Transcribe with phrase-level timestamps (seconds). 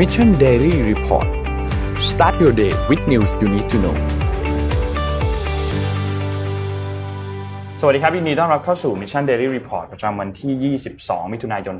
[0.00, 1.28] Mission Daily Report
[2.10, 3.96] start your day with news you need to know
[7.80, 11.76] สวัสดีครับยินดีต้อนรับเข้าสู่ Mission Daily Report ประจำวันที่ 22 มิถุนายน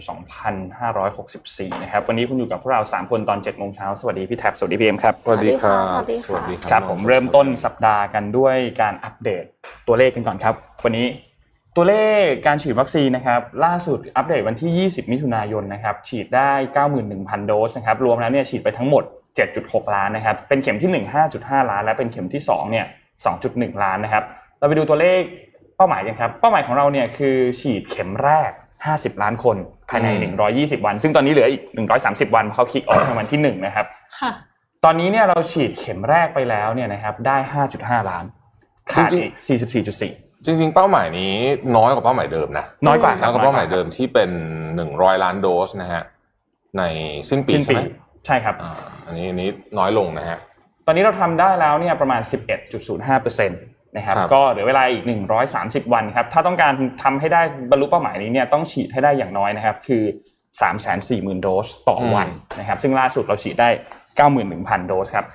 [0.68, 9.45] 2564 นะครับ วันนี้คุณอยู่กับพวกเรา 3 คนตอน 7 โมงเช้า สวัสดีพี่แท็บ สวัสดีพี่เอ็มครับ สวัสดีครับ สวัสดีค่ะสวัสดีคครัรับบผมเริ่มต้นสัปดาห์กันด้วยการอัปเดต
[9.87, 11.07] ตัวเลขกันก่อนครับ วันนี้
[11.82, 16.50] ตัวเลขการฉีดวัคซีนนะครับล่าสุดอัปเดตวันที่ 20 มิถุนายนนะครับฉีดได้
[16.96, 19.04] 91,000 โดสนะครับรวมแล้วเนี่ยฉีดไปทั้งหมด
[19.48, 22.86] 7.6 ล้านนะครับเป็นเข็มที่ 1 5.5 ล้าน และเป็นเข็มที่2เนี่ย
[23.35, 24.24] 2.1 ล้านนะครับ
[24.58, 25.21] เราไปดูตัวเลข
[25.76, 28.50] เป้าหมายกันครับเป้าหมายของเราเนี่ยคือฉีดเข็มแรก
[28.86, 29.57] 50 ล้านคน
[29.90, 30.08] ภายใน
[30.49, 31.62] 120 วัน ซึ่งตอนนี้เหลืออีก
[32.00, 33.86] 130 วันเพราะเขาคิกออฟในวันที่1นะครับ
[34.20, 34.30] ค่ะ
[34.84, 37.36] ตอนนี้เนี่ยเราฉีดเข็มแรกไปแล้วเนี่ยนะครับได้
[37.72, 38.24] 5.5 ล้าน
[38.92, 39.33] ขาดอีก
[39.78, 41.34] 44.4 จริง ๆ เป้าหมายนี้
[41.77, 44.30] น้อยกว่าเป้าหมายเดิมนะน้อยกว่าคน้รัอบยกว่าเป้าหมายเดิมที่เป็น
[44.77, 46.03] หนึ่งร้อยล้านโดสนะฮะ
[46.78, 46.83] ใน
[47.28, 47.80] สิ้นปีสิ้นใช่ปีไหม
[48.27, 48.72] ใช่ครับอ่า
[49.06, 50.38] อันนี้อันนี้น้อยลงนะฮะ
[50.86, 52.20] ตอนนี้เราทำได้แล้วเนี่ยประมาณ
[52.88, 55.05] 11.05%นะครับครับก็เหลือเวลาอีก
[55.48, 60.02] 130 วันครับถ้าต้องการทำให้ได้บรรลุเป้าหมายนี้เนี่ยต้องฉีดให้ได้อย่างน้อยนะครับคือ
[60.72, 63.68] 340,000 โดสต่อวันนะครับซึ่งล่าสุดเราฉีดได้
[64.28, 65.27] 91,000 โดสครับ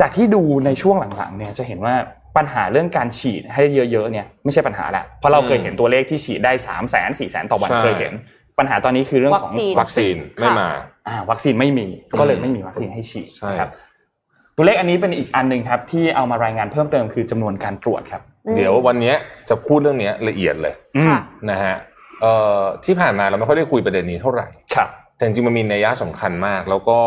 [0.00, 1.94] จากที่ดูในช่วงหลังๆเนี่ยจะเห็นว่า
[2.36, 8.12] ปัญหาเรื่องการฉีดให้เยอะๆเนี่ยไม่ใช่ปัญหาแหละเพราะเราเคยเห็นตัวเลขที่ฉีดได้3 0 0 0 0 0 4 0 0 0 0ต่อวันเคยเห็น
[8.58, 10.68] ปัญหาตอนนี้คือเรื่องของวัคซีนวัคซีนไม่มา
[11.08, 11.86] อ่าวัคซีนไม่มี
[12.20, 13.70] ก็เลยไม่มีวัคซีนให้ฉีดใช่นะครับ
[14.56, 19.16] ตัวเลขอันนี้เป็นอีกอันหนึ่งครับที่เอามารายงานเพิ่มเติมคือจำนวนการตรวจครับอืมเดี๋ยววันเนี้ย
[19.48, 21.18] จะพูดเรื่องเนี้ยละเอียดเลยอืมค่ะ
[21.50, 21.74] นะฮะ
[22.22, 26.98] เอ่อที่ผ่านมาเราไม่ค่อยได้คุยประเด็นนี้เท่าไหร่ครับแต่จริงๆมันมีนัยยะสำคัญมาก แล้วก็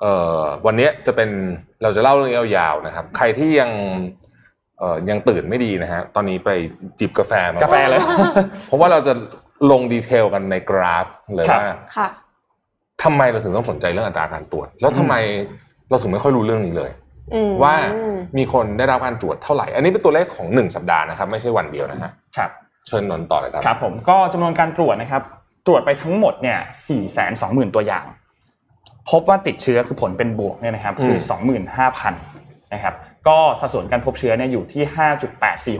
[0.00, 1.30] เอ่อวันเนี้ยจะเป็น
[1.82, 4.21] เราจะเล่าเรื่องยาวๆนะครับ ใครที่ยังเอ่อ
[5.10, 6.50] ยังตื่นไม่ดีนะฮะตอนนี้ไป
[7.00, 8.00] จิบกาแฟมากาแฟเลย
[8.66, 9.12] เพราะว่าเราจะ
[9.70, 12.08] ลงดีเทลกันในกราฟเลยครับว่าค่ะ
[13.02, 15.14] ทำไมเราถึงต้องสนใจเรื่องอัตราการตรวจ แล้วทำไม
[15.90, 16.90] เราถึงไม่ค่อยรู้เรื่องนี้เลย
[17.34, 17.74] อืมว่า
[18.38, 22.50] มีคนได้รับการตรวจเท่าไหร่ อันนี้เป็นตัวเลขของหนึ่งสัปดาห์นะครับ ไม่ใช่วันเดียวนะฮะครับ
[22.86, 25.22] เชิญนนท์ต่อเลยครับครับ ผมก็จำนวนการตรวจนะครับ
[25.66, 28.04] ตรวจไปทั้งหมดเนี่ย4 2 0 0 0 0ตัวอย่าง
[29.10, 31.16] พบว่าติดเชื้อคือผลเป็นบวกเนี่ยนะครับ คือ
[31.94, 32.10] 25,000
[32.74, 32.94] นะครับ
[33.28, 34.82] ก็สัดส่วนการพบเชื้อเนี่ยอยู่ที่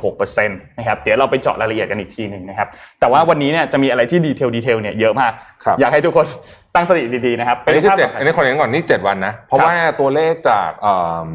[0.01, 2.69] 5.846%นะครับเดี๋ยวเราไปเจาะรายละเอียดกันอีกทีหนึ่งนะครับ
[3.01, 5.33] แต่ว่าวันนี้เนี่ยจะมีอะไรที่ detail detail เนี่ยเยอะมาก
[5.65, 6.27] ครับอยากให้ทุกคน
[6.75, 10.95] ตั้งสติดีๆนะครับอันนี้คือภาพเจ็ดต่ไปอันนี้คนเองก่อนนี่เจ็ดวันนะเพราะครับว่าตัวเลขจากเอ่
[11.27, 11.29] อ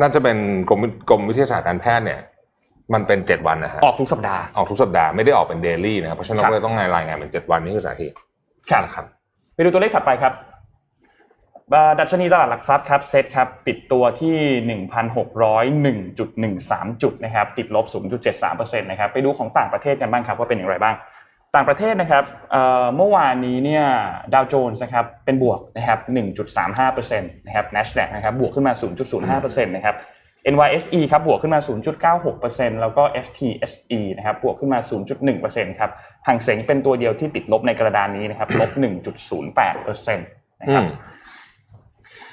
[0.00, 0.36] น่าจะเป็น
[0.68, 2.20] กรมกรมวิทยาศาสตร์การแพทย์เนี่ย
[2.94, 8.16] มันเป็นเจ็ดวันนะฮะออกทุกสัปดาห์ออกทุกสัปดาห์ไม่ได้ออกเป็น daily นะครับเพราะฉะนั้นครับเราก็เลยต้องรายงานเป็นเจ็ดวันนี่คือสาเหตุ
[8.70, 9.04] ครับนะครับ
[9.54, 10.55] ไปดูตัวเลขถัดไปครับอ่า
[11.98, 14.36] ดัชนีตลาดหลักทรัพย์ครับเซ็ตครับปิดตัวที่
[14.86, 17.86] 1,601.13 จุดนะครับติดลบ
[18.32, 20.94] 0.73%นะครับไปดูของต่างประเทศกันบ้างครับว่าเป็นอย่างไรบ้าง
[21.54, 22.24] ต่างประเทศนะครับ
[22.96, 23.84] เมื่อวานนี้เนี่ย
[24.34, 25.98] ดาวโจนส์นะครับเป็นบวกนะครับ
[26.56, 28.72] 1.35%นะครับ NASDAQ นะครับบวกขึ้นมา
[29.14, 29.96] 0.05%นะครับ
[30.52, 31.60] NYSE ครับบวกขึ้นมา
[32.20, 34.78] 0.96%แล้วก็ FTSE นะครับบวกขึ้นมา
[35.28, 35.90] 0.1%ครับ
[36.26, 38.70] ห่างเสงเป็นตัวเดียวที่ติดลบในกระดานนี้นะครับลบ
[39.26, 40.84] 1.08%นะครับ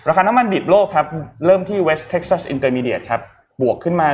[0.09, 1.07] ราคาน้ำมันดิบโลกครับ
[1.45, 3.21] เริ่มที่ West Texas Intermediate ครับ
[3.61, 4.07] บวกขึ้นมา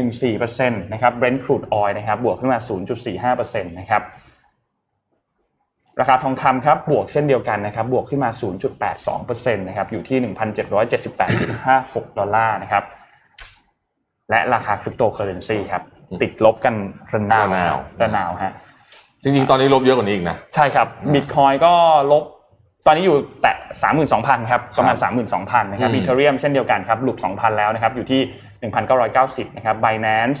[0.00, 2.58] 1.14%นะครับ Brent crude oil นะครับ บวกขึ้นมา
[3.34, 4.02] 0.45%นะครับ
[6.00, 8.30] ราคาทองคำครับ บวกเช่นเดียวกันนะครับ บวกขึ้นมา
[8.92, 10.18] 0.82%นะครับ อยู่ที่
[11.24, 12.84] 1,778.56 ดอลลาร์นะครับ
[14.30, 15.82] และราคาคริปโตเคอเรนซีครับ
[16.22, 16.74] ติดลบกัน
[17.12, 18.52] ระนาวระนาวระนาวฮะ
[19.22, 21.72] จริงๆ ตอนนี้ลบเยอะกว่านี้อีกนะ ใช่ครับบิตคอยก็
[22.12, 22.24] ลบ
[22.86, 23.56] ตอนนี้อยู่แตะ
[24.02, 24.96] 32,000ครับประมาณ
[25.34, 28.20] 32,000นะครับอืม Ethereum เช่นเดียวกันครับหลุด 2,000 แล้วนะครับอยู่ที่
[29.48, 30.40] 1,990นะครับ Binance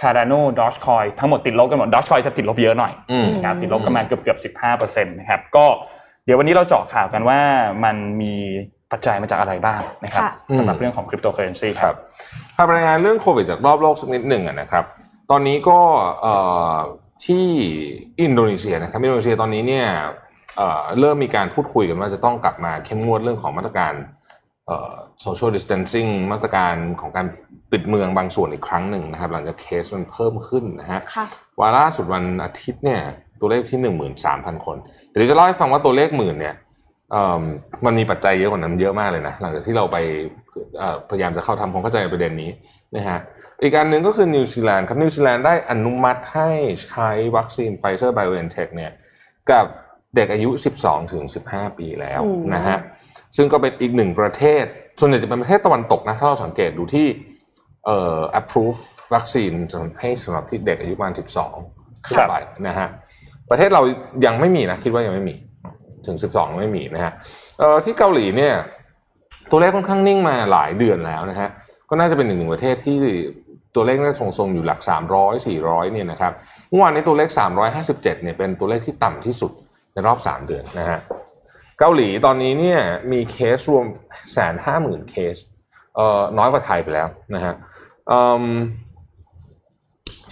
[0.00, 5.66] Cardano Dogecoin ทั้งหมดติดลบกันหมด Dogecoin จะติดลบเยอะหน่อยอืมนะครับติดลบกันมาเกือบเกือบ15%นะครับก็
[6.24, 7.38] เดี๋ยววันนี้เราเจาะข่าวกันว่า
[7.84, 8.34] มันมี
[8.92, 11.96] ปัจจัยมาจากอะไรบ้างนะครับค่ะสำหรับเรื่องของคริปโตเคอเรนซีคครัรับบ
[12.56, 14.84] พารายงานเรื่องโควิดจากรอบโลกสักนิดหนึ่งอะนะครับ
[15.30, 15.78] ตอนนี้ก็
[16.20, 16.34] เอ่
[16.74, 16.76] อ
[17.24, 17.46] ที่
[18.20, 19.88] อินโดนีเซียนะครับอินโดนีเซียตอนนี้เนี่ย
[20.56, 23.94] เอ่อเริ่มมีการพูดคุยกันว่าจะต้องกลับมาเข้มงวดเรื่องของมาตรการ
[24.66, 24.94] เอ่อ
[25.24, 27.26] social distancing มาตรการของการ
[27.72, 31.26] ปิดเมืองบางส่วนอีกครั้งหนึ่งนะครับ หลังจากเคสมันเพิ่มขึ้นนะฮะค่ะ
[31.60, 33.00] ล่าสุดวันอาทิตย์เนี่ย
[33.40, 34.76] ตัวเลขที่หนึ่งหมื่นสามพันคน
[35.08, 36.54] เดี๋ยวจะเล่าให้ฟังว่าตัวเลขหมื่นเนี่ย
[37.10, 37.42] เอิ่ม
[37.84, 39.96] มันมีปัจจัยเยอะกว่านั้นเยอะมากเลยนะ หลังจากที่เราไป
[40.78, 42.50] เอ่อพยายามจะเข้าทำความเข้าใจในประเด็นนี้
[42.96, 43.18] นะฮะ
[43.62, 46.50] อีกอันหนึ่งก็คือนิวซีแลนด์ครับนิวซีแลนด์ได้อนุมัติให้
[46.86, 48.92] ใช้วัคซีนไฟเซอร์ไบโอเอนเทคเนี่ย
[49.50, 49.66] กับ
[50.16, 50.50] เด็กอายุ
[50.80, 52.78] 12ถึง15 ปีแล้วอืมนะฮะ
[53.36, 54.64] ซึ่งก็เป็นอีกหนึ่งประเทศ
[54.98, 57.06] ส่วนใหญ่จะเป็นประเทศตะวันตกนะถ้าเราสังเกตดูที่
[57.86, 58.80] เอ่อ approve
[59.14, 59.52] วัคซีน
[60.00, 61.14] ให้สำหรับที่เด็กอายุประมาณ
[61.58, 62.34] 12ขึ้นไป
[62.66, 62.88] นะฮะ
[63.50, 63.82] ประเทศเรา
[64.26, 65.34] ยังไม่มีนะ คิดว่ายังไม่มี
[66.06, 67.12] ถึง 12 ไม่มีนะฮะ
[67.58, 68.54] เอ่อที่เกาหลีเนี่ย
[69.50, 71.48] ตัวเลขค่อนข้างนิ่งมาหลายเดือนแล้วนะฮะ
[71.88, 72.98] ก็น่าจะเป็นหนึ่งหนึ่งประเทศที่
[73.74, 74.80] ตัวเลขน่าจะทรงๆอยู่หลัก
[75.12, 76.32] 300 400เนี่ยนะครับ
[76.68, 77.28] เมื่อวานนี้ตัวเลข
[77.72, 79.52] 357เนี่ยเป็นตัวเลขที่ต่ำที่สุด
[79.92, 80.98] ในรอบ 3 เดือนนะฮะ
[81.78, 82.80] เกาหลีตอนนี้เนี่ย
[83.12, 83.84] มีเคสรวม
[84.32, 85.36] แสนห้าหมื่นเคส
[85.96, 87.54] เอ่อน้อยกว่าไทยไปแล้วนะฮะ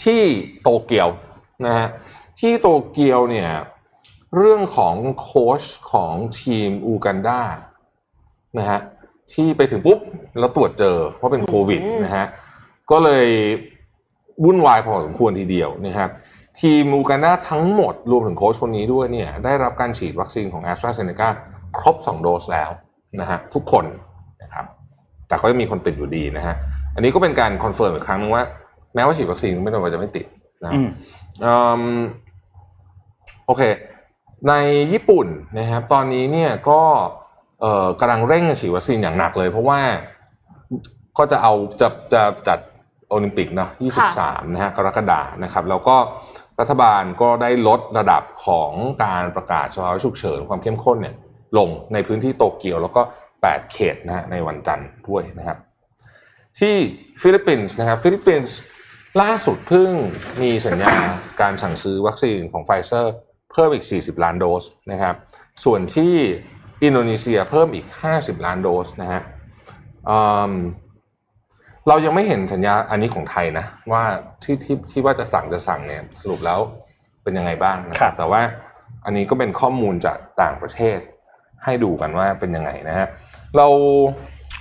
[0.03, 0.23] ที่
[0.63, 1.09] โตเกียว
[1.67, 1.89] นะฮะ
[2.41, 3.51] ที่โตเกียวเนี่ย
[4.37, 5.63] เรื่องของโค้ช
[5.93, 7.41] ของทีมอูกันดา
[8.59, 8.81] นะฮะ
[9.33, 9.99] ที่ไปถึงปุ๊บ
[10.39, 12.27] แล้วตรวจเจอว่าะเป็นโควิดนะฮะ
[12.91, 13.27] ก็เลย
[14.45, 16.11] วุ่นวายพอสมควรทีเดียวนะครับ
[16.59, 21.29] ทีมอูกันดาทั้งหมดรวมถึงโค้ชคนนี้ด้วยเนี่ยได้รับการฉีดวัคซีนของ a s t r a z เซ e c a
[21.79, 22.71] ครบ 2 โดสแล้ว
[23.21, 23.85] นะฮะทุกคน
[24.43, 24.65] นะครับ
[25.29, 26.55] แต่ก็ยังมีคนติดอยู่ดีนะฮะ
[26.95, 28.45] อันนี้ก็เป็นการ confirm อีกครั้งนึงว่า
[28.95, 30.27] แม้ว่าฉีดวัคซีนไม่ได้ว่าจะไม่ติด
[30.65, 30.89] นะอืม
[31.45, 32.01] อืม
[33.47, 33.63] โอเค
[34.49, 34.53] ใน
[34.93, 35.27] ญี่ปุ่น
[35.59, 36.81] นะครับตอนนี้เนี่ยก็
[37.61, 39.81] เอ่อกำลังเร่งฉีดวัคซีนอย่างหนักเลย เพราะว่า
[41.19, 42.59] ก็จะเอาจะจะจัด
[43.11, 43.71] โอลิมปิกเนาะ
[44.13, 45.97] 23นะฮะกรกฎานะครับ แล้วก็
[46.61, 48.73] รัฐบาลก็ได้ลดระดับของ
[49.05, 51.17] การประกาศสภาวะฉุกเฉินความเข้มข้นเนี่ย
[51.59, 53.03] ลงในพื้นที่โตเกียวแล้วก็
[53.37, 55.59] 8 เขตนะฮะในวันจันทร์ด้วยนะครับ
[56.61, 56.77] ที่
[57.23, 58.57] ฟิลิปปินส์นะครับฟิลิปปินส์
[59.23, 59.91] ล่าสุดเพิ่ง
[60.43, 60.95] มีสัญญา
[61.41, 63.15] การสั่งซื้อวัคซีนของไฟเซอร์
[63.53, 65.15] เพิ่มอีก 40 ล้านโดสนะครับ
[65.65, 66.15] ส่วนที่
[66.85, 67.87] อินโดนีเซียเพิ่มอีก
[68.17, 69.23] 50 ล้านโดสนะฮะ
[70.11, 70.19] อื
[70.51, 70.53] ม
[71.89, 74.03] เรายังไม่เห็นสัญญาอันนี้ของไทยนะ ว่า
[74.43, 76.59] ที่ที่ที่ว่าจะสั่งจะสั่งเนี่ยสรุปแล้ว
[77.23, 78.41] เป็นยังไงบ้างนะคครัรับบแต่ว่า
[79.05, 80.99] อันนี้ก็เป็นข้อมูลจากต่างประเทศ
[81.65, 83.07] ให้ดูกันว่าเป็นยังไงนะฮะ
[83.57, 83.67] เรา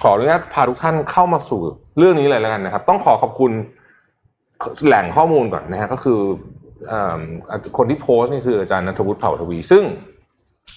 [0.01, 1.61] ขออนุญาตพาทุกท่านเข้ามาสู่
[1.97, 3.51] เรื่องนี้เลยแล้วกันนะครับ ต้องขอขอบคุณ
[4.85, 6.19] แหล่งข้อมูลก่อนนะฮะก็คือ
[6.87, 7.19] เอ่อ
[7.77, 9.83] คนที่โพสต์นี่คืออาจารย์นัทวุฒิเผ่าทวี ซึ่ง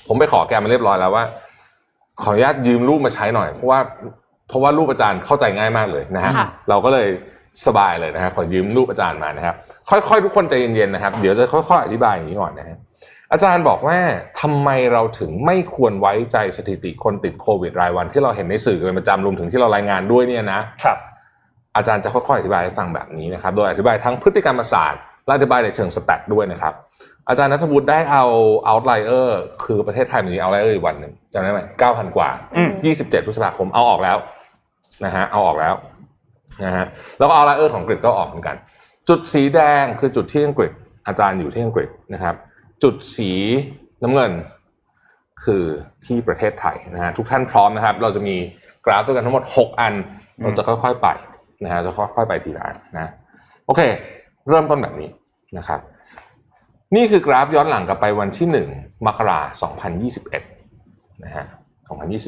[0.07, 1.25] ผมไปขอแกมาเรียบร้อยแล้วว่า
[2.23, 3.81] ขออนุญาตยืมรูปมาใช้หน่อย เพราะว่า
[4.53, 7.09] เพราะว่ารูปอาจารย์เข้าใจง่ายมากเลยนะฮะค่ะเราก็เลย
[7.67, 9.55] สบายเลยนะฮะขอยืมรูปอาจารย์มานะครับ
[9.91, 12.79] ค่อยๆ ทุกคนใจเย็นๆนะครับ เดี๋ยวจะค่อยๆอธิบายอย่างนี้ก่อนนะฮะ
[13.33, 13.99] อาจารย์บอกว่า
[14.41, 20.99] ทำไมเราถึงไม่ควรไว้ใจสถิติคนติดโควิดรายวันที่เราเห็นในสื่อเป็นประจำรวมถึงที่เรารายงานด้วยเนี่ยนะครับ
[21.77, 26.75] อาจารย์จะค่อยๆอธิบายให้ฟังแบบนี้นะครับ โดยอธิบายทั้งพฤติกรรมศาสตร์และอธิบายในเชิงสแตทด้วยนะครับ
[27.29, 28.25] อาจารย์นัทวุฒิได้เอา
[28.69, 29.31] outlier
[29.65, 32.71] คือประเทศไทยมี outlier อยู่วันหนึ่งจำได้ไหม9,000กว่าอืม
[33.01, 34.17] 27พฤษภาคมเอาออกแล้ว
[35.05, 35.75] นะฮะเอาออกแล้ว
[36.65, 36.87] นะฮะ
[37.19, 38.57] แล้วก็ outlier ของอังกฤษก็ออกเหมือนกัน
[39.09, 40.71] จุดสีแดงคือจุดที่อังกฤษ
[41.07, 42.35] อาจารย์อยู่ที่อังกฤษนะครับ
[42.83, 43.31] จุดสี
[44.03, 44.33] น้ำเงิน
[45.45, 45.65] คือ
[46.07, 48.37] ที่ประเทศไทยนะฮะทุกท่านพร้อมนะครับ เราจะมี
[48.87, 49.95] กราฟด้วยกันทั้งหมด 6 อัน
[50.43, 51.09] เราจะค่อยๆไป
[51.65, 53.11] นะฮะจะค่อยๆไปทีละอันนะ
[53.67, 53.81] โอเค
[54.49, 55.09] เริ่มต้นแบบนี้
[55.59, 55.81] นะครับ
[56.97, 59.73] นี่คือกราฟย้อนหลังกลับไปวันที่ 1 มกราคม
[60.49, 61.45] 2021นะฮะ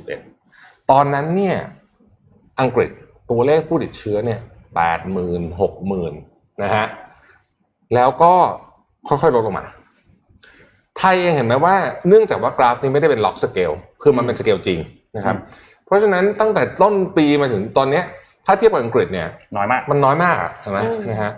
[0.05, 1.57] 2021 ตอนนั้นเนี่ย
[2.61, 2.91] อังกฤษ
[3.31, 4.41] ตัวเลขผู้ติดเชื้อเนี่ย
[4.99, 6.11] 80,000 60,000
[6.63, 6.87] นะฮะ
[7.95, 8.33] แล้วก็
[9.09, 9.67] ค่อยๆลดลงมา
[10.99, 11.75] ไทยเองเห็นไหมว่า
[12.09, 13.73] เนื่องจากว่ากราฟนี้ไม่ได้เป็นล็อกสเกล
[14.03, 14.79] คือมันเป็นสเกลจริง
[15.17, 15.37] นะครับ
[15.87, 18.05] เพราะฉะนั้นตั้งแต่ต้นปีมาถึงตอนเนี้ย
[18.47, 21.33] ถ้าเทียบกับอังกฤษเนี่ยน้อยมาก มันน้อยมากอะใช่ไหมอืมนะฮะ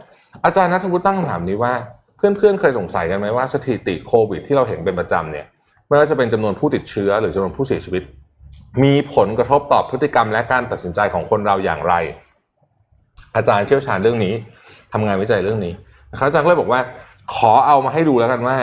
[0.44, 1.72] อาจารย์นัทวุฒิตั้งคำถามนี้ว่า
[2.16, 5.46] เพื่อนๆเคยสงสัยกันไหมว่าสถิติโควิดที่เราเห็นเป็นประจำเนี่ย
[5.88, 8.02] ไม่ว่าจะเป็นจำนวนผู้ติดเชื้อหรือจำนวนผู้เสียชีวิต
[8.82, 11.94] มีผลกระทบต่อพฤติกรรมและการตัดสินใจของคนเราอย่างไร
[13.36, 14.34] อาจารย์เชี่ยวชาญเรื่องนี้
[14.92, 15.72] ทำงานวิจัยเรื่องนี้
[16.12, 16.80] นะครับอาจารย์ก็เลยบอกว่า
[17.34, 18.56] ขอเอามาให้ดูแล้วกันว่า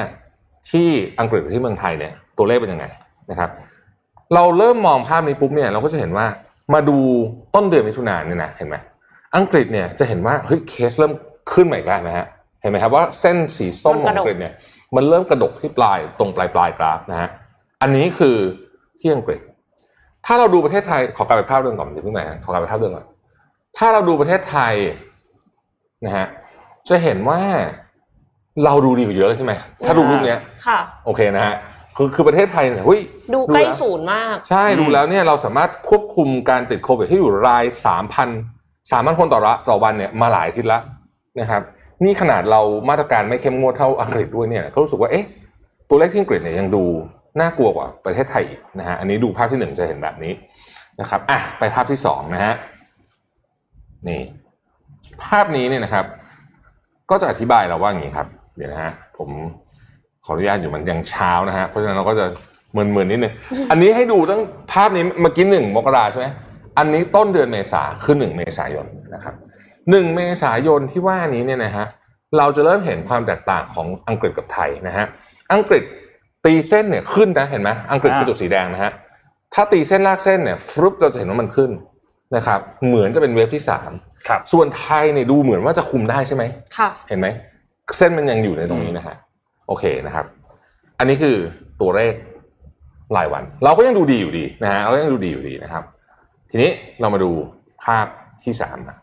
[0.70, 0.88] ที่
[1.20, 2.86] อังกฤษที่เมืองไทยเนี่ย ตัวเลขเป็นยังไง
[3.32, 3.50] นะครับ
[4.34, 6.26] เราเริ่มมองภาพนี้ปุ๊บเนี่ย เราก็จะเห็นว่า
[6.74, 6.98] มาดู
[7.56, 8.76] ต้นเดือนมิถุนายนเนี่ยนะเห็นไหม
[9.36, 11.14] อังกฤษเนี่ยจะเห็นว่าเฮ้ยเคสเริ่ม
[11.54, 12.26] ขึ้นมาอีกแล้วนะฮะ
[12.62, 14.54] เห็นไหมครับว่าเส้นสีส้มของอังกฤษเนี่ย
[14.96, 17.30] มันเริ่มกระดกที่ปลายตรงปลายปลายกราฟนะฮะ
[17.82, 18.38] อันนี้คือ
[19.00, 19.42] ที่อังกฤษ
[20.26, 23.06] ถ้าเราดูประเทศไทยขอกลับไปภาพเดิมก่อนอย่าเพิ่งไหนขอกลับไปภาพเดิมก่อน
[23.78, 24.74] ถ้าเราดูประเทศไทย
[26.06, 26.28] นะฮะ
[26.90, 27.40] จะเห็นว่า
[28.66, 29.54] เราดูดีกว่าเยอะเลยใช่ไหม
[29.86, 31.56] ถ้าดูรูปเนี้ยค่ะ โอเคนะฮะ
[31.98, 33.02] คือคือประเทศไทยเนี่ยเฮ้ย
[33.34, 38.30] ดูใกล้แล้วศูนย์มาก ใช่อืมดูแล้วเนี่ยเราสามารถควบคุมการติดโควิดให้อยู่รายสามพัน
[38.92, 40.80] สามพันคนต่อระต่อวันเนี่ยมาหลายอาทิตย์ละ
[41.40, 41.62] นะครับ
[42.04, 45.26] นี่ขนาดเรามาตรการไม่เข้มงวดเท่าอังกฤษด้วยเนี่ยก็รู้สึกว่าเอ๊ะ
[45.90, 46.84] ตัวเลขที่อังกฤษเนี่ยยังดู
[47.40, 50.34] น่ากลัวกว่าประเทศไทยอีกนะฮะอันนี้ดูภาพที่หนึ่งจะเห็นแบบนี้
[51.02, 52.54] นะครับอะไปภาพที่สองนะฮะ
[54.08, 54.22] นี่
[55.24, 56.06] ภาพนี้เนี่ยนะครับ
[57.10, 59.30] ก็จะอธิบายเราว่าอย่างนี้ครับ เดี๋ยวนะฮะผม
[60.26, 62.26] ขออนุญาตอยู่มันยังเช้านะฮะเพราะฉะนั้นเราก็จะ
[62.74, 63.34] เมินๆนิดนึง
[63.72, 66.28] อันนี้ให้ดูตั้งภาพนี้เมื่อกี้หนึ่งมกราใช่ไหม
[66.78, 69.36] อันนี้ต้นเดือนเมษาคือหนึ่งเมษายนนะครับ
[69.90, 71.86] หนึ่งเมษายนที่ว่านี้เนี่ยนะฮะ
[72.38, 75.06] เราจะเริ่มเห็นความแตกต่างของอังกฤษกับไทยนะฮะ
[75.54, 75.84] อังกฤษ
[76.46, 78.92] ตีเส้นเนี่ยขึ้นนะเห็นไหมอังกฤษคืออ่าจุดสีแดงนะฮะ
[79.54, 81.72] ถ้าตีเส้นลากเส้นเนี่ยฟลุปเราจะเห็นว่ามันขึ้น
[82.36, 83.92] นะครับ เหมือนจะเป็นเวฟที่สาม
[84.28, 86.44] ครับส่วนไทยเนี่ยดูเหมือนว่าจะคุมได้ใช่ไหม
[86.78, 87.28] ค่ะเห็นไหม
[87.98, 89.16] เส้นมันยังอยู่ในตรงนี้นะฮะ
[89.68, 90.26] โอเคนะครับ
[91.00, 91.36] อันนี้คือ
[91.82, 92.14] ตัวเลข
[93.18, 95.84] รายวัน เราก็ยังดูดีอยู่ดีนะฮะเราก็ยังดูดีอยู่ดีนะครับ
[96.50, 96.72] ทีนี้
[97.02, 97.32] เรามาดู
[97.84, 98.06] ภาพ
[98.44, 98.98] ที่สามนะ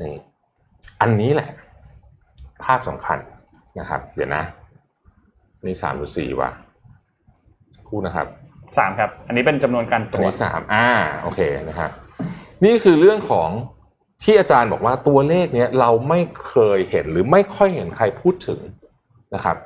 [0.00, 0.20] นี่
[1.00, 1.50] อันนี้แหละ
[2.64, 3.18] ภาพสำคัญ
[3.80, 4.42] นะครับ เดี๋ยวนะ
[5.68, 6.50] นี่สามหรือสี่วะ
[7.88, 8.26] พูดนะครับ
[8.78, 10.88] สามครับ อันนี้เป็นจำนวนการตตัวรวจนี้สามอ่า
[11.22, 11.90] โอเคนะครับ
[12.64, 13.50] นี่คือเรื่องของ
[14.24, 18.60] ที่อาจารย์บอกว่าตัวเลขเนี้ยเราไม่เคยเห็นหรือไม่ค่อยเห็นใครพูดถึง
[19.34, 19.56] นะครับ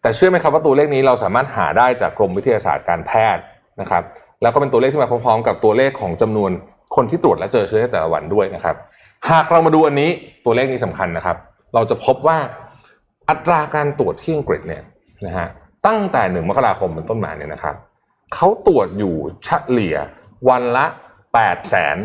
[0.00, 3.42] แต่เชื่อไหมครับว่าตัวเลขนี้เราสามารถหาได้จากกรมวิทยาศาสตร์การแพทย์
[3.80, 4.02] นะครับ
[4.42, 6.50] แล้วก็เป็นตัวเลขที่มาพร้อมๆ กับตัวเลขของจำนวน
[6.96, 8.76] คนที่ตรวจและเจอเชื้อในแต่ละวันด้วยนะครับ
[9.30, 10.10] หากเรามาดูอันนี้
[10.44, 11.36] ตัวเลขนี้สำคัญนะครับ
[11.74, 12.38] เราจะพบว่า
[13.28, 14.82] อัตราการตรวจที่อังกฤษเนี่ย
[15.26, 15.48] นะฮะ
[15.86, 17.74] ตั้งแต่หนึ่งมกราคมเป็นต้นมาเนี่ยนะครับ
[18.34, 19.96] เขาตรวจอยู่เฉลี่ย
[20.48, 20.86] วันละ
[21.34, 21.96] แปดแสน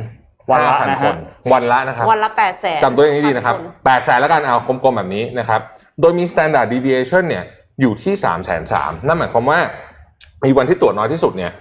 [0.52, 1.18] วันละพันนะคฮะน
[1.54, 5.62] วันละนะครับ วันละแปดแสนจำตัวอย่างนี้ดีนะครับแปดแสนแล้วกันเอากลมๆแบบนี้นะครับ
[6.02, 7.44] โดยมี standard deviation เนี่ย
[7.82, 9.60] อยู่ที่สามแสนสามนั่นหมายความว่า
[10.46, 11.52] มีวันที่ตรวจน้อยที่สุดเนี่ย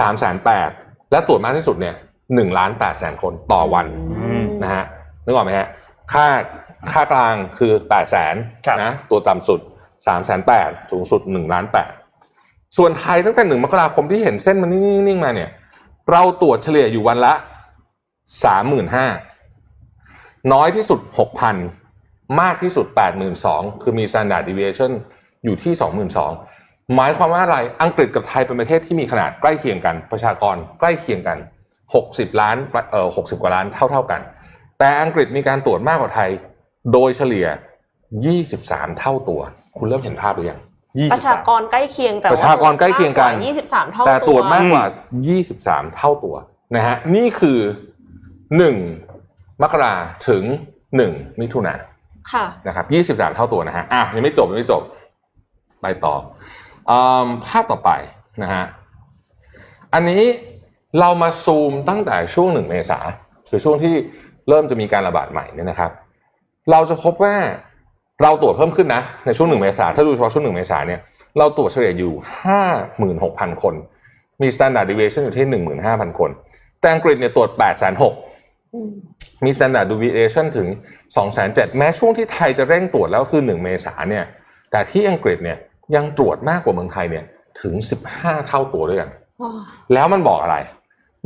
[0.00, 0.70] สามแสนแปด
[1.12, 1.94] และตรวจมากที่สุดเนี่ย
[2.34, 3.86] หนึ่งล้านแปดแสนคนต่อวัน
[4.22, 4.84] อืมนะฮะ
[5.24, 5.68] นึกออกไหมฮะ
[6.12, 6.26] ค่า
[6.90, 8.34] ค่ากลางคือแปดแสน
[8.66, 9.60] ครับนะตัวต่ำสุด
[10.06, 11.92] สามแสนแปดสูงสุดหนึ่งล้านแปด
[12.76, 15.50] ส่วนไทยตั้งแต่หนึ่งมกราคมที่เห็นเส้นมันนิ่งๆมาเนี่ย
[16.10, 17.34] เราตรวจเฉลี่ยอยู่วันละ
[18.44, 19.06] สามหมื่นห้า
[20.52, 21.56] น้อยที่สุดหกพัน
[22.40, 24.92] มากที่สุดแปดหมื่นสองคือมี standard deviation
[25.44, 26.32] อยู่ที่สองหมื่นสอง
[26.94, 31.38] หมายความว่าอะไรอังกฤษกับไทยเป็นประเทศที่มีขนาดใกล้เคียงกัน ประชากรใกล้เคียงกัน
[31.94, 32.56] หกสิบล้าน
[32.90, 34.20] เอ่อหกสิบกว่าล้านเท่าๆกัน
[34.78, 36.30] แต่อังกฤษมีการตรวจมากกว่าไทย
[36.92, 37.46] โดยเฉลี่ย
[38.22, 39.40] 23เท่าตัว
[39.78, 40.60] คุณเริ่มเห็นภาพหรือยัง
[40.98, 44.86] ยี่ปสิระบชากรใกล้เคียงแต่ประชากรใกล้เคียงกันยี่สิบสามเท่าแต่ตรวจมากตักว่า
[45.40, 46.36] 23 เท่าตัว
[46.76, 47.58] นะฮะนี่คือ
[48.80, 49.94] 1 มกรา
[50.28, 50.44] ถึง
[50.92, 51.74] 1 มิถุนา
[52.32, 54.82] ค่ะนะครับ23 เท่าตัวนะฮะอะยังไม่จบยังไม่จบ
[55.82, 56.14] ไปต่อ
[56.90, 57.90] อืมภาพต่อไป
[58.42, 58.64] นะฮะ
[59.94, 60.22] อันนี้
[61.00, 62.98] เรามาซูมตั้งแต่ช่วงหนึ่งเมษา
[63.50, 63.94] คือช่วงที่
[64.48, 65.90] เริ่มจะมีการระบาดใหม่เนี่ยนะครับ
[66.70, 67.34] เราจะพบว่า
[68.22, 71.00] เราตรวจเพิ่มขึ้นนะ ในช่วงหนึ่งเมษาถ้าดูเฉพาะช่วงหนึ่งเมษาเนี่ย
[71.38, 72.62] เราตรวจเฉลี่ยอยู่ห้า
[72.98, 73.74] หมื่นหกพันคน
[74.42, 76.30] มี standard deviation อยู่ที่หนึ่งหมื่นห้าพันคน
[76.80, 78.14] แต่อังกฤษเนี่ยตรวจแปดแสนหก
[79.44, 80.68] มี standard deviation ถึง
[81.16, 84.24] 2 7 0 0 0แม้ช่วงที่ไทยจะเร่งตรวจแล้วคือ1เมษาเนี่ย
[84.70, 85.58] แต่ที่อังกฤษเนี่ย
[85.96, 87.24] ยังตรวจมากกว่าเมืองไทยเนี่ย
[87.60, 87.74] ถึง
[88.12, 89.10] 15เท่าตัวด้วยกัน
[89.94, 90.56] แล้วมันบอกอะไร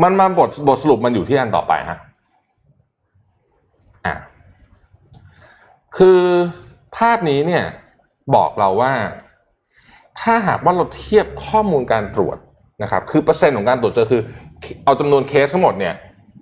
[0.02, 1.98] มันมาบทบทสรุปมันอยู่ที่อันต่อไปฮะ
[4.06, 4.14] อะ
[5.98, 6.20] คือ
[6.96, 7.64] ภาพนี้เนี่ย
[8.34, 8.92] บอกเราว่า
[10.20, 12.36] ถ้าหากว่าเราเทียบข้อมูลการตรวจ
[12.82, 14.22] นะครับ คือเปอร์เซ็นต์ของการตรวจเจอคือ
[14.84, 15.94] เอาจำนวนเคสทั้งหมดเนี่ย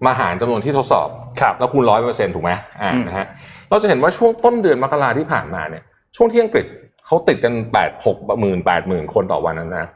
[0.06, 1.08] มาหารจำนวนที่ทดสอบ
[1.40, 3.26] ครับแล้วคูณร้อยเปอร์เซ็นต์ถูกไหมอ่าอืมนะฮะ
[3.70, 5.82] เราจะเห็นว่าช่วงต้นเดือนมกราที่ผ่านมาเนี่ย
[6.16, 6.66] ช่วงที่อังกฤษ
[7.06, 9.88] เขาติดกันแปดหกหมื่นแปดหมื่นคนต่อวันนั้นนะ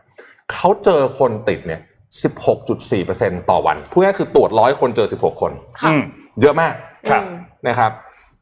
[0.52, 1.80] เขาเจอคนติดเนี่ย
[2.22, 6.02] สิบหกจุดสี่เปอร์เซ็นต่อวันพูดง่ายๆคือตรวจร้อยคนเจอสิบหกคนค่ะอืม
[6.40, 6.74] เยอะมาก
[7.10, 7.34] ครับอืม
[7.68, 7.92] นะครับ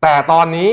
[0.02, 0.70] แต่ตอนนี้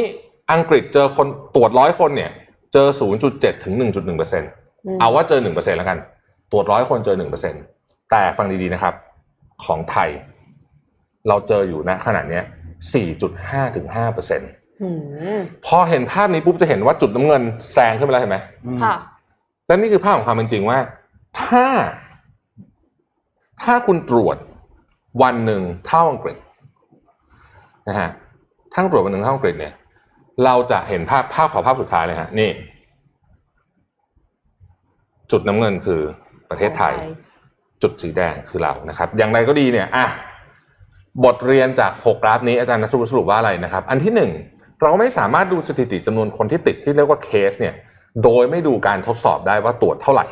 [0.52, 2.32] อังกฤษเจอคนตรวจร้อยคนเนี่ย
[2.74, 4.50] เจอศูนย์จุดเจ็ดถึงหนึ่งจุดหนึ่งเปอร์เซ็นต์
[4.96, 5.98] มเอาว่าเจอหนึ่งเปอร์เซ็นแล้วกัน
[6.52, 7.56] ตรวจร้อยคนเจอหนึ่งเปอร์เซ็น
[8.12, 8.94] แต่ฟังดีๆนะครับ
[9.64, 10.10] ของไทย
[11.28, 12.44] เราเจออยู่ณขณะเนี้ย
[12.94, 14.42] สี่จุดห้าถึงห้าเปอร์เซ็น
[14.82, 14.90] อื
[15.38, 18.38] มพอเห็นภาพนี้ปุ๊บจะเห็นว่าจุดน้ำเงินแซงขึ้นไปแล้วเห็นไหม
[18.84, 18.96] ค่ะ
[19.68, 20.80] และนี่คือภาพของความเป็นจริงว่า
[21.42, 21.66] ถ้า
[23.64, 24.38] ถ้าคุณตรวจ
[25.22, 26.38] วันหนึ่งเท่าอังกฤษ
[27.90, 28.10] นะฮะ
[28.74, 29.74] ถ้าคุณตรวจวันหนึ่งเท่าอังกฤษเนี่ย
[30.44, 32.50] เราจะเห็นภาพภาพขอภาพสุดท้ายเลยฮะนี่
[35.32, 36.02] จุดน้ำเงินคือ
[36.50, 36.96] ประเทศไทย
[37.82, 40.08] จุดสีแดงคือเรานะครับ อย่างไรก็ดีเนี่ยอะ
[41.26, 44.32] บทเรียนจากหกกราฟนี้อาจารย์นัทรุสรุปว่าอะไรนะครับ อันที่หนึ่ง
[44.82, 47.74] เราไม่สามารถดูสถิติจำนวนคนที่ติดที่เรียกว่าเคสเนี่ย
[48.24, 50.26] โดยไม่ดูการทดสอบได้ว่าตรวจเท่าไหร่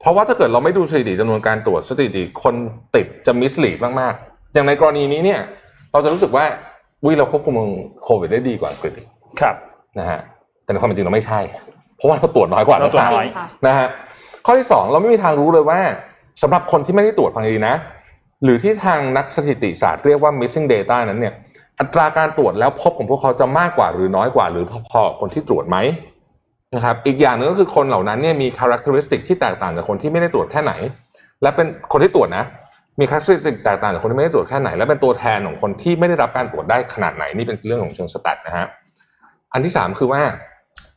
[0.00, 2.54] เพราะว่าถ้าเกิดเราไม่ดูสถิติจำนวนการตรวจสถิติคน
[2.96, 5.40] ติดจะมิสลีดมากๆ อย่างในกรณีนี้เนี่ย
[5.92, 6.44] เราจะรู้สึกว่า
[7.04, 7.56] วิเราควบคุม
[8.04, 9.08] โควิดได้ดีกว่าอังกฤษอีก
[9.40, 9.56] ครับ
[9.98, 10.20] นะฮะ
[10.64, 11.40] แต่ในความเป็นจริงเราไม่ใช่
[11.96, 13.88] เพราะว่าเราตรวจน้อยกว่าเราตรวจน้อยจริงค่ะนะฮะ
[14.46, 15.78] ข้อที่สองเราไม่มีทางรู้เลยว่า
[16.42, 17.74] สำหรับคนที่ไม่ได้ตรวจฟังดีนะ
[18.44, 21.34] หรือที่ทางนักสถิติศาสตร์เรียกว่า missing data นั้นเนี่ย
[21.80, 25.76] อัตราการตรวจแล้วพบของพวกเขาจะมากกว่าหรือน้อยกว่า หรือพอๆกับคนที่ตรวจไหม
[26.74, 30.72] นะครับอีกอย่างหนึ่งก็คือคนเหล่านั้นเนี่ยมี characteristic ที่แตกต่างจากคนที่ไม่ได้ตรวจแค่ไหน
[31.42, 32.44] และเป็นคนที่ตรวจนะ
[33.00, 38.66] มี characteristic แตกต่างจากคนที่ไม่ได้ตรวจแค่ไหน และเป็นตัวแทนของคนที่ไม่ได้รับการตรวจได้ขนาดไหนนี่เป็นเรื่องของเชิงสแตทนะฮะ
[39.52, 40.22] อันที่สามคือว่า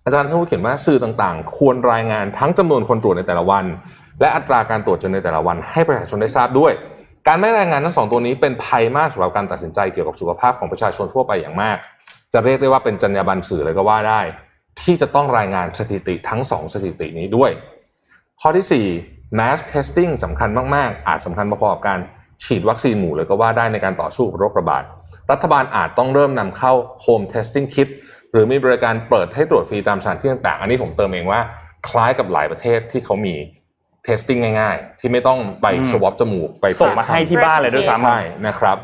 [0.06, 3.66] อาจารย์ท่านผู้เขียนว่าสื่อต่างๆ ควรรายงานทั้งจำนวนคนตรวจในแต่ละวัน
[4.20, 6.74] และอัตราการตรวจจนในแต่ละวัน ให้ประชาชนได้ทราบด้วย
[7.28, 11.78] การไม่รายงานทั้งสองตัวนี้เป็นภัยมากสำหรับการตัดสินใจเกี่ยวกับสุขภาพของประชาชนทั่วไปอย่างมาก
[12.34, 14.22] จะเรียกได้ว่าเป็นจรรยาบรรณสื่อเลยก็ว่าได้
[14.82, 17.52] ที่จะต้องรายงานสถิติทั้งสองสถิตินี้ด้วย
[18.42, 22.00] ข้อที่ 4 mass testing สำคัญมาก ๆ อาจสำคัญพอๆกับการ
[22.44, 24.84] ฉีดวัคซีนหมู่เลยก็ว่าได้ในการต่อสู้กับโรคระบาด
[25.32, 26.74] รัฐบาลอาจต้องเริ่มนำเข้า
[27.06, 27.90] home testing kit
[28.32, 31.42] หรือมีบริการเปิดให้ตรวจฟรีตามสถานที่ต่างๆ อันนี้ผมเติมเองว่า
[31.88, 33.36] คล้ายกับหลายประเทศที่เขามี
[34.08, 38.78] testing ง่ายๆ ที่ไม่ต้องไปอืมสวอปจมูกไปส่งมาให้ที่บ้านเลยด้วยซ้ำใช่นะครับ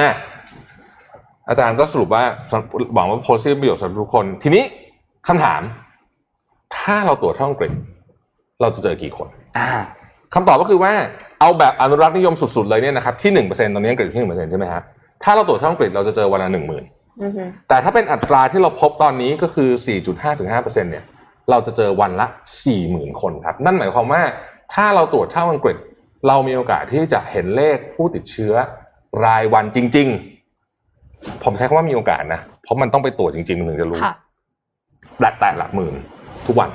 [0.00, 0.14] อะ
[1.48, 2.24] อาจารย์ก็สรุปว่า
[2.94, 4.64] หวังว่าโพสต์ที่ประโยชน์สำหรับทุกคน ทีนี้
[5.28, 5.62] คำถาม
[6.76, 7.72] ถ้าเราตรวจท่องกฤษ
[8.60, 9.68] เราจะเจอกี่คนอ่า
[10.34, 10.92] คำตอบก็คือว่า
[11.40, 14.82] เอาแบบอนุรักษ์นิยมสุดๆเลยเนี่ยนะครับที่หนึ่งเปอร์เซ็นตอนนี้อังกฤษที่หนึ่งเปอร์เซ็นใช่ไหมฮะ
[15.24, 16.84] ถ้าเราตรวจท่องกฤษเราจะเจอวันละหนึ่งหมื่น
[17.22, 19.70] อือฮึแต่ถ้าเป็นอัตราที่เราพบตอนนี้ก็คือ
[20.04, 21.04] 4.5ถึง5เปอร์เซ็นเนี่ย
[21.50, 22.26] เราจะเจอวันละ
[22.74, 24.22] 40,000คนครับ นั่นหมายความว่า
[24.74, 25.76] ถ้าเราตรวจเท่าอังกฤษ
[26.28, 28.54] เรามีโอกาสที่จะเห็นเลขผู้ติดเชื้อ
[29.24, 30.08] รายวันจริง
[30.76, 34.14] ๆ ผมใช้คำว่ามีโอกาสนะเพราะมันต้องไปตรวจจริงๆถึงจะรู้ค่ะ
[35.20, 35.94] แตะแตะหลักหมื่น
[36.46, 36.70] ทุกวัน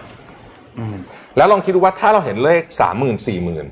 [0.80, 0.98] อืม
[1.38, 3.66] แล้วลองคิดดูว่าถ้าเราเห็นเลขสามหมื่นสี่หมื่น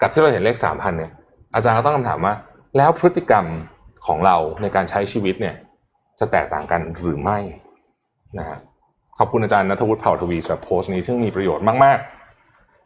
[0.00, 1.12] กับที่เราเห็นเลขสามพันเนี่ย
[1.54, 2.34] อาจารย์ก็ต้องคำถามว่า
[2.76, 3.44] แล้วพฤติกรรม
[4.06, 5.54] ของเราในการใช้ชีวิตเนี่ย
[6.18, 7.38] จะแตกต่างกันหรือไม่
[8.38, 8.58] นะฮะ
[9.18, 11.98] ขอบคุณอาจารย์นัทวุฒิเผ่าทวีสำหรับโพสต์นี้ซึ่งมีประโยชน์มาก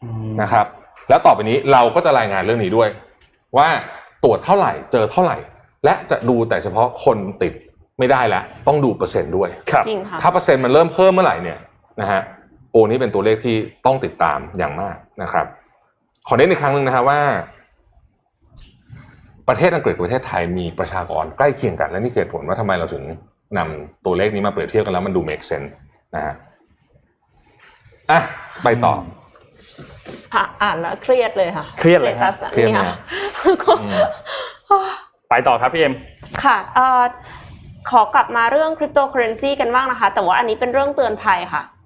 [0.03, 0.67] อืมๆนะครับ
[1.09, 2.89] แล้วต่อไปนี้เราก็จะรายงานเรื่องนี้ด้วย
[3.57, 3.69] ว่า
[4.25, 5.37] ตรวจเท่าไหร่เจอเท่าไหร่
[5.85, 7.53] และจะดูแต่เฉพาะคนติด
[7.99, 11.59] ไม่ได้แล้วต้องดูเปอร์เซ็นต์ด้วยครับจริงค่ะถ้าเปอร์เซ็นต์มันเริ่มเพิ่มเมื่อไหร่เนี่ย
[12.01, 12.21] นะฮะ
[12.71, 15.47] โอ้นี่เป็นตัวเลขที่ต้องติดตามอย่างมากนะครับ
[16.29, 17.21] ขอเน้นอีกครั้งหนึ่งนะฮะว่า
[19.49, 23.05] ประเทศอังกฤษกับประเทศไทยมีประชากรใกล้เคียงกัน และนี่เหตุผลว่าทำไมเราถึง
[23.59, 25.71] นำตัวเลขนี้มาเปรียบเทียบกันแล้วมันดู make sense
[26.15, 26.35] นะฮะ
[28.11, 28.21] อะ
[28.65, 28.95] ไปต่อ
[30.35, 32.97] ค่ะอ่านแล้วเครียดเลยค่ะ เครียดเลยสฮะตัสเครียดเนี่ไหมย
[33.63, 34.01] ก็อืม
[35.31, 35.95] ไปต่อครับพี่เอ็ม
[36.45, 37.03] ค่ะเอ่อ
[37.91, 41.80] ขอกลับมาเรื่องคริปโตเคอเรนซีกันบ้างนะคะ แต่ว่าอันนี้เป็นเรื่องเตือนภัยค่ะเ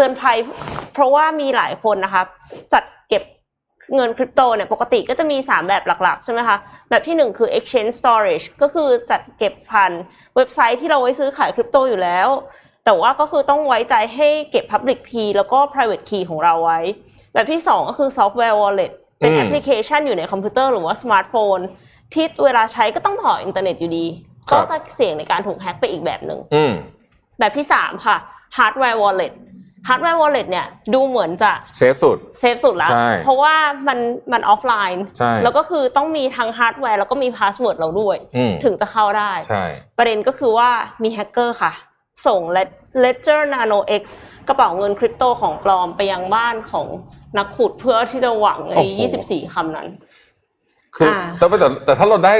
[0.00, 0.38] ตือนภัย
[0.94, 2.22] เพราะว่ามีหลายคนนะคะ
[2.72, 3.22] จัดเก็บ
[3.94, 6.56] เงินคริปโตเนี่ยปกติก็จะมี 3 แบบหลักๆ ใช่ไหมคะ
[6.90, 9.92] แบบที่ 1 คือ exchange storage ก็คือจัดเก็บผ่าน
[10.36, 12.28] เว็บไซต์ที่เราไว้ซื้อขายคริปโตอยู่แล้ว
[12.84, 16.80] แต่ว่าก็คือต้องไว้ใจให้เก็บ public key แล้วก็ private key ของเราไว้
[17.34, 21.58] แบบที่ 2 ก็คือ software wallet เป็นอืมแอปพลิเคชันอยู่ในคอมพิวเตอร์หรือว่าสมาร์ทโฟน
[22.14, 24.06] ที่เวลาใช้ก็ต้องต่ออินเทอร์เน็ตอยู่ดี
[24.48, 26.72] ครับก็จะเสี่ยงในการถูกแฮ็กไปอีกแบบหนึ่งอืม
[27.38, 28.16] แบบที่ 3 ค่ะ
[28.56, 29.32] hardware wallet
[29.88, 33.54] hardware wallet เนี่ยดูเหมือนจะ safe สุด safe สุดแล้วใช่เพราะว่า
[33.88, 33.98] มัน
[34.32, 39.64] มันออฟไลน์ใช่แล้วก็คือต้องมีทั้งฮาร์ดแวร์แล้วก็มี password เราด้วยอืมถึงจะเข้าได้ใช่
[39.98, 40.68] ประเด็นก็คือว่า
[41.02, 41.72] มีแฮกเกอร์ค่ะ
[42.26, 42.40] ส่ง
[43.04, 44.02] Ledger Nano X
[44.48, 46.86] กระเป๋าเงินคริปโตของปลอมไปยังบ้านของ
[47.38, 48.84] นักขุดเพื่อที่จะหวังไอ้
[49.18, 49.88] 24 คำนั้น
[50.96, 52.34] คืออาแต่แต่แต่ถ้าเราได้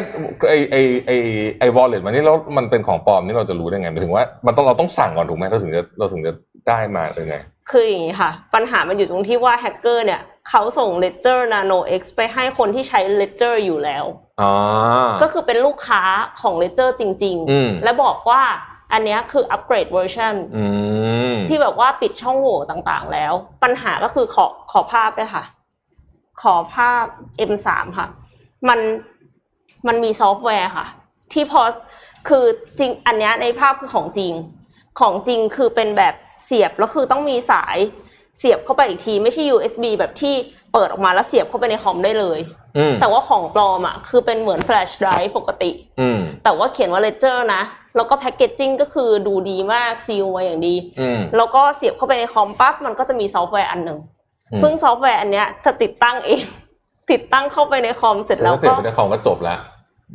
[0.48, 1.10] ไอไอไอ
[1.58, 6.32] ไอ wallet มานี่แล้วมันเป็นของปลอมนี่เราจะรู้ได้ไงหมายถึงว่ามันต้องเราต้องสั่งก่อนถูกไหมเราถึงจะเราถึงจะ
[6.68, 7.36] ได้มาหรือไง
[7.70, 14.04] คืออย่างนี้ค่ะ ปัญหามันอยู่ตรงที่ว่าแฮกเกอร์เนี่ยเขาส่ง Ledger Nano X ไปให้คนที่ใช้ Ledger อยู่แล้ว
[14.40, 14.52] อ๋อ
[15.22, 16.02] ก็คือเป็นลูกค้า
[16.40, 18.42] ของ Ledger จริงอืมๆและบอกว่า
[18.92, 20.64] อันเนี้ยคือ upgrade version อื
[21.32, 23.32] มที่แบบว่าปิดช่องโหว่ต่างๆแล้ว
[23.62, 25.44] ปัญหาก็คือขอขอภาพเลยค่ะ
[26.42, 27.04] ขอภาพ
[27.50, 28.06] M3 ค่ะ
[28.68, 28.80] มัน
[29.86, 30.86] มันมีซอฟต์แวร์ค่ะ
[31.32, 31.60] ที่พอ
[32.28, 32.44] คือ
[32.78, 34.32] จริงอันเนี้ยในภาพคือของจริง
[35.00, 37.76] ของจริงคือเป็นแบบเสียบแล้วคือต้องมีสาย
[38.38, 40.34] เสียบเข้าไปอีกทีไม่ใช่ USB แบบที่
[40.72, 42.40] เปิดออกมาแล้วเสียบเข้าไปในคอมได้เลย
[42.78, 45.70] อืมแต่ว่าของปลอมอะคือเป็นเหมือนแฟลชไดรฟ์ปกติ
[46.00, 47.62] อืมแต่ว่าเขียนว่า Ledger นะ
[47.96, 53.98] แล้วก็แพคเกจจิ้งก็คือดูดีมากซีลมาอย่างดีอืมแล้วก็เสียบเข้าไปในคอมปั๊บมันก็จะมีซอฟต์แวร์อันหนึ่ง
[54.52, 56.44] อืมซึ่งซอฟต์แวร์อันเนี้ยจะติดตั้งเอง
[57.12, 59.58] ติดตั้งเข้าไปในคอมเสร็จแล้แล้ววเสร็จก็ไปในของก็จบแล้ว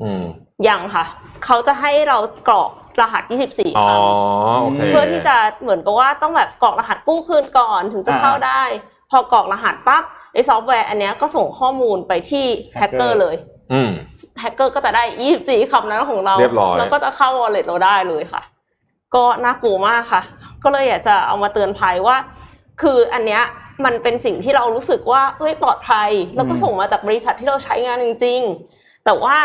[0.02, 0.24] อืม
[0.68, 1.06] ยังค่ะ
[1.46, 2.18] เขาจะให้เรา
[2.50, 8.62] กรอกรหัส 24อ๋อครั้งโอเคเพื่อที่จะเหมือนกับว่าต้องแบบกรอกรหัสกู้คืนก่อนถึงจะเข้าอ่าได้
[9.12, 10.04] พอกรอกรหัสปั๊บ
[10.34, 12.46] ไอ้ซอฟต์แวร์อันเนี้ยก็ส่งข้อมูลไปที่
[12.78, 13.36] แฮกเกอ hacker ร์เลย
[13.74, 13.92] อืม
[14.40, 15.04] แฮกเกอร์ก็จะได้
[15.38, 18.42] 24 คำนั้นของเราเรียบร้อยแล้วก็จะเข้า wallet เราได้เลยค่ะ
[19.16, 20.22] ก็น่ากลัวมากค่ะ
[20.64, 22.18] ก็เลยอยากจะเอามาเตือนภัยว่า
[22.82, 23.44] คืออันเนี้ย
[23.86, 28.42] มันเป็นสิ่งที่เรารู้สึกว่าเอ้ยปลอดภัย แล้วก็อืมส่งมาจากบริษัทที่เราใช้งานจริง
[28.74, 29.38] ๆ แต่ว่า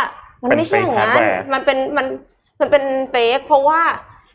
[0.42, 2.06] มันไม่ใช่อย่างนั้นเป็น fake hardware มันเป็นมัน
[2.60, 3.80] มันเป็น fake เพราะว่า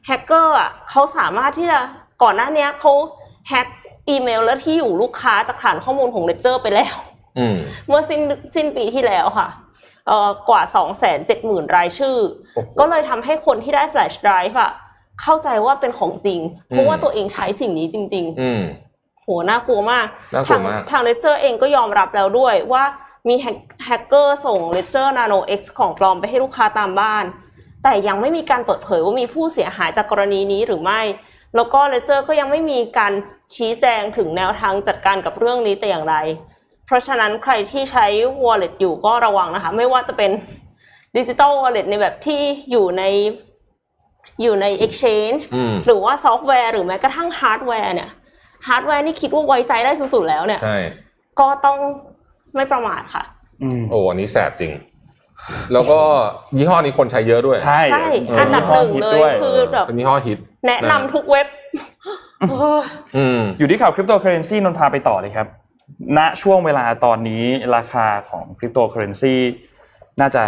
[0.06, 1.80] แฮกเกอร์อะเขาสามารถที่จะ
[2.24, 2.94] ก่อนหน้าเนี้ยเขา
[3.50, 3.68] แฮ็ก
[4.10, 6.96] อีเมลและที่อยู่ลูกค้าจากฐานข้อมูลของ Ledger ไปแล้ว
[7.38, 8.22] อืมเมื่อสิ้น
[8.56, 9.48] สิ้นปีที่แล้วค่ะ
[10.08, 12.18] เอ่อกว่า2 7 0 0 0 0รายชื่อ
[12.54, 14.72] โอ้โหก็เลยทำให้คนที่ได้แฟลชไดรฟ์อะ
[15.22, 18.85] เข้าใจว่าเป็นของจริง เพราะว่าตัวเองใช้สิ่งนี้จริงอืมๆ
[19.26, 22.84] โหน่ากลัวมากน่ากลัวมากทาง Ledger เองก็ยอมรับแล้วด้วยว่า
[23.28, 27.26] มีแฮกแฮกเกอร์ส่ง Ledger Nano X ของปลอมไปให้ลูกค้าตามบ้าน
[27.84, 31.02] แต่ยังไม่มีการเปิดเผยว่ามีผู้เสียหายจากกรณีนี้หรือไม่
[31.56, 33.14] แล้วก็ Ledger ก็ยังไม่มีการ
[33.56, 36.16] ชี้แจงถึงแนวทางจัดการกับเรื่องนี้แต่อย่างไร
[36.86, 38.06] เพราะฉะนั้นใครที่ใช้
[38.44, 40.32] wallet อยู่ก็ระวังนะคะ ไม่ว่าจะเป็น
[41.18, 43.04] ดิจิ t a l wallet ในแบบที่อยู่ใน
[44.42, 48.10] อยู่ใน exchange อืมหรือว่าซอฟต์แวร์หรือแม้กระทั่งฮาร์ดแวร์เนี่ย
[48.68, 50.78] ฮาร์ดแวร์นี่คิดว่าไว้ใจได้สุดๆแล้วเนี่ย ใช่
[51.40, 51.78] ก็ต้อง
[52.56, 53.24] ไม่ประมาทค่ะ
[53.64, 54.74] อืมโอ้อันนี้แสบจริง
[55.74, 56.00] แล้วก็
[56.58, 61.48] ยี่ห้อนี้คนใช้เยอะด้วย ใช่ใช่เอออัอันดับหนึ่งเลยด้วยคือแบบเป็นยี่ห้อฮิต แนะนำทุกเว็บ
[62.50, 62.80] เออ
[63.18, 65.48] อืมอยู่ที่ข่าวคริปโตเคอเรนซีนนท์พาไปต่อเลยครับ
[66.18, 67.44] ณช่วงเวลาตอนนี้
[67.76, 69.36] ราคาของคริปโตเคอเรนซี
[70.22, 70.44] น่าจะ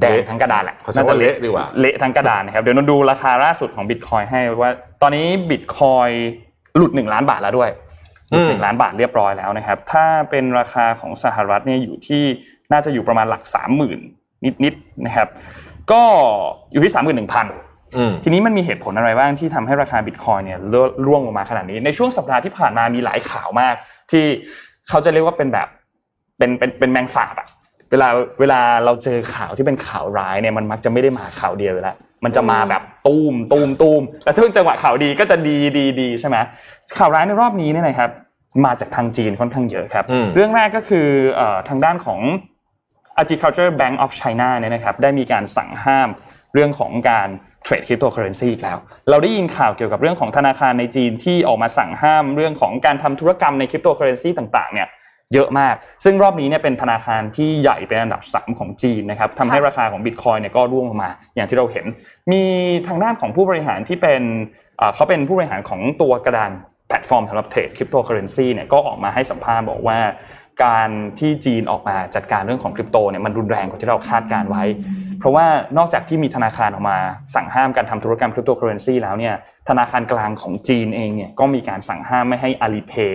[0.00, 4.72] แดงทั้งกระดานแหละขอใช้ว่าเละดีกว่า เละทั้งกระดานนะครับ เดี๋ยวนนท์ดูราคาล่าสุดของบิตคอยน์ให้ว่า
[5.02, 6.08] ตอนนี้บิตคอยน์
[6.76, 7.70] หลุดหนึ่งล้านบาทแล้วด้วย
[8.28, 12.22] หลุดหนึ่งล้านบาทเรียบร้อยแล้วนะครับ ถ้าเป็นราคาของสหรัฐเนี่ยอยู่ที่
[12.72, 13.98] น่าจะอยู่ประมาณหลักสามหมื่น
[14.64, 15.28] นิดๆนะครับ
[15.92, 16.02] ก็
[16.72, 17.46] อยู่ที่สามหมื่นหนึ่งพัน
[17.96, 23.74] อืมทีนี้มันมีเหตุผลอะไรบ้างที่ทำให้ราคาบิตคอยเนี่ยร่วร่วงลงมาขนาดนี้ ในช่วงสัปดาห์ที่ผ่านมามีหลายข่าวมาก
[24.10, 24.24] ที่
[24.88, 25.68] เขาจะเรียกว่าเป็นแบบ
[26.38, 27.48] เป็นเป็นเป็นแมงสาบอะ
[27.90, 28.08] เวลา
[28.40, 36.36] เวลาเราเจอข่าวที่เป็นข่าวร้ายเนี่ยมันมักจะไม่ได้มาข่าวเดียวอยู่แล้ว มันจะมาแบบตูมตูมตูมแล้วถ้าจังหวะข่าวดีก็จะดีดีดีใช่ไหม
[36.98, 38.10] ข่าวร้ายในรอบนี้เนี่ยนะครับ
[38.64, 42.20] มาจากทางจีนค่อนข้างเยอะครับอืมเรื่องแรกก็คือเอ่อทางด้านของ
[43.22, 46.08] Agriculture Bank of China เนี่ยนะครับ ได้มีการสั่งห้าม
[46.54, 47.28] เรื่องของการ
[47.62, 48.78] เทรดคริปโตเคอเรนซีอีกแล้ว
[49.10, 54.88] เราได้ยินข่าวเกี่ยวกับเรื่องของธนาคารในจีนที่ออกมาสั่งห้ามเรื่องของการทำธุรกรรมในคริปโตเคอเรนซีต่างๆเนี่ย
[55.32, 61.86] เยอะมาก ซึ่งรอบนี้เนี่ยเป็นธนาคารที่ใหญ่เป็นอันดับ 3 ของจีนนะครับทำให้ค่ะราคาของบิตคอยเนี่ยก็ร่วงลงมา อย่างที่เราเห็น
[62.32, 62.42] มี
[62.88, 64.22] ทางด้านของผู้บริหารที่เป็น
[64.78, 66.50] เอ่อเขาเป็นผู้บริหารของตัวกระดาน
[66.88, 69.98] แพลตฟอร์มสำหรับเทรดคริปโตเคอเรนซีเนี่ยก็ออกมาให้สัมภาษณ์บอกว่า
[70.64, 74.64] การที่จีนออกมาจัดการเรื่องของคริปโตเนี่ยมันรุนแรงกว่าที่เราคาดการณ์ไว้
[75.18, 75.46] เพราะว่า
[75.78, 76.98] นอกจากที่มีธนาคารออกมา
[77.34, 79.34] สั่งห้ามการทำธุรกรรมคริปโตเคอเรนซีแล้วเนี่ย
[79.68, 83.14] ธนาคารกลางของจีนเองเนี่ยก็มีการสั่งห้ามไม่ให้ Alipay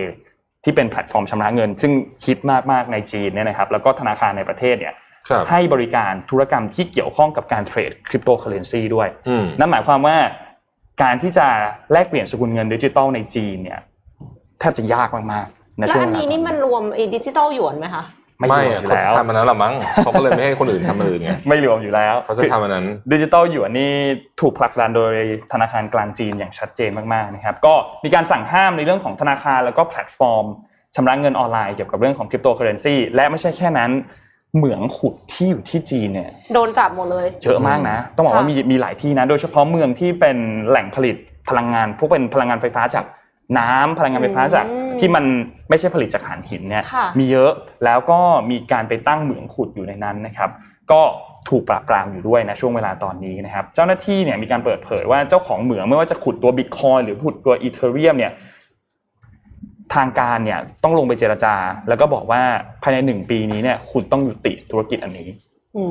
[0.68, 1.92] ที่เป็นแพลตฟอร์มชำระเงิน ซึ่ง
[2.24, 2.38] ฮิต
[2.70, 4.94] มากๆในจีนเนี่ยนะครับแล้วก็ธนาคารในประเทศเนี่ย
[5.28, 10.16] ครับให้บริการธุรกรรมที่เกี่ยวข้องกับการเทรดคริปโตเคอเรนซีด้วยอืมนั่นหมายความว่า
[11.02, 11.46] การที่จะ
[11.92, 13.80] แลกเปลี่ยนสกุลเงินดิจิตอลในจีนเนี่ย
[14.58, 18.04] แทบจะยากมากๆในแล้วช่วงอันเวลานี้นี่มันรวมไอ้ดิจิตอลหยวนไหมคะ
[18.38, 19.74] ไม่ไม่รวมอะอยู่เขาแล้วทำมันนั้นละมั้ง
[20.04, 23.92] เขาก็เลยไม่ให้คนอื่นทำอื่นไงไม่รวมอยู่แล้วเขาจะทำอันนั้นดิจิตอลหยวนนี่
[24.40, 25.12] ถูกผลักดันโดย
[25.52, 27.74] ธนาคารกลางจีนอย่างชัดเจนมากๆนะครับก็
[28.04, 30.44] มีการสั่งห้ามในเรื่องของธนาคารแล้วก็แพลตฟอร์ม
[30.96, 33.90] ชำระเงินออนไลน์เกี่ยวกับเรื่องของคริปโตเคอเรนซีและไม่ใช่แค่นั้น
[34.56, 40.36] เหมืองขุดที่อยู่ที่จีนเนี่ยโดนจับหมดเลยเยอะมากนะ ต้องบอกว่าค่ะมีมีหลายที่นะ โดยเฉพาะเมืองที่เป็น
[40.68, 41.16] แหล่งผลิต
[41.48, 43.04] พลังงานพวกเป็นพลังงานไฟฟ้าจาก
[43.58, 44.66] น้ำพลังงานไฟฟ้าจาก
[45.00, 45.24] ที่มัน
[45.68, 47.52] ไม่ใช่ผลิตจากถ่านหินเนี่ยค่ะมีเยอะ
[47.84, 48.18] แล้วก็
[48.50, 50.50] มีการไปตั้งเหมืองขุดอยู่ในนั้นนะครับ
[50.92, 51.02] ก็
[51.48, 58.32] ถูกปราบปรามอยู่ด้วยนะช่วงเวลาตอนนี้นะครับเจ้าหน้าที่เนี่ยมีการเปิดเผยว่าเจ้าของเหมืองไม่ว่าจะขุดตัวบิตคอยหรือขุดตัวอีเทเรียมเนี่ย
[59.94, 61.54] ทางการเนี่ยต้องลงไปเจรจา
[61.88, 62.42] แล้วก็บอกว่า
[62.82, 65.28] ภายในหนึ่งปีนี้เนี่ยคุณต้องยุติธุรกิจอันนี้
[65.76, 65.84] อื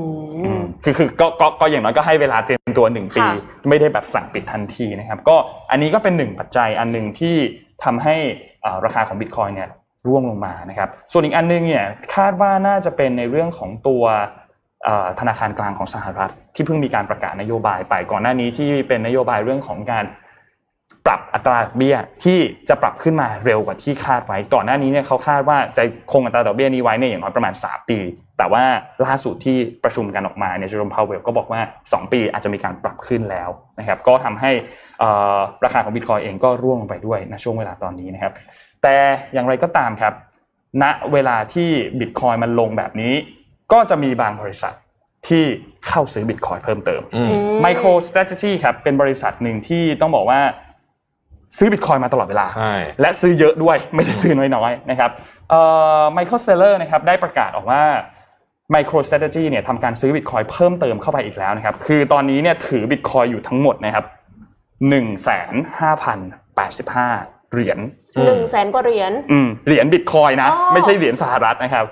[0.60, 5.36] มคือคือก็ก็ก็อย่างน้อยก็ให้เวลาเตรียมตัวหนึ่งปีค่ะไม่ได้แบบสั่งปิดทันทีนะครับ ก็
[5.72, 7.36] อันนี้ก็เป็นหนึ่งปัจจัยอันหนึ่งที่
[7.84, 8.16] ทำให้
[8.86, 9.70] ราคาของบิตคอยเนี่ย
[10.08, 11.86] ร่วงลงมานะครับส่วนอีกอันหนึงเนี่ย
[12.16, 14.04] คาดว่าน่าจะเป็นในเรื่องของตัว
[15.20, 20.06] ธนาคารกลางของสหรัฐที่เพิ่งมีการประกาศนโยบายไปก่อนหน้านี้ที่เป็นนโยบายเรื่องของการ
[21.08, 22.39] ปรับอัตราดอกเบี้ยที่
[22.70, 28.00] จะปรับขึ้นมาเร็วกว่าที่คาดไว้ ก่อนหน้านี้เนี่ยเขาคาดว่าจะคงอัตราดอกเบี้ยนี้ไว้เนี่ยอย่างน้อยประมาณ 3 ปี
[28.38, 28.63] แต่ว่า
[29.06, 34.52] ล่าสุดที่ประชุมกันออกมาเนี่ยเจอร์มพาวเวลก็บอกว่า 2 ปีอาจจะมีการปรับขึ้นแล้วนะครับก็ทำให้
[35.00, 38.34] เอ่อราคาของบิตคอยเองก็ร่วงลงไปด้วยในช่วงเวลาตอนนี้นะครับ
[38.84, 38.96] แต่
[39.34, 40.13] อย่างไรก็ตามครับ
[40.84, 43.13] ณเวลาที่บิตคอยมันลงแบบนี้
[43.74, 44.74] ก็จะมีบางบริษัท
[45.28, 45.43] ที่
[45.88, 47.32] เข้าซื้อบิตคอยเพิ่มเติมอืม
[47.65, 50.41] Micro Strategy ครับเป็นบริษัทหนึ่งที่ต้องบอกว่า
[51.57, 55.10] ซื้อบิตคอยมาตลอดเวลาใช่และซื้อเยอะด้วยไม่ได้ซื้อน้อยๆนะครับ
[55.49, 55.62] เอ่
[55.99, 57.83] อ Michael Saylor นะครับได้ประกาศออกว่า
[58.73, 64.05] Micro Strategy เนี่ยทำการซื้อบิตคอยเพิ่มเติมเข้าไปอีกแล้วนะครับ คือตอนนี้เนี่ยถือบิตคอยอยู่ทั้งหมดนะครับ
[64.89, 66.19] หนึ่งแสนห้าพัน
[66.55, 67.07] แปดสิบห้า
[67.51, 67.79] เหรียญ
[68.17, 71.86] อืมหนึ่งแสนกว่าเหรียญอืมเหรียญบิตคอยนะอ๋อไม่ใช่เหรียญสหรัฐนะครับ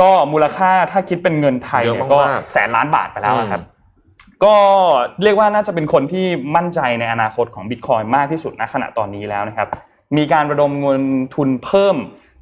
[0.00, 3.70] ก็มูลค่าถ้าคิดเป็นเงินไทยเนี่ยเยอะก็มากๆแสนล้านบาทไปแล้วอะครับอืม
[4.44, 4.54] ก็
[5.22, 6.26] เรียกว่าน่าจะเป็นคนที่
[6.56, 9.68] มั่นใจในอนาคตของบิตคอยมากที่สุดณขณะตอนนี้แล้วนะครับ
[10.16, 11.02] มีการระดมเงิน
[11.34, 11.96] ทุนเพิ่ม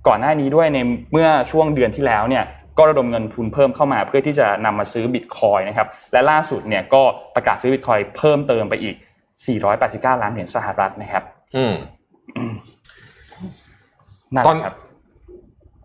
[0.07, 0.79] ก่อนหน้านี้ด้วยใน
[1.13, 2.45] เมื่อช่วงเดือนที่แล้วเนี่ย
[2.79, 7.03] ก็ระดมเงินทุนเพิ่มเข้ามา เพื่อที่จะนำมาซื้อบิตคอยนะครับและล่าสุดเนี่ยก็
[7.35, 8.97] ประกาศซื้อบิตคอยเพิ่มเติมไปอีก
[9.59, 11.25] 489 ล้านเหรียญสหรัฐนะครับ
[11.57, 11.75] อืม
[14.35, 14.75] นั่นตอนแหละครับ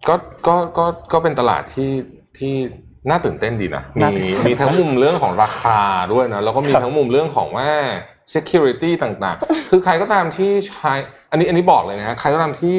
[0.07, 0.15] ก็
[0.47, 1.91] ก็ก็ก็เป็นตลาดที่
[2.37, 2.53] ที่
[3.09, 5.79] น่าตื่นเต้นดีนะ มีน่าตื่นเต้นมีทั้งมุมเรื่องของราคา
[6.13, 7.69] ด้วยนะ แล้วก็มีครับทั้งมุมเรื่องของว่า
[8.33, 10.93] security ต่างๆ คือใครก็ตามที่ใช้
[11.31, 12.77] อันนี้อันนี้บอกเลยนะฮะใครก็ตามที่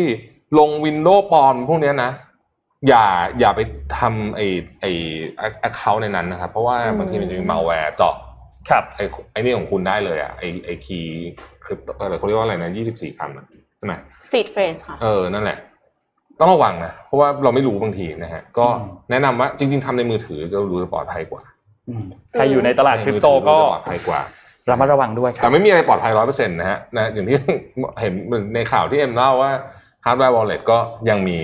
[0.59, 2.11] ลง Windows ปลอมพวกเนี้ยนะ
[2.89, 3.05] อย่า
[3.41, 3.61] อย่าไป
[3.99, 4.47] ทำไอ้
[4.81, 4.91] ไอ้
[5.69, 8.15] account ในนั้นนะครับ เพราะว่าอืมบางทีมันจะมี malware เจาะ
[8.71, 11.31] ครับไอ้ไอ้นี่ของคุณได้เลยอะไอ้ไอ้คีย์
[11.65, 13.45] คริปโตอะไรเขาเรียกว่าอะไรนะยี่สิบสี่คำอะ
[13.79, 13.95] ใช่ไหม
[14.33, 15.59] ซีดเฟสค่ะ เออ นั่นแหละ
[16.40, 21.42] ต้องระวังนะเพราะว่าเราไม่รู้บางทีนะฮะก็อืมแนะนำว่าจริง ๆทำในมือถือจะดูจะปลอดภัยกว่า
[21.88, 24.20] อืมใครอยู่ในตลาดคริปโตก็ในมือถือจะปลอดภัยกว่า
[24.70, 27.37] ระมัดระวังด้วยครับแต่ไม่มีอะไรปลอดภัยร้อยเปอร์เซ็นต์นะฮะนะอย่างที่
[28.01, 28.12] เห็น
[28.55, 29.53] ในข่าวที่เอ็มเล่าว่า
[30.05, 30.79] hardware wallet ก็
[31.11, 31.38] ยังมี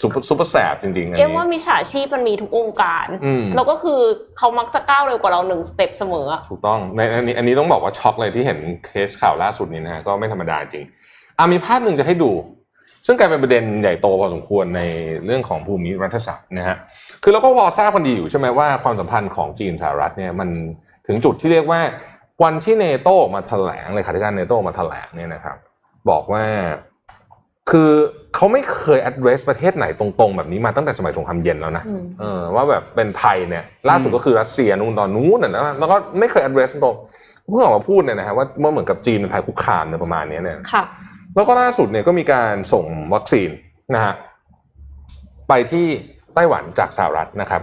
[0.00, 4.00] ซุปเปอร์ซุปเปอร์แสบจริงๆอันเอ็มนี้ว่ามีฉาชีพมันมีทุกองค์การอืมแล้วก็คือ
[4.38, 10.84] เขามักจะก้าวเร็วกว่าเราหนึ่ง step เสมออะถูกต้องในอันนี้อันนี้ต้องบอกว่าช็อกเลยที่เห็นเคสข่าวล่าสุดนี้นะฮะก็ไม่ธรรมดาจริง
[11.38, 12.30] อะมีภาพหนึ่งจะให้ดู
[13.06, 14.82] ซึ่งกลายเป็นประเด็นใหญ่โตพอสมควรใน
[15.24, 16.76] เรื่องของภูมิรัฐศาสตร์นะฮะ
[17.22, 20.48] คือเราก็พอทราบกันดีอยู่ใช่ไหมว่าความสัมพันธ์ของจีนสหรัฐเนี่ยมัน
[21.06, 21.80] ถึงจุดที่เรียกว่า
[22.42, 25.56] วันที่เนโตออกมาแถลงเลยขาธิการเนโตออกมาแถลงเนี่ยนะครับ
[26.10, 26.44] บอกว่า
[27.70, 27.90] คือ
[28.34, 36.96] เขาไม่เคย address ประเทศไหนตรงๆ แบบนี้มาตั้งแต่สมัยสงครามเย็นแล้วนะอืมเออว่าแบบเป็นไทยเนี่ย ล่าสุดก็คือรัสเซียนู่นตอนนู้นน่ะนะแล้วก็ไม่เคย address ตรง
[37.44, 40.84] เพิ่งออกมาพูดเนี่ยนะฮะว่าเมื่อเหมือนกับจีนเป็นภัยคุกคามเนี่ยประมาณเนี้ยเนี่ยค่ะ
[41.34, 43.50] แล้วก็ล่าสุดเนี่ยก็มีการส่งวัคซีน
[43.94, 44.14] นะฮะ
[45.48, 45.86] ไปที่
[46.34, 47.62] ไต้หวันจากสหรัฐนะครับ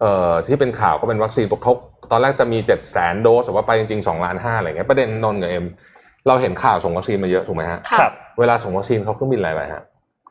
[0.00, 1.76] เอ่อที่เป็นข่าวก็เป็นวัคซีนปกทบ
[2.10, 5.64] ตอนแรกจะมีเจ็ดแสนโดสแต่ว่าไปจริงๆสองล้านห้าอะไรเงี้ยประเด็นนนท์กับเอ็ม
[6.28, 9.82] เราเห็นข่าวส่งวัคซีนมาเยอะถูกไหมฮะค่ะครับเวลาส่งวัคซีนเขาเครื่องบินอะไรไปฮะ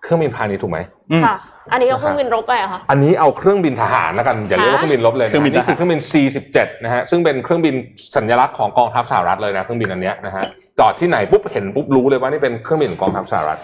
[0.03, 0.79] เครื่องบินพาณิชย์ถูกไหม
[1.11, 1.35] อืมค่ะ
[1.71, 7.75] อันนี้เครื่องบินรบไปอะค่ะอันนี้เอาเครื่องบินทหารแล้วกันอย่าเรียกว่าเครื่องบินรบเลยนะเครื่องบินทหารนี่คือเครื่องบิน C17 นะฮะซึ่งเป็นเครื่องบิน
[8.15, 10.43] สัญลักษณ์ของกองทัพสหรัฐเลยนะเครื่องบินอันเนี้ยนะฮะ
[10.79, 13.59] จอดที่ไหนปุ๊บเห็นปุ๊บรู้เลยว่านี่เป็นเครื่องบินของกองทัพสหรัฐ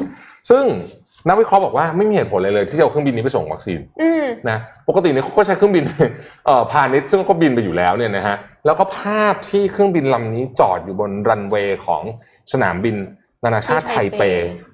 [0.49, 0.63] ซึ่ง
[1.27, 4.57] นักวิเคราะห์บอกว่าไม่มีเหตุผลเลยเลย ที่จะเอาเครื่องบินนี้ไปส่งวัคซีนอืมนะ
[4.89, 5.83] ปกติเนี่ยเขาก็ใช้เครื่องบิน
[6.45, 12.03] เอ่อพาณิชย์ซึ่งเขาบินไปอยู่แล้วเนี่ยนะฮะแล้วก็ภาพที่เครื่องบินลำนี้จอดอยู่บนรันเวย์ของ
[12.53, 12.95] สนามบิน
[13.43, 14.23] นานาชาติที่ไทไทเปเป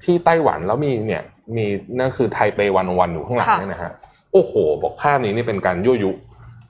[0.03, 1.23] ที่ไต้หวันแล้วมีเนี่ย
[1.55, 1.65] มี
[1.99, 3.91] นั่นคือไทเปวันวันอยู่ข้างหลังค่ะเนี่ยนะฮะ
[4.33, 6.11] โอ้โห บอกภาพนี้นี่เป็นการยั่วยุ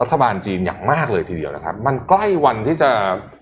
[0.01, 2.91] รัฐบาลจีนอย่างมากเลยทีเดียวนะครับ มันใกล้วันที่จะ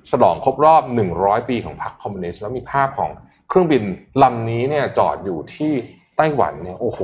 [0.09, 0.83] ฉลองครบรอบ
[1.15, 3.11] 100 ปีของพรรคคอมมิวนิสต์แล้วมีภาพของ
[3.49, 3.83] เครื่องบิน
[4.23, 5.71] ลำนี้เนี่ยจอดอยู่ที่
[6.17, 6.99] ไต้หวันเนี่ยโอ้โห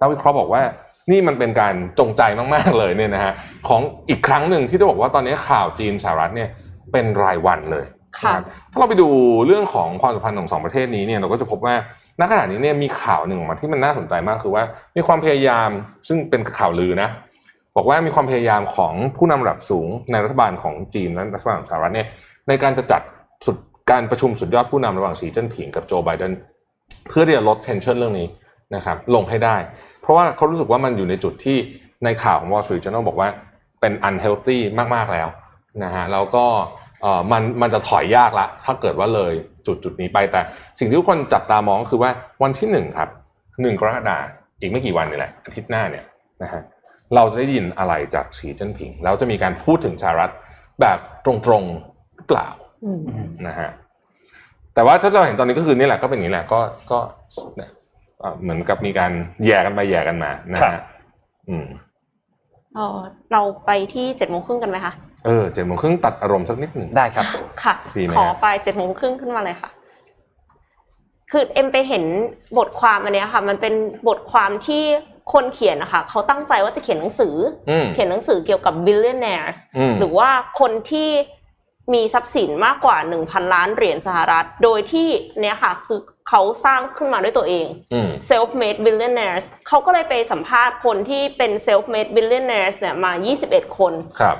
[0.00, 0.62] นักวิเคราะห์บอกว่า
[1.10, 2.22] นี่มันเป็นการจงใจ
[2.54, 3.32] มากๆเลยเนี่ยนะฮะ
[3.68, 6.48] ของอีกครั้งหนึ่งที่ต้องบอกว่าตอนนี้ข่าวจีนสหรัฐเนี่ย
[6.92, 7.84] เป็นรายวันเลย
[8.20, 9.08] ค่ะนะครับถ้าเราไปดู
[9.46, 11.74] เรื่องของความสัมพันธ์ของสองประเทศนี้เนี่ยเราก็จะพบว่า
[12.20, 14.64] ณขณะนี้เนี่ยมีข่าวหนึ่งออกมาที่มันน่าสนใจมากคือว่า
[14.96, 15.70] มีความพยายาม
[16.08, 17.08] ซึ่งเป็นข่าวลือนะ
[17.76, 22.08] บอกว่ามีความพยายามของผู้นำระดับสูงในรัฐบาลของจีนและรัฐบาลของสหรัฐเนี่ย
[22.48, 23.02] ในการจะจัด
[23.46, 23.56] สุด
[23.90, 26.32] การประชุมสุดยอดผู้นำระหว่างสีจิ้นผิงกับโจไบเดน
[27.08, 28.28] เพื่อที่จะลด tension เรื่องนี้
[28.74, 29.56] นะครับลงให้ได้
[30.00, 31.56] เพราะว่าเขารู้สึกว่ามันอยู่ในจุดที่
[32.04, 33.28] ในข่าวของ Wall Street Journal บอกว่า
[33.80, 34.58] เป็น unhealthy
[34.94, 35.28] มาก ๆ แล้ว
[35.84, 36.46] นะฮะแล้วก็
[36.83, 39.32] เมันมันจะถอยยากละ ถ้าเกิดว่าเลย
[39.66, 40.40] จุดจุดนี้ไปแต่
[40.78, 42.10] สิ่งที่ทุกคนจับตามองก็คือว่า
[42.42, 43.08] วันที่หนึ่งครับ
[43.62, 44.26] หนึ่งกรกฎาคม
[44.60, 46.04] อีกไม่กี่วันนี่แหละอาทิตย์หน้าเนี่ย
[46.42, 46.62] นะฮะ
[47.14, 50.32] เราจะได้ยินอะไรจากสีจิ้นผิง แล้วจะมีการพูดถึงสหรัฐ
[50.80, 52.48] แบบตรงๆหรือเปล่า
[52.84, 53.00] อืม
[53.46, 53.70] นะฮะ
[54.74, 56.98] แต่ว่าถ้าเราเห็นตอนนี้ก็คือนี่แหละก็เป็นอย่างนี้แหละก็ก็
[57.56, 57.70] เนี่ย
[58.20, 59.12] เอ่อเหมือนกับมีการ
[59.46, 60.82] แย่กันไปแย่กันมานะครัฮะบ
[61.48, 61.66] อืม
[62.74, 62.98] เออ
[63.32, 64.92] เราไปที่เจ็ดโมงครึ่งกันไหมคะ
[65.26, 67.24] เออเจ็ดโมงครึ่งตัดอารมณ์สักนิดหนึ่งได้ครับ
[67.62, 69.70] ค่ะดีไหมขอไปเจ็ดโมงครึ่งขึ้นมาเลยค่ะ
[71.32, 72.04] คือเอ็มไปเห็น
[72.58, 73.74] บทความอันเนี้ยค่ะ มันเป็น
[74.08, 74.84] บทความที่
[75.32, 77.36] คนเขียนนะคะเขาตั้งใจว่าจะเขียนหนังสือ
[77.70, 81.10] อืมเขียนหนังสือเกี่ยวกับ billionaires อืมหรือว่าคนที่
[81.94, 85.08] มีทรัพย์สินมากกว่า 1,000 ล้านเหรียญสหรัฐ โดยที่
[85.40, 93.12] เนี้ยค่ะ คือเขาสร้างขึ้นมาด้วยตัวเองอืม self made billionaires เขาก็เลยไปสัมภาษณ์คนที่เป็น self made billionaires เนี่ยมา
[93.44, 94.38] 21 คนครับ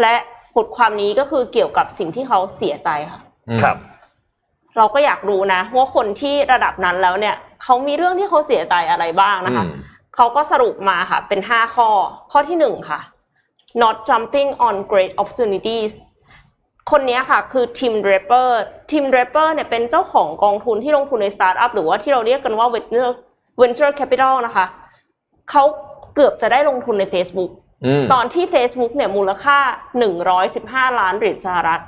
[0.00, 0.14] และ
[0.56, 3.76] บทความนี้ก็คือเกี่ยวกับสิ่งที่เขาเสียใจค่ะอืมครับ
[4.76, 9.74] เราก็อยากรู้นะว่าคนที่ระดับนั้นแล้วเนี่ยเขามีเรื่องที่เขาเสียใจอะไรบ้างนะคะอืม
[10.16, 11.88] เขาก็สรุปมาค่ะ เป็น5ข้อ
[12.32, 13.00] ข้อที่1ค่ะ
[13.82, 15.92] not jumping on great opportunities
[16.90, 23.10] คนนี้ค่ะคือทีมเดรเปอร์Tim Draper เนี่ยเป็นเจ้าของกองทุนที่ลงทุนในสตาร์ทอัพหรือว่าที่เราเรียกกันว่า venture
[23.60, 24.66] venture capital นะคะ
[25.50, 25.62] เขา
[26.14, 27.63] เกือบจะได้ลงทุนใน Facebook อืม
[28.12, 29.58] ตอนที่ Facebook เนี่ยมูลค่า
[30.28, 31.82] 115ล้านเหรียญสหรัฐ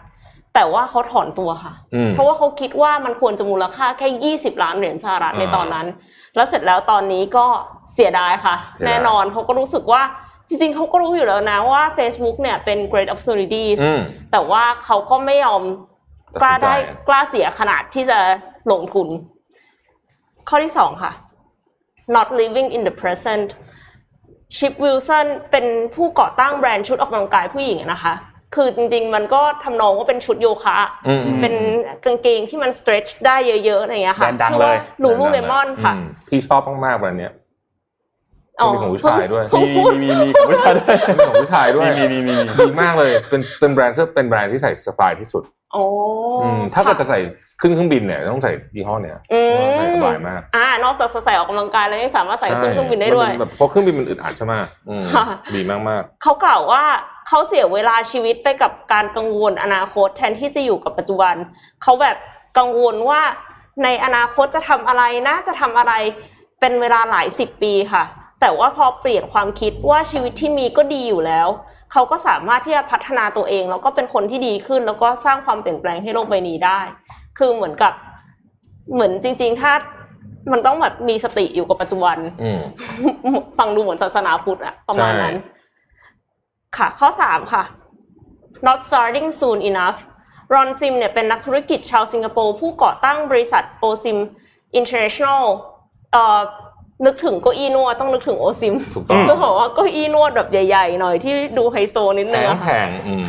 [0.55, 5.87] แต่ว่าเขาถอนตัวค่ะอืมเพราะว่าเขาคิดว่ามันควรจะมูลค่าแค่20ล้านเหรียญสหรัฐในอ่าตอนนั้น
[6.35, 7.47] แล้วเสร็จแล้วตอนนี้ก็
[7.95, 10.03] เสียดายค่ะเสียดายแน่นอนเขาก็รู้สึกว่า
[10.49, 14.01] จริงๆเขาก็รู้อยู่แล้วนะว่า Facebook เนี่ยเป็น great opportunities อืม
[14.33, 15.63] แต่ว่าเขาก็ไม่ยอม
[16.35, 16.75] ตัดกล้าสินใจได้
[17.09, 18.19] กล้าเสียขนาดที่จะ
[18.73, 19.09] ลงทุน
[20.49, 21.13] ข้อที่สองค่ะ
[22.17, 23.49] not living in the present
[24.57, 28.15] ชิปวิลสันเป็นผู้ก่อตั้งแบรนด์ชุดออกกำลังกายผู้หญิงอะนะคะ
[28.55, 30.77] คือจริงๆ มันก็ทำนองว่าเป็นชุดโยคะ
[31.09, 31.55] อืมอืมเป็น
[32.05, 37.33] กางเกงที่มัน stretch ได้เยอะๆอะไรอย่างเงี้ยค่ะแบรนด์ดังเลยลูลูเลมอนค่ะอืมพี่ชอบมากๆแบบเนี้ย
[38.73, 45.43] มีของผู้ชายด้วยเพิ่งมีพูดมีมีของผู้ชายด้วยเป็นของผู้ชายด้วยมีมีมีมีดีมากเลยเป็นเป็นแบรนด์ที่เป็นแบรนด์ที่ใส่สบายที่สุด
[45.73, 45.85] โอ้
[46.43, 47.19] อืมถ้าเกิดจะใส่
[47.61, 54.53] ขึ้นเครื่องบินเนี่ยต้องใส่ยี่ห้อเนี้ยอืมใส่สบายมากอ่านอกจากจะใส่ออกกำลังกายแล้วยังสามารถใส่ขึ้นเครื่องบินได้ด้วยมัแบบเพราะเครื่องบินมันอึดอัดใช่ไหม
[54.89, 56.83] อืมค่ะดีมากมากเขากล่าวว่า
[57.29, 61.35] เขาเสียเวลาชีวิตไปกับการกังวลอนาคต แทนที่จะอยู่กับปัจจุบัน
[61.83, 62.17] เขาแบบ
[62.59, 63.21] กังวลว่า
[63.85, 65.93] ในอนาคตจะทำอะไรนะจะทำอะไร
[66.61, 68.05] เป็นเวลาหลายสิบปีค่ะ
[68.41, 71.49] แต่ว่าพอเปลี่ยนความคิดว่าชีวิตที่มีก็ดีอยู่แล้ว
[71.93, 76.81] เขาก็สามารถที่จะพัฒนาตัวเอง แล้วก็เป็นคนที่ดีขึ้น แล้วก็สร้างความเปลี่ยนแปลงให้โลกใบนี้ได้
[77.39, 77.93] คือเหมือนกับ
[78.93, 79.73] เหมือนจริง ๆ ถ้า
[80.53, 82.19] มันต้องแบบมีสติอยู่กับปัจจุบัน
[83.59, 85.35] ฟังดูเหมือนศาสนาพุทธอะประมาณนั้น
[86.77, 87.65] ค่ะ ข้อสามค่ะ
[88.67, 89.99] not starting soon enough
[90.55, 94.19] รอนซิมเนี่ยเป็นนักธุรกิจชาวสิงคโปร์ผู้ก่อตั้งบริษัทโอซิม
[94.79, 95.43] International
[96.13, 96.76] เอ่อนึ
[97.13, 103.25] กถึงเก้าอี้นวดต้องนึกถึงโอซิมถูกต้องคือบอกว่าเก้าอี้นวดแบบใหญ่ๆหน่อยที่ดูไฮโซนิดแพนึงงอะแพค่ะงอืม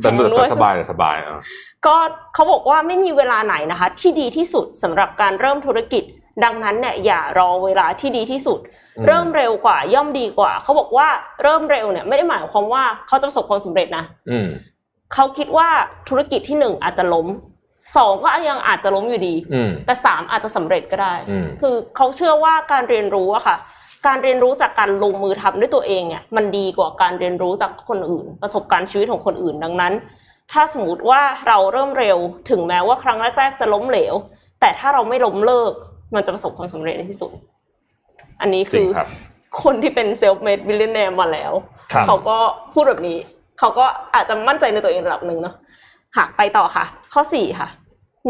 [0.00, 1.40] แต่แพงด้วยแต่สบายแต่สบายอะ
[1.86, 1.96] ก็
[2.34, 6.04] เขาบอกว่าไม่มีเวลาไหนนะคะ ที่ดีที่สุดสำหรับการเริ่มธุรกิจ
[6.44, 8.58] ดังนั้นเนี่ยอย่ารอเวลาที่ดีที่สุด
[8.96, 11.08] อืมเริ่มเร็วกว่าย่อมดีกว่า เขาบอกว่า
[11.42, 14.48] เริ่มเร็วเนี่ยไม่ได้หมายความว่าเขาจะประสบความสำเร็จนะอืม
[15.14, 15.68] เขาคิดว่า
[16.08, 17.26] ธุรกิจที่หนึ่งอาจจะล้ม
[17.96, 23.56] สองก็ยังอาจจะล้มอยู่ดีอืมแต่สามอาจจะสำเร็จก็ได้อืมคือเขาเชื่อว่าการเรียนรู้อะค่ะ
[24.06, 29.92] การเรียนรู้จากการลงมือทำด้วยตัวเองเนี่ยมันดีกว่าการเรียนรู้จากคนอื่น ประสบการณ์ชีวิตของคนอื่นดังนั้น
[30.52, 32.18] ถ้าสมมติว่าเราเริ่มเร็ว
[32.50, 34.14] ถึงแม้ว่าครั้งแรกๆจะล้มเหลว
[34.60, 35.72] แต่ถ้าเราไม่ล้มเลิก
[36.14, 37.30] มันจะประสบความสำเร็จในที่สุด
[38.40, 39.08] อันนี้จริงครับ คือ
[39.62, 41.52] คนที่เป็น self-made billionaire มาแล้ว
[41.92, 42.36] ครับเขาก็
[42.72, 43.18] พูดแบบนี้
[43.58, 45.54] เขาก็อาจจะมั่นใจในตัวเองระดับหนึ่งเนาะ
[46.16, 47.68] ค่ะไปต่อค่ะ ข้อสี่ค่ะ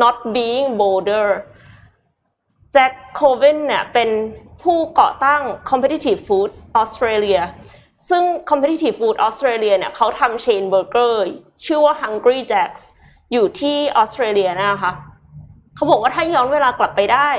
[0.02, 1.26] not being bolder
[2.72, 4.10] แจ็คโคเวนเนี่ยเป็น
[4.62, 7.42] ผู้ก่อตั้ง Competitive Foods Australia
[8.10, 11.24] ซึ่ง Competitive Food Australia เนี่ยเขาทำเชนเบอร์เกอร์
[11.64, 12.82] ชื่อว่า Hungry Jacks
[13.32, 14.92] อยู่ที่ออสเตรเลียนะคะ
[15.74, 17.30] เขาบอกว่าถ้าย้อนเวลากลับไปได้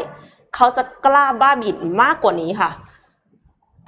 [0.55, 2.69] เขาจะกล้าบ้าบิ่นมากกว่านี้ค่ะ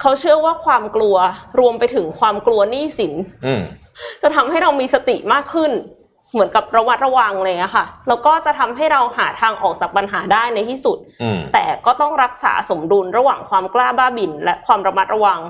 [0.00, 1.16] เขาเชื่อว่าความกลัว
[1.58, 3.12] รวมไปถึงความกลัวหนี้สิน
[3.46, 3.62] อืม
[4.22, 5.70] จะทำให้เรามีสติมากขึ้น
[6.32, 15.40] เหมือนกับระวัดระวังเลยอะค่ะ แล้วก็จะทำให้เราหาทางออกจากปัญหาได้ในที่สุดอืมแต่ก็ต้องรักษาสมดุลระหว่างความกล้าบ้าบิ่นและความระมัดระวัง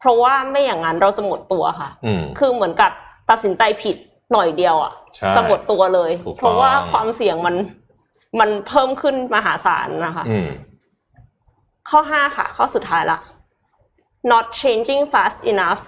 [0.00, 2.90] เพราะว่าไม่อย่างนั้นเราจะหมดตัวค่ะอืมคือเหมือนกับ
[3.30, 3.96] ตัดสินใจผิด
[4.32, 7.56] หน่อยเดียวอะใช่จะหมดตัวเลยถูกต้องเพราะว่าความเสี่ยงมัน
[8.40, 10.48] มันเพิ่มขึ้นมหาศาลนะคะอืม
[11.88, 13.18] ข้อห้าค่ะ ข้อสุดท้ายละ
[14.30, 15.82] not changing fast enough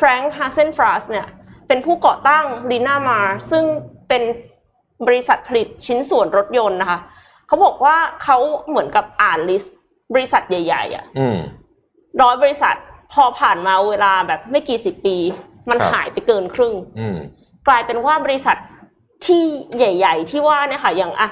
[0.00, 1.26] Frank h a s e n f r a s เนี่ย
[1.68, 3.64] เป็นผู้ก่อตั้ง Lina Mar ซึ่ง
[4.08, 4.22] เป็น
[5.06, 6.98] บริษัทผลิตชิ้นส่วนรถยนต์นะคะ
[7.46, 9.76] เขาบอกว่าเขาเหมือนกับอ่านลิสต์
[10.14, 11.38] บริษัทใหญ่ๆอะอืม
[12.22, 12.74] ร้อยบริษัท
[13.12, 15.16] พอผ่านมาเวลาแบบไม่กี่สิบปี
[15.70, 17.16] มันครับหายไปเกินครึ่งอืม
[17.68, 18.56] กลายเป็นว่าบริษัท
[19.26, 19.42] ที่
[19.76, 21.28] ใหญ่ ๆ ที่ว่าเนี่ยค่ะอย่างอะ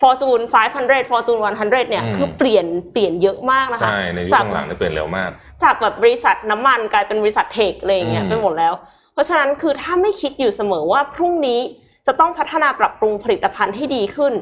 [0.00, 0.44] Fortune
[0.76, 5.30] 500 Fortune 100 เนี่ยอืมคือเปลี่ยนเปลี่ยนเยอะมากนะคะใช่ในยุคจากหลังๆเนี่ยเปลี่ยนเร็วมาก
[5.62, 8.74] จากแบบบริษัทน้ำมันกลายเป็นบริษัทเทคอะไรอย่างเงี้ยอืมไปหมดแล้ว
[9.14, 11.60] เพราะฉะนั้นคือถ้าไม่คิดอยู่เสมอว่าพรุ่งนี้
[12.06, 14.32] จะต้องพัฒนาปรับปรุงผลิตภัณฑ์ให้ดีขึ้น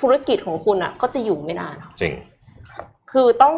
[0.00, 2.14] ธุรกิจของคุณอะ ก็จะอยู่ไม่นานค่ะจริง
[3.12, 3.54] คือต้อง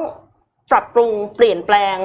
[0.70, 1.96] ปรับปรุงเปลี่ยนแปลง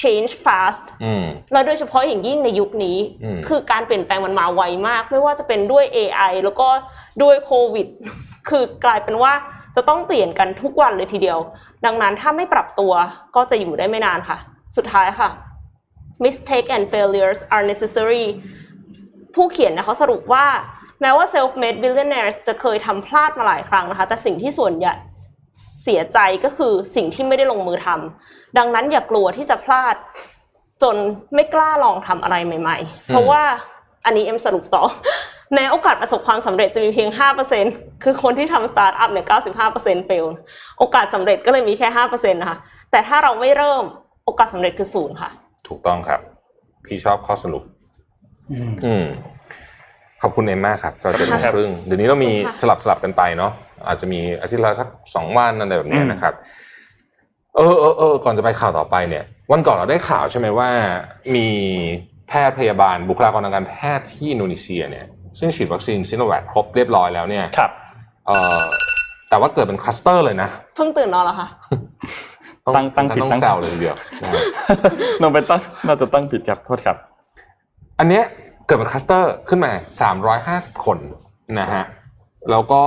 [0.00, 6.68] change fast อืมแล้วโดยเฉพาะอย่างยิ่งในยุคนี้อืมคือการเปลี่ยนแปลงมันมาไวมาก ไม่ว่าจะเป็นด้วย AI แล้วก็
[7.22, 7.86] ด้วยโควิด
[8.48, 9.32] คือกลายเป็นว่า
[9.76, 11.38] จะต้องเปลี่ยนกันทุกวันเลยทีเดียว
[11.84, 12.92] ดังนั้นถ้าไม่ปรับตัว
[13.36, 14.38] ก็จะอยู่ได้ไม่นานค่ะ
[14.76, 15.30] สุดท้ายค่ะ
[16.24, 18.26] mistake and failures are necessary
[19.34, 20.46] ผู้เขียนนะเขาสรุปว่า
[21.00, 24.94] แม้ว่า self-made billionaires จะเคยทำพลาดมาหลายครั้งนะคะ แต่สิ่งที่ส่วนใหญ่
[25.84, 29.94] เสียใจก็คือสิ่งที่ไม่ได้ลงมือทำดังนั้นอย่ากลัวที่จะพลาด
[30.82, 30.96] จน
[31.34, 33.42] ไม่กล้าลองทำอะไรใหม่ ๆ เพราะว่า
[34.04, 34.82] อันนี้เอ็มสรุปต่อ
[35.54, 37.08] แม้โอกาสประสบความสำเร็จจะมีเพียง
[37.56, 39.26] 5%คือคนที่ทำสตาร์ทอัพเนี่ย
[39.66, 40.26] 95% fail
[40.78, 42.58] โอกาสสำเร็จก็เลยมีแค่ 5%นะคะ
[42.90, 43.82] แต่ถ้าเราไม่เริ่ม
[44.24, 45.30] โอกาสสำเร็จคือศูนย์ค่ะ
[45.68, 46.20] ถูกต้องครับ
[46.86, 47.62] พี่ชอบข้อสรุป
[48.50, 49.06] อืมอืม
[50.22, 53.52] ขอบคุณเอ็มมากครับเราจะครับครึ่งเดี๋ยวนี้เรามีขอบคุณค่ะสลับสลับกันไปเนาะ
[53.86, 56.34] อาจจะมีอาทิตย์ละสักสองวันอะไรแบบเนี้ยนะครับ
[57.56, 60.68] เออเออเออก่อนจะไปข่าวต่อไปเนี่ย วันก่อนเราได้ข่าวใช่ไหมว่า
[61.34, 61.48] มี
[62.28, 65.06] แพทย์พยาบาลบุคลากรทางการแพทย์ที่อินโดนีเซียเนี่ย
[65.38, 67.70] ซึ่งฉีดวัคซีนซิโนแวคครบเรียบร้อยแล้วเนี่ยครับ
[68.26, 68.64] เอ่อ
[69.28, 71.48] แต่ว่าเกิดเป็นคลัสเตอร์เลยนะ เพิ่งตื่นนอนเหรอคะ
[72.74, 74.42] ตั้งตั้งผิดต้องตั้งแซวเลยทีเดียวนะฮะ
[75.20, 76.96] นนไปตั้งน่าจะตั้งผิดครับโทษครับ
[77.98, 78.24] อันเนี้ย
[78.66, 79.72] เกิดเป็นคลัสเตอร์ขึ้นมา
[80.28, 80.98] 350คน
[81.60, 81.84] นะฮะ
[82.50, 82.82] แล้วก็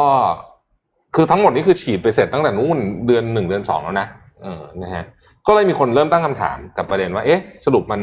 [1.15, 2.77] คือทั้งหมดนี้คือฉีดไปเสร็จตั้งแต่นู่น
[3.07, 4.07] เดือนหนึ่งเดือนสองแล้วนะ
[4.43, 5.03] เออนะฮะ
[5.47, 8.01] ก็เลยมีคนเริ่มตั้งคำถามกับประเด็นว่า เอ๊ะ สรุปมัน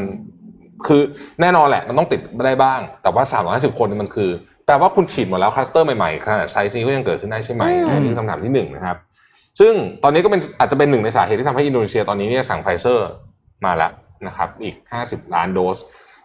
[0.87, 1.01] คือ
[1.41, 3.23] แน่นอนแหละมันต้องติดได้บ้าง แต่ว่า
[3.73, 4.29] 350คนนี่มันคือ
[4.65, 8.97] แปลว่าคุณฉีดหมดแล้วคลัสเตอร์ใหม่ๆขนาดไซส์นี้ก็ยังเกิดขึ้นได้ใช่ไหมอืมอันนี้คือคำถามที่หนึ่งนะครับ
[9.59, 13.07] ซึ่งตอนนี้ก็เป็นอาจจะเป็นหนึ่งในสาเหตุที่ทำให้อินโดนีเซียตอนนี้เนี่ยสั่งไฟเซอร์
[13.65, 13.91] มาแล้ว
[14.27, 15.77] นะครับอีก 50 ล้านโดส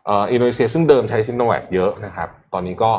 [0.07, 2.91] เอ่ออินโดนีเซียซึ่งเดิมใช้ซิโนแวคเยอะนะครับ ตอนนี้ก็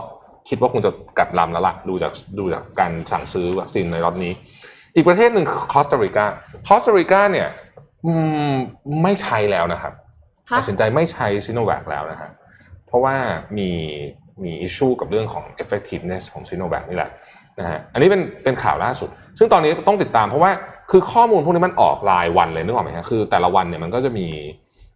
[0.49, 4.31] คิดว่าคงจะกลับลำแล้วล่ะดูจากดูจากการสั่งซื้อวัคซีนในรอบนี้
[4.95, 6.25] อีกประเทศหนึ่งคือคอสตาริกา
[6.67, 7.49] คอสตาริกาเนี่ย
[8.05, 8.11] อื
[8.51, 8.53] ม
[9.03, 9.93] ไม่ใช้แล้วนะครับ
[10.49, 12.29] ฮะตัดสินใจไม่ใช้ซิโนแวคแล้วนะฮะ
[12.87, 13.15] เพราะว่า
[13.57, 13.69] มี
[14.43, 17.11] มี issue กับเรื่องของ effectiveness ของซิโนแวคนี่แหละ
[17.59, 20.51] นะฮะอันนี้เป็นเป็นข่าวล่าสุด ซึ่งตอนนี้ต้องติดตามเพราะว่า
[20.91, 24.27] คือข้อมูลพวกนี้มันออกรายวันเลยนึกออกไหมฮะคือแต่ละวันเนี่ยมันก็จะมี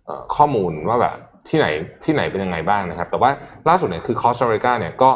[0.05, 1.15] เอ่อข้อมูลว่าแบบ
[1.49, 1.67] ที่ไหน
[2.03, 3.29] ที่ไหนเป็นยังไงบ้างนะครับ แต่ว่า
[3.69, 5.11] ล่าสุดเนี่ยคือคอสตาริกาเนี่ยก็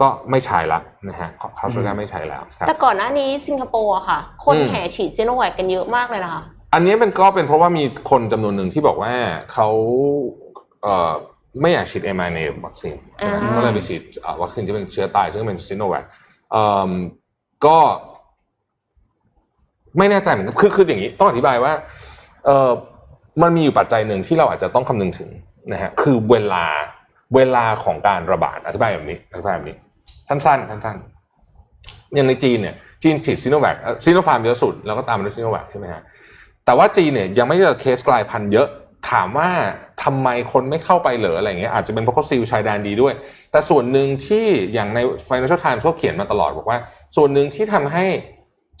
[0.00, 6.42] ก็ไม่ใช้ละนะฮะคอสตาริกาไม่ใช้แล้วครับแต่ก่อนหน้านี้สิงคโปร์อะค่ะ คนอืมแห่ฉีดซีโนแวคกันเยอะมากเลยนะคะ
[6.74, 9.12] อันนี้เป็นก็เป็นเพราะว่ามีคนจำนวนหนึ่งที่บอกว่า
[9.52, 9.68] เขา
[10.82, 11.12] เอ่อ
[11.60, 16.04] ไม่อยากฉีด m อ n a วัคซีนใช่ไหมอ่าก็เลยไปฉีดเอ่อวัคซีนที่เป็นเชื้อตายซึ่งเป็นซิโนแวค
[16.52, 16.90] เอ่อ
[17.66, 17.78] ก็
[19.98, 21.72] ไม่แน่ใจเหมือนกันคือคืออย่างนี้ต้องอธิบายว่า
[22.46, 22.70] เออ
[23.42, 25.30] มันมีอยู่ปัจจัยหนึ่งที่เราอาจจะต้องคำนึงถึง
[25.72, 26.64] นะฮะคือเวลา
[27.34, 29.76] เวลาของการระบาดอธิบายแบบนี้อธิบายแบบนี้
[30.28, 36.02] สั้นๆสั้นๆอย่างในจีนเนี่ยจีนฉีดซิโนแวคซิโนฟาร์มเยอะสุดแล้วก็ตามมาด้วยซิโนแวคใช่ไหมฮะ
[36.64, 38.68] แต่ว่าจีนเนี่ยยังไม่เจอเคสกลายพันธุ์เยอะ
[39.10, 39.48] ถามว่า
[40.04, 43.14] ทำไมคนไม่เข้าไปเหรออะไรเงี้ยอาจจะเป็นเพราะเขา seal ชายแดนดีด้วย
[43.50, 46.78] แต่ส่วนหนึ่งที่อย่างใน Financial Times เขาเขียนมาตลอดบอกว่า
[47.16, 48.04] ส่วนหนึ่งที่ทำให้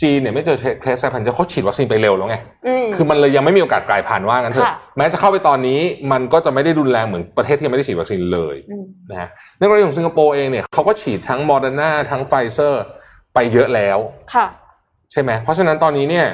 [0.02, 2.36] จีนเนี่ยไม่เจอเคสกลายพันธุ์เยอะเขาฉีดวัคซีนไปเร็วแล้วไง
[2.66, 5.80] อืมคือมันเลยยังไม่มีโอกาสกลายพันธุ์ว่างั้นเถอะค่ะแม้จะเข้าไปตอนนี้
[6.12, 9.28] มันก็จะไม่ได้รุนแรงเหมือนประเทศที่ยังไม่ได้ฉีดวัคซีนเลยอืมนะฮะ
[9.58, 12.82] ในกรณีของสิงคโปร์เองเนี่ยเขาก็ฉีดทั้งโมเดอร์นาทั้งไฟเซอร์
[13.34, 13.98] ไปเยอะแล้ว
[14.34, 14.46] ค่ะ
[15.12, 16.26] ใช่ไหมเพราะฉะนั้นตอนนี้เนี่ย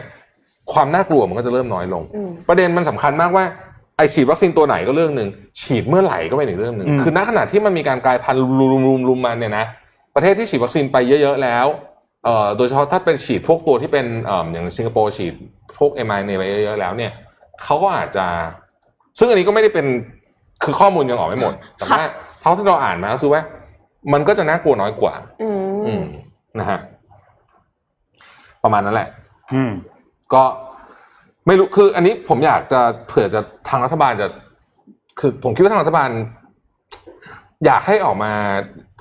[0.73, 3.45] ความน่ากลัวมันก็จะเริ่มน้อยลงอืมประเด็นมันสำคัญมากว่า
[3.97, 5.29] ไอฉีดวัคซีนตัวไหนก็เรื่องหนึ่ง
[5.61, 8.43] ฉีดเมื่อไหร่ก็เป็นอีกเรื่องหนึ่งอืมคือณขณะที่มันมีการกลายพันธุ์
[8.73, 9.65] รุมๆรุมๆมันเนี่ยนะ
[10.15, 11.67] ประเทศที่ฉีดวัคซีนไปเยอะ ๆ แล้ว
[12.25, 15.35] เอ่อโดยเฉพาะถ้าเป็นฉีดพวกตัวที่เป็นเอ่ออย่างสิงคโปร์ฉีด
[15.79, 17.13] พวกเอ็มไอเไปเยอะๆแล้วเนี่ย
[17.63, 18.27] เขาก็อาจจะ
[19.19, 19.87] ซึ่งอันนี้ก็ไม่ได้เป็น
[20.65, 22.03] คือข้อมูลยังออกไม่หมด แต่ว่า
[22.41, 23.41] เท่าที่เราอ่านมาก็คือว่า
[24.13, 25.49] มันก็จะน่ากลัวน้อยกว่า อื
[25.87, 26.05] อืมม
[26.59, 26.79] นะฮะ
[28.63, 29.09] ประมาณนั้นแหละ
[29.55, 29.73] อืม
[30.35, 30.43] ก็
[31.47, 34.27] ไม่รู้คือ อันนี้ผมอยากจะเผื่อจะทางรัฐบาลจะ
[35.19, 36.11] คือผมคิดว่าทางรัฐบาล
[37.67, 38.31] อยากให้ออกมา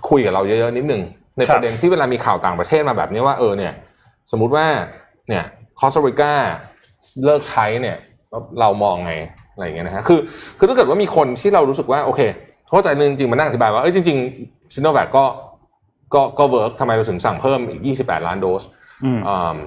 [0.10, 1.02] คุยกับเราเยอะๆนิดนึง
[1.38, 3.74] ในครัปบระเด็นที่เวลามีข่าวต่างประเทศมาแบบนี้ว่าเออเนี่ย
[4.32, 4.66] สมมุติว่า
[5.30, 5.44] เนี่ย
[5.80, 6.34] คอสตาริกา
[7.26, 7.98] เลิกใช้เนี่ย
[8.60, 9.14] เรามองไง
[9.54, 10.20] อะไรอย่างเงี้ยนะฮะคือ
[10.58, 12.22] คือถ้าเกิดว่ามีคนที่เรารู้สึกว่าโอเค
[12.70, 15.26] เข้าใจนึงจริงๆมันนั่งอธิบายว่าเอ้ยจริงๆซิโนแวคก็
[16.14, 18.64] ก็ก็ work ทำไมเราถึงสั่งเพิ่มอีก 28 ล้านโดส
[19.04, 19.58] อืมอ่า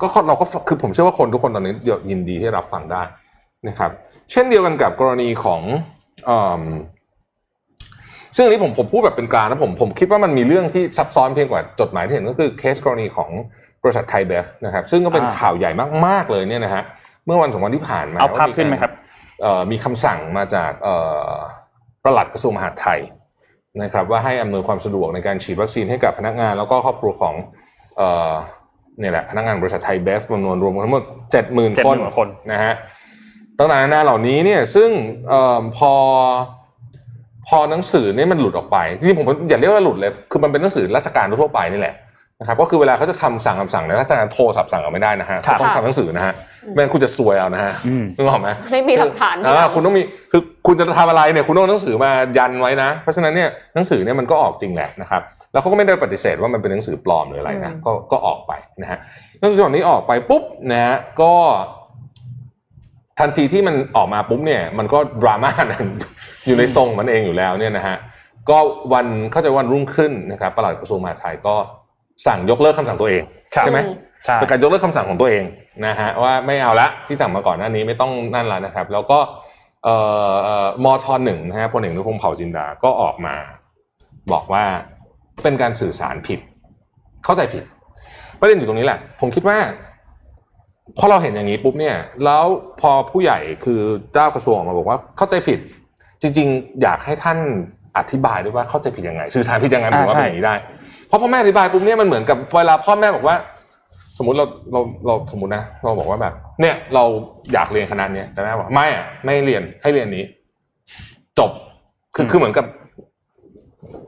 [0.00, 1.74] ก็เราก็คือผมเชื่อว่าคนทุกคนตอนนี้
[2.10, 3.02] ยินดีที่รับฟังได้
[3.68, 3.90] นะครับ
[4.32, 5.60] เช่นเดียวกันกับกรณีของ
[6.28, 6.62] อ่า
[8.36, 13.30] ซึ่งอันนี้ผมผมพูดแบบเป็นกลางนะผมผมคิดว่ามันมีเรื่องที่ซับซ้อนยิ่งกว่าจดหมายที่เห็นก็คือเคสกรณีของ
[13.82, 15.70] บริษัทไทยเบฟนะครับซึ่งก็เป็นอ่าข่าวใหญ่
[16.06, 16.82] มากๆเลยเนี่ยนะฮะ
[17.26, 18.92] เมื่อวันสองวันที่ผ่านมาเอาภาพว่ขึ้นไหมครับ
[19.42, 20.96] เอ่อมีคำสั่งมาจากเอ่
[21.28, 21.32] อ
[22.04, 23.00] ประหลัดกระทรวงมหาดไทย
[23.82, 27.34] นะครับว่าให้อำนวยความสะดวกในการฉีดวัคซีนให้กับพนักงาน แล้วก็ครอบครัวของ
[27.96, 28.32] เอ่อ
[29.00, 32.74] เนี่ยแหละพนักงานบริษัทไทยเบฟจำนวนรวมทั้งหมดเจ็ดหมื่นคน70,000คนนะฮะ
[33.58, 34.90] ต่างๆนานาเหล่านี้เนี่ยซึ่ง
[35.28, 35.92] เอ่อพอ
[37.48, 41.96] พอหนังสือเนี่ยมันหลุดออกไปจริงๆผมอย่าเรียกว่าหลุดเลย คือมันเป็นหนังสือราชการทั่วไปนี่แหละ
[42.40, 46.34] นะครับก็คือเวลาเขาจะทำสั่งคำสั่งเนี่ยราชการโทรศัพท์สั่งเอาไม่ได้นะฮะครับต้องทำหนังสือนะฮะ
[46.72, 55.22] ไม่งั้นคุณจะซวยเอานะฮะอืมนึกออกไหมไม่มีหลักฐานอ่าคุณต้องมีคือคุณจะทำอะไรเนี่ยคุณต้องเอาหนังสือมายันไว้นะ เพราะฉะนั้นเนี่ยหนังสือเนี่ยมันก็ออกจริงแหละนะครับ
[55.52, 58.98] แล้วเขาก็ไม่ได้ปฏิเสธว่ามันเป็นหนังสือปลอมหรืออะไรนะก็ก็ออกไปนะฮะ
[59.38, 60.42] หนังสือฉบับนี้ออกไปปุ๊บ
[60.72, 61.32] นะฮะก็
[63.20, 65.86] ทันทีที่มันออกมาปุ๊บเนี่ยมันก็ดราม่านั้น
[66.46, 67.96] อยู่ในทรงมันเองอยู่แล้วเนี่ยนะฮะ
[68.50, 68.58] ก็
[68.92, 71.54] วันเข้าใจวันรุ่งขึ้นนะครับปลัดกระทรวงมหาดไทยก็
[72.26, 73.22] สั่งยกเลิกคำสั่งตัวเอง
[73.54, 73.80] ครับใช่ไหม
[74.24, 75.44] ใช่เป็นการยกเลิกคำสั่งของตัวเอง
[75.86, 79.18] นะฮะว่าไม่เอาละที่สั่งมาก่อนหน้านี้ไม่ต้องนั่นละนะครับ แล้วก็
[79.84, 79.96] เอ่
[80.30, 83.34] อเอ่อมทหนึ่งนะฮะพลเอกนุพงศ์เผ่าจินดาก็ออกมา
[84.32, 84.64] บอกว่า
[85.42, 86.40] เป็นการสื่อสารผิด
[87.24, 87.64] เข้าใจผิด
[88.40, 89.58] ประเด็นอยู่ตรงนี้แหละ ผมคิดว่า
[90.98, 92.44] พอเราเห็นอย่างนี้ปุ๊บเนี่ย แล้ว
[92.80, 93.80] พอผู้ใหญ่คือ
[94.12, 95.58] เจ้ากระทรวงออกมาบอกว่าเข้าใจผิด
[96.22, 97.38] จริง ๆ อยากให้ท่าน
[97.98, 100.54] อธิบายด้วยว่าเข้าใจผิดยังไงสื่อสารผิดยังไงหมายถึงว่าอ่าใช่เป็นอย่างนี้ได้
[101.08, 103.36] เพราะพ่อแม่อธิบายปุ๊บเนี่ยมันเหมือนกับเวลาพ่อแม่บอกว่า
[104.18, 107.04] สมมติเราเราเราสมมตินะ เราบอกว่าแบบ เนี่ยเรา
[107.52, 110.24] อยากเรียนคณะเนี้ยแต่แม่บอกไม่อะไม่ให้เรียนให้เรียนนี้
[111.38, 111.50] จบ
[112.14, 112.66] คือคือเหมือนกับ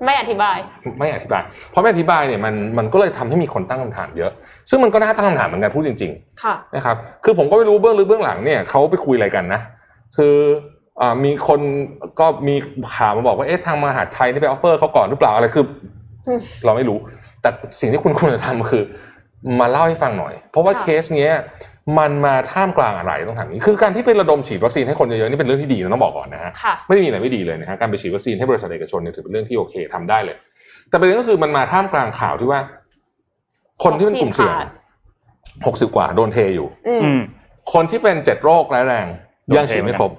[0.05, 0.59] ไม่อธิบาย
[0.99, 4.33] ไม่อธิบาย เพราะไม่อธิบายเนี่ยมันมันก็เลยทำให้มีคนตั้งคำถามเยอะ
[4.71, 6.13] ซึ่งมันก็น่าตั้งคำถามเหมือนกันพูดจริง
[6.43, 9.61] ค่ะๆนะครับคือผมก็ไม่รู้เบื้องลึกเบื้องหลังเนี่ยเขาไปคุยอะไรกันนะ
[10.17, 10.37] คือ
[11.01, 11.61] อ่ามีคน
[12.21, 12.55] ก็มี
[12.95, 15.65] ข่าวมาบอกว่าเอ๊ะทางมหาดไทยนี่ไป offer เขาก่อนหรือเปล่าอะไรคือ
[16.27, 16.99] อืมเราไม่รู้
[17.43, 18.85] แต่สิ่งที่คุณควรจะทำคือ
[19.61, 21.33] มาเล่าให้ฟังหน่อย เพราะว่าค่ะเคสเนี้ย
[21.99, 30.37] มันมาท่ามกลางอะไรต้องถามอย่างนี้คือการที่ไประดมฉีดวัคซีนให้คนเยอะๆนี่เป็นเรื่องที่ดีนะต้องบอกก่อนนะฮะค่ะไม่ได้มีอะไรไม่ดีเลยนะฮะการไปฉีดวัคซีนให้บริษัทเอกชนเนี่ยถือเป็นเรื่องที่โอเคทำได้เลย
[30.89, 32.61] แต่ประเด็นก็คือมันมาท่ามกลางข่าวที่ว่า
[33.85, 37.21] คนที่เป็นกลุ่มเสี่ยงวัคซีนขาดหกสิบกว่าโดนเทอยู่ อืมอืม
[37.73, 39.07] คนที่เป็นเจ็ดโรคร้ายแรง
[39.49, 40.13] โดนเทยังฉีดไม่ครบ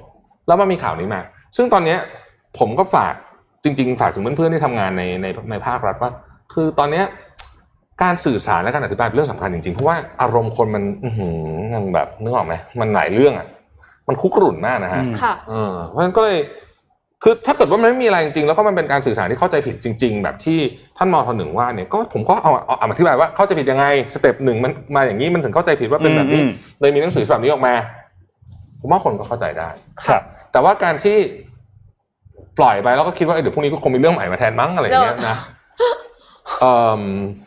[0.47, 1.22] แล้วมันมีข่าวนี้มา
[1.57, 1.99] ซึ่งตอนเนี้ย
[2.59, 3.13] ผมก็ฝาก
[3.63, 6.11] จริง ๆ ฝากถึงเพื่อนๆที่ทำงานในในในภาครัฐว่า
[6.53, 7.05] คือตอนเนี้ย
[8.04, 11.38] การสื่อสารและการอธิบายเป็นเรื่องสำคัญจริงๆ เพราะว่าอารมณ์คนมันอื้อหือ
[11.74, 13.48] มันแบบนึกออกไหมมันหลายเรื่องอะ
[14.08, 16.38] มันคุกรุ่นมากนะฮะอืมค่ะเออเพราะฉะนั้นก็เลย
[17.24, 20.60] คือถ้าเกิดว่ามันไม่มีอะไรจริงๆ แล้วก็มันเป็นการสื่อสารที่เข้าใจผิดจริง ๆ แบบที่
[20.98, 27.74] ท่านมอทหนึ่งว่าเนี่ยก็ผมก็เอาเอาเอาอธิบายว่าเข้าใจผิดยังไงสเต็ปหนึ่งมันมาอย่างนี้มันถึงเข้าใจผิดว่าเป็นแบบนี้อืมเลยมีหนังสือฉบับนี้ออกมา
[28.82, 29.70] ผมว่าคนก็เข้าใจได้
[30.08, 30.22] ครับ
[30.52, 31.18] แต่ว่าการที่
[32.60, 35.38] ปล่อยไปแล้วก็คิดว่าเอ้ยเดี๋ยวพรุ่งนี้ก็คงมีเรื่องใหม่มาแทนมั้งอะไรอย่างเงี้ยนะ
[36.62, 37.47] เอ่อคื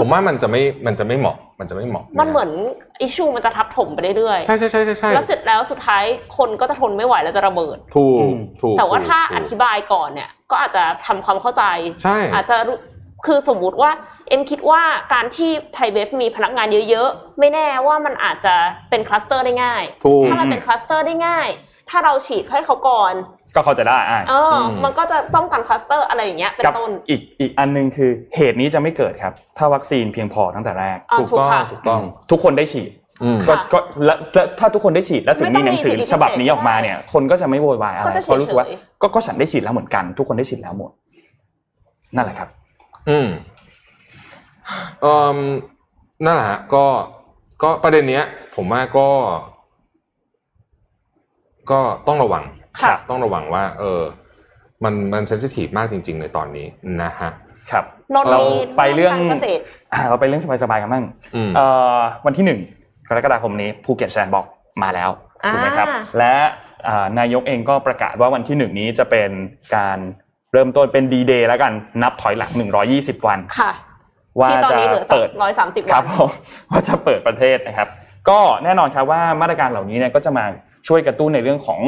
[0.00, 2.50] ผมว่ามันจะไม่มันจะไม่เหมาะ มันจะไม่เหมาะ มันเหมือน
[3.00, 6.04] อิชูมันจะทับถมไปเรื่อยใช่ใช่ใช่ใช่ใช่ๆแล้วเสร็จแล้วสุดท้าย
[6.36, 11.64] คนก็จะทนไม่ไหวแล้วจะระเบิด ถูอืกมถูกแต่ว่าถูกถ้าถูกอธิบายก่อนเนี่ย ก็อาจจะทำความเข้าใจ
[12.02, 12.78] ใช่อาจจะรู้
[13.26, 13.90] คือสมมุติว่า
[14.28, 14.82] เอ็มคิดว่า
[15.12, 18.54] การที่ไทยเบฟมีพนักงานเยอะๆ ไม่แน่ว่ามันอาจจะ
[18.90, 21.48] เป็นคลัสเตอร์ได้ง่ายถูกถ้ามันเป็นคลัสเตอร์ได้ง่าย
[21.90, 23.12] ถ้าเราฉีดให้เขาก่อน
[23.54, 32.90] ก็เข้าใจได้อ่าเอออมมันก็จะป้องกันคลัสเตอร์อะไรอย่างเงี้ยเป็นกับต้นอีกอีกอันหนึงคือเหตุนี้จะไม่เกิดครับ ถ้าวัคซีนเพียงพอตั้งแต่แรกอ่าถูกถูกต้องค่ะถูกต้อง ทุกคนได้ฉีด
[33.22, 40.90] อืมก็ค่ะก็แล้วแล้วถ้าทุกคนได้ฉีดแล้วถึงไม่มีต้องหนังสือมีสิทธิพิเศษฉบับนี้ออกมาเนี่ย คนก็จะไม่โวยวายอะไรก็จะเพราะรู้สึกว่าเฉยก็ก็ฉันได้ฉีดแล้วเหมือนกัน ทุกคนได้ฉีดแล้วหมด
[42.16, 42.48] นั่นแหละครับ
[43.08, 43.28] อืม
[45.02, 45.38] เอ่ม
[46.24, 46.84] นั่นแหละฮะก็
[47.62, 48.24] ก็ประเด็นเนี้ย
[48.56, 49.08] ผมว่าก็
[51.70, 52.55] ก็ต้องระวังค่ะ
[53.08, 54.02] ต้องระวังว่า เออ
[54.84, 56.66] มันมันเซนซิทีฟมากจริง ๆ ในตอนนี้
[57.02, 57.30] นะฮะ
[57.70, 59.62] ครับนนท์เรามีไปเรื่องการเกษตร
[59.92, 61.04] อ่าเราไปเรื่องสบายๆกันบ้าง
[61.36, 61.66] อืมเอ่
[61.96, 62.60] อวันที่หนึ่ง
[63.08, 64.46] กรกฎาคมนี้ภูเก็ต Sandbox
[64.82, 65.10] มาแล้ว
[65.52, 66.34] ถูกไหมครับอ่าและ
[66.88, 69.30] อ่านายกเองก็ประกาศว่าวันที่หนึ่งนี้จะเป็น
[69.76, 69.98] การ
[70.52, 71.72] เริ่มต้นเป็นดีเดย์แล้วกัน
[72.02, 72.50] นับถอยหลัง
[72.88, 73.70] 120 วันค่ะ
[74.40, 76.30] ว่าที่ตอนจะนี้เหลือเปิดร้อยสามสิบควัรันบผม
[76.70, 77.88] ว่าจะเปิดประเทศนะครับ
[78.28, 80.44] ก็แน่นอนครับว่ามาตรการเหล่านี้เนี่ยก็จะมา
[80.88, 81.80] ช่วยกระตุ้นในเรื่องของ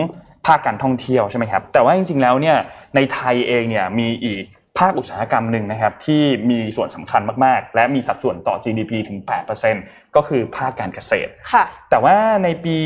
[0.49, 2.57] ภาคการท่องเที่ยวใช่ไหมครับแต่ว่าจริงๆแล้วเนี่ย
[2.95, 4.45] ในไทยเองเนี่ยมีอีก
[4.79, 9.19] ภาคอุตสาหกรรมหนึ่งนะครับที่มีส่วนสำคัญมากๆ และมีสัดส่วนต่อ GDP ถึง
[9.67, 12.77] 8%ก็คือภาคการเกษตรค่ะแต่ว่าในปี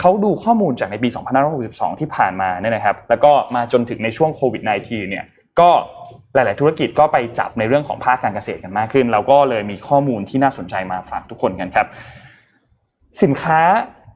[0.00, 1.08] เขาดูข้อมูลจากในปี
[1.54, 5.24] 2562 ที่ผ่านมาเนี่ยนะครับแล้วก็มาจนถึงในช่วงโควิด -19 เนี่ย
[5.60, 5.70] ก็
[6.34, 11.86] หลาย ๆ ธุรกิจก็ไปจับในเรื่องของภาคการเกษตรกันมากขึ้น เราก็เลยมีข้อมูลที่น่าสนใจมาฝากทุกคนกันครับ
[13.22, 13.60] สินค้า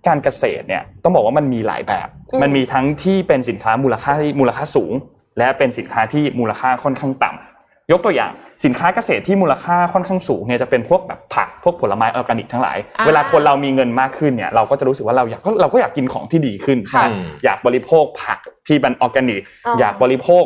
[0.06, 4.92] การเกษตรเนี่ยต้องบอกว่ามันมีหลายแบบอืมมันมีทั้งที่เป็นสินค้ามูลค่าที่มูลค่าสูง
[5.38, 8.32] และเป็นสินค้าที่มูลค่าค่อนข้างต่ำยกตัวอย่าง
[8.64, 17.06] สินค้าเกษตรที่มูลค่าค่อนข้างสูงเนี่ยจะเป็นพวกแบบผักพวกผลไม้ออร์แกนิกทั้งหลายอ่าเวลาคนเรามีเงินมากขึ้นเนี่ยเราก็จะรู้สึกว่าเราอยากก็เราก็อยากกินของที่ดีขึ้นค่ะใช่
[17.44, 18.38] อยากบริโภคผัก
[18.68, 20.44] ที่มันออร์แกนิกอ๋ออยากบริโภค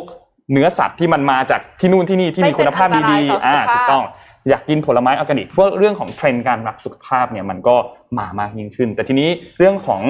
[0.53, 4.03] เนื้อสัตว์ที่มันมาจากที่นู่นที่นี่ที่มีคุณภาพไม่เป็นอันตรายดีต่อๆสุขอ่าภาพถูกต้อง
[4.49, 7.75] อยากกินผลไม้ออร์แกนิกเพราะเรื่องของเทรนด์การรักสุขภาพเนี่ยมันก็
[8.17, 10.01] มามากยิ่งขึ้น แต่ทีนี้เรื่องของ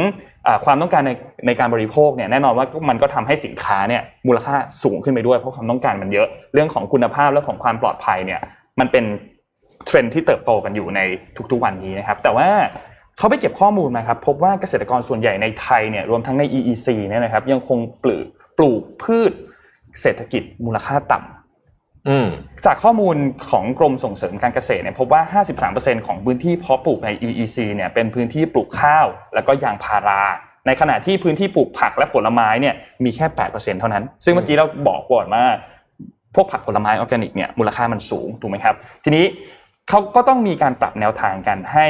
[0.48, 1.12] อความต้องการใน
[1.48, 8.40] ในการบริโภคเนี่ยแน่นอนว่ามันก็ทำให้สินค้าเนี่ยมูลค่าสูงขึ้นไปด้วยเพราะความต้องการมันเยอะ เรื่องของคุณภาพและของความปลอดภัยเนี่ย
[8.80, 9.06] มันเป็น
[9.86, 11.00] เทรนด์ที่เติบโตกันอยู่ใน
[11.52, 12.48] ทุกๆวันนี้นะครับแต่ว่า
[13.18, 18.26] เขาไปเก็บข้อมูลมาครับพบว่าเกษตรกรส่วนใหญ่ในไทยเนี่ยรวมทั้งใน EEC เนี่ยนะครับยังคงปลูก
[18.58, 19.32] ปลูกพืช
[20.02, 21.37] เศรษฐกิจมูลค่าต่ำอืม
[22.66, 23.16] จากข้อมูล
[23.50, 29.06] ของกรมส่งเสริมการเกษตรเนี่ยพบว่า 53%ของพื้นที่เพาะปลูกใน EEC เนี่ยเป็นพื้นที่ปลูกข้าว
[29.36, 30.22] แล้วก็ยางพารา
[30.66, 35.44] ในขณะที่พื้นที่ปลูกผักและผลไม้เนี่ยมีแค่ 8%เท่านั้น ซึ่งเมื่อกี้เราบอกก่อนว่า
[36.36, 39.26] พวกผักผลไม้ออร์แกนิกเนี่ยมูลค่ามันสูงถูกไหมครับ ทีนี้
[39.90, 41.88] เขาก็ต้องมีการปรับแนวทางกันให้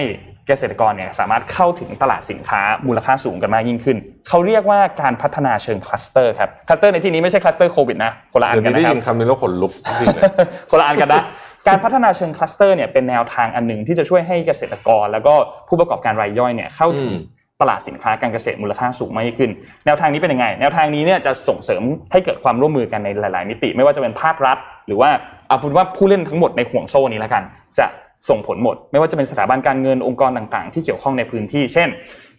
[0.48, 10.24] เกษตรกรเนี่ยสามารถเข้าถึงตลาดสินค้ามูลค่าสูงกันมากยิ่งขึ้น เขาเรียกว่าการพัฒนาเชิงคลัสเตอร์ครับคลัสเตอร์ในที่นี้ไม่ใช่คลัสเตอร์โควิดนะคนละอันเดี๋ยวกันนี้ได้นะครับยินคำนี้แล้วขนลุกจริงๆเลย
[10.70, 11.24] คนละอันกันนะ
[11.68, 15.34] การพัฒนาเชิงคลัสเตอร์เนี่ยเป็นแนวทางอันหนึ่งที่จะช่วยให้เกษตรกร แล้วก็
[15.68, 19.52] ผู้ประกอบการรายย่อยเนี่ยเข้าถึงอืมตลาดสินค้าการเกษตรมูลค่าสูงมากยิ่งขึ้น
[19.86, 21.82] แนวทางนี้เป็นยังไง แนวทางนี้เนี่ยจะส่งเสริม
[22.12, 25.10] ให้เกิดความร่วมมือกันในหลาย ๆ มิติ ไม่ว่าจะเป็นภาครัฐ หรือว่า
[25.48, 27.44] เอาเป็นว่าผู้เล่นทั้งหมดในห่วงโซ่นี้แล้วกัน
[27.78, 27.86] จะ
[28.30, 31.90] ส่งผลหมด ไม่ว่าจะเป็นสถาบันการเงินองค์กรต่างๆ ที่เกี่ยวข้องในพื้นที่ เช่น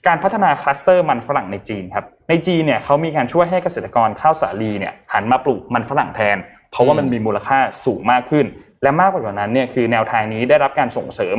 [0.07, 6.37] การพัฒนาคลัสเตอร์มันฝรั่งในจีนครับในจีนเนี่ยเขามีการช่วยให้เกษตรกรข้าวสาลีเนี่ยหันมาปลูกมันฝรั่งแทน
[6.71, 8.47] เพราะว่ามันมีมูลค่าสูงมากขึ้น
[8.83, 11.39] และมากกว่านั้นเนี่ยคือแนวทางนี้ได้รับการส่งเสริม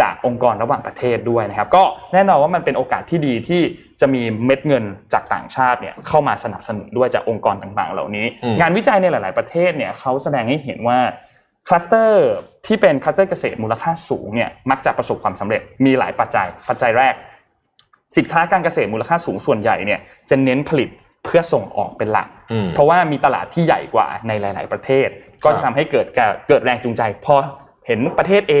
[0.00, 3.60] จากองค์กรระหว่างประเทศด้วยนะครับ ก็แน่นอนว่ามันเป็นโอกาสที่ดีที่
[4.00, 10.98] จะมีเม็ดเงินจากต่างชาติเนี่ยเข้ามาสนับสนุนด้วยจากองค์กรต่างๆ เหล่านี้อืมงานวิจัยในหลาย ๆประเทศเนี่ยเขาแสดงให้เห็นว่า
[11.68, 12.30] คลัสเตอร์
[12.66, 17.14] ที่เป็นคลัสเตอร์เกษตรมูลค่าสูงเนี่ยมักจะประสบความสำเร็จมีหลายปัจจัย ปัจจัยแรก
[18.16, 20.00] สินค้าการเกษตรมูลค่าสูงส่วนใหญ่เนี่ย
[20.30, 20.88] จะเน้นผลิต
[21.24, 25.08] เพื่อส่งออกเป็นหลักอืมเพราะว่ามีตลาดที่ใหญ่กว่าในหลาย ๆ ประเทศ
[25.44, 27.34] ก็จะทำให้เกิดการเกิดแรงจูงใจพอ
[27.86, 28.52] เห็นประเทศ A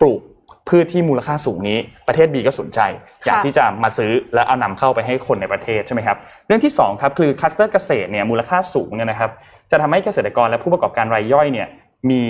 [0.00, 0.20] ปลูก
[0.68, 2.80] พืชที่มูลค่าสูงนี้ ประเทศ B ก็สนใจ
[3.26, 6.16] อยากที่จะมาซื้อแล้วเอานำเข้าไปให้คนในประเทศใช่ไหมครับ
[6.46, 9.30] เรื่องที่สองครับคือคลัสเตอร์เกษตรเนี่ยมูลค่าสูงเนี่ยนะครับ
[9.70, 11.68] จะทำให้เกษตรกรและผู้ประกอบการรายย่อยเนี่ย
[12.10, 12.22] มี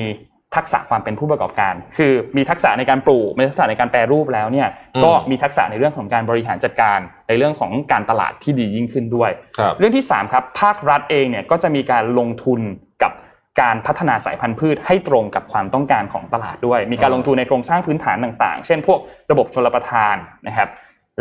[0.57, 6.99] ทักษะความเป็นผู้ประกอบการ คือมีทักษะในการปลูกมีทักษะในการแปรรูปแล้วเนี่ยอืมก็มีทักษะในเรื่องของการบริหารจัดการ
[7.29, 12.61] ในเรื่องของการตลาดที่ดียิ่งขึ้นด้วยครับเรื่องที่3ครับภาครัฐเองเนี่ยก็จะมีการลงทุน
[13.03, 13.13] กับ
[13.61, 18.99] การพัฒนาสายพันธุ์พืชให้ตรงกับความต้องการของตลาดด้วย มีการลงทุนในโครงสร้างพื้นฐานต่าง ๆ เช่น พวก
[19.31, 20.17] ระบบชลประทาน
[20.47, 20.69] นะครับ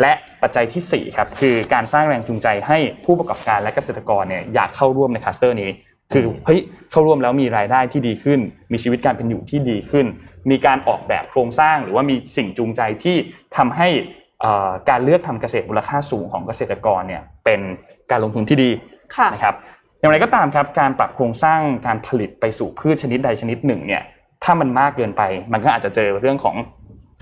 [0.00, 5.70] และปัจจัยที่สี่ครับคือการสร้างแรงจูงใจให้ผู้ประกอบการและเกษตรกรเนี่ยอยากเข้าร่วมในคลัสเตอร์นี้
[6.12, 8.40] คือเฮ้ยเข้าร่วมแล้วมีรายได้ที่ดีขึ้น
[8.72, 10.06] มีชีวิตการเป็นอยู่ที่ดีขึ้น
[10.50, 13.16] มีการออกแบบโครงสร้างหรือว่ามีสิ่งจูงใจที่
[13.56, 13.88] ทำให้
[14.40, 17.60] เอ่อการเลือกทำเกษตรมูลค่าสูงของเกษตรกรเนี่ยเป็น
[18.10, 18.70] การลงทุนที่ดี
[19.16, 19.54] ค่ะนะครับ
[19.98, 24.02] อย่างไรก็ตามครับการปรับโครงสร้างการผลิตไปสู่พืชชนิดใดชนิดหนึ่งเนี่ย
[24.44, 26.56] ถ้ามันมากเกินไป มันก็อาจจะเจอเรื่องของ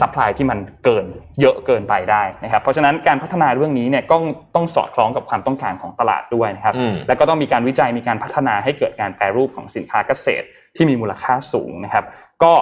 [0.01, 1.07] supply ที่มันเกิน
[1.41, 4.17] เยอะเกินไปได้นะครับ เพราะฉะนั้นการพัฒนาเรื่องนี้เนี่ยก็
[4.55, 10.45] ต้องสอดคล้องกับความต้องการของตลาดด้วยนะครับอืมแล้วก็ต้องมีการวิจัยมีการพัฒนาให้เกิดการแปรรูปของสินค้าเกษตร
[10.77, 12.05] ที่มีมูลค่าสูงนะครับ
[12.43, 12.53] ก็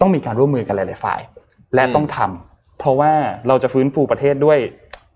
[0.00, 1.20] ต้องมีการร่วมมือกันหลายๆฝ่าย
[1.74, 3.12] และต้องทำเพราะว่า
[3.48, 4.58] เราจะฟื้นฟูประเทศด้วย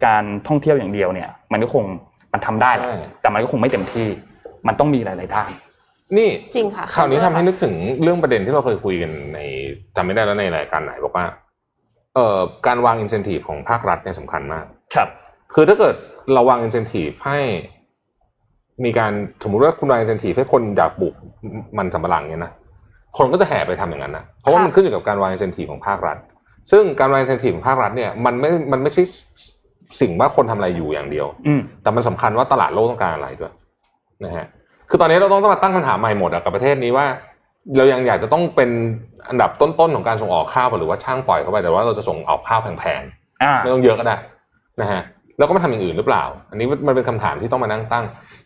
[0.07, 1.85] การท่องเที่ยวอย่างเดียวเนี่ย มันก็คง
[2.33, 4.09] มันทำได้แหละใช่แต่มันก็คงไม่เต็มที่
[4.67, 5.51] มันต้องมีหลาย ๆ ด้าน
[6.18, 9.40] นี่ จริงค่ะ ข่าวนี้ทำให้นึกถึงเรื่องประเด็นที่เราเคยคุยกันใน
[9.96, 11.26] จำไม่ได้แล้วในรายการไหนบอกว่า
[12.16, 14.66] เอ่อการวางอินเซนティブของภาครัฐเนี่ยสำคัญมาก
[14.96, 15.10] ครับ
[15.54, 15.96] คือถ้าเกิด
[16.34, 17.40] เราวางอินเซนティブให้
[18.84, 19.12] มีการ
[19.44, 21.14] สมมุติว่าคุณวางอินเซนティブให้คนอยากปลูก
[21.78, 22.52] มันสำปะหลังเนี่ยนะ
[23.18, 26.18] คนก็จะแห่ไปทำอย่างนั้นนะเพราะว่า ค่ะ มันขึ้นอยู่กับการวางอินเซนティブของภาครัฐ
[26.72, 29.04] ซึ่งการวางอินเซนティブของภาครัฐเนี่ยมันไม่มันไม่ใช่
[30.02, 33.54] สิ่งว่าคนทำอะไรอยู่อย่างเดียว อืม แต่มันสำคัญว่าตลาดโลกต้องการอะไรด้วย
[34.26, 34.48] นะฮะ
[34.91, 37.07] คือตอนนี้เราต้องต้องมาตั้งคำถามใหม่หมดอะกับประเทศนี้ว่า
[37.77, 38.71] เรายังอยากจะต้องเป็น
[39.29, 43.03] อันดับต้นๆของการส่งออกข้าวหรือว่าช่างปล่อยเข้าไปแต่ว่าเราจะส่งออกข้าวแพง
[43.43, 44.17] อ่าๆไม่ต้องเยอะก็ได้
[44.81, 45.03] นะฮะ
[45.39, 48.05] แล้วก็มาทำอย่างอื่นหรือเปล่า อันนี้มันเป็นคำถามที่ต้องมานั่งตั้ง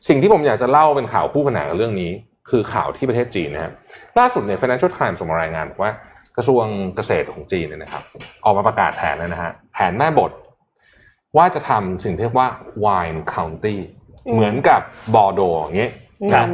[0.08, 2.10] สิ่งที่ผมอยากจะเล่าเป็นข่าวคู่ขนานกับเรื่องนี้
[2.50, 3.72] คือข่าวที่ประเทศจีนนะฮะ
[4.18, 5.92] ล่าสุดเนี่ย Financial Times ส่งมารายงานบอกว่า
[6.36, 6.64] กระทรวง
[6.96, 8.02] เกษตรของจีนเนี่ยนะครับ
[8.44, 10.32] ออกมาประกาศแผนแล้วนะฮะแผนแม่บท
[11.36, 12.48] ว่าจะทำสิ่งที่เรียกว่า
[12.84, 13.76] wine county
[14.26, 14.80] อืมเหมือนกับ
[15.14, 16.03] บอร์โดอย่างเงี้ยครันะบ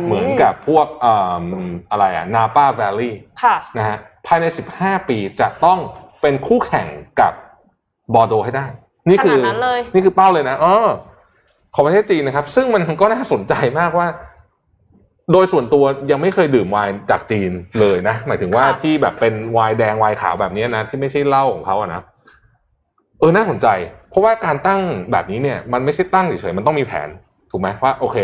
[0.05, 1.45] เหมือนกับพวกเอ่อ
[1.91, 4.45] อะไรอะนาปาแวลลี่ค่ะนะฮะภายใน
[4.77, 5.79] 15 ปีจะต้อง
[6.21, 6.89] เป็นคู่แข่ง
[7.21, 7.33] กับ
[8.15, 8.67] บอร์โดให้ได้
[9.09, 10.89] นี่คืขนาดนั้นเลยนี่คือเป้าเลยนะเออ
[11.75, 14.09] ของประเทศจีนนะครับ ซึ่งมันก็น่าสนใจมากว่า
[15.33, 22.03] โดยส่วนตัวยังไม่เคยดื่มไวน์จากจีนเลยนะ หมายถึงว่าค่ะที่แบบเป็นไวน์แดงไวน์ขาวแบบนี้นะ ที่ไม่ใช่เหล้าของเขาอะนะ
[23.21, 23.67] เออน่าสนใจ
[24.11, 24.81] เพราะว่าการตั้ง
[25.13, 27.09] แบบนี้เนี่ย มันไม่ใช่ตั้งเฉยๆมันต้องมีแผน
[27.51, 28.17] ถูกไหมว่าโอเค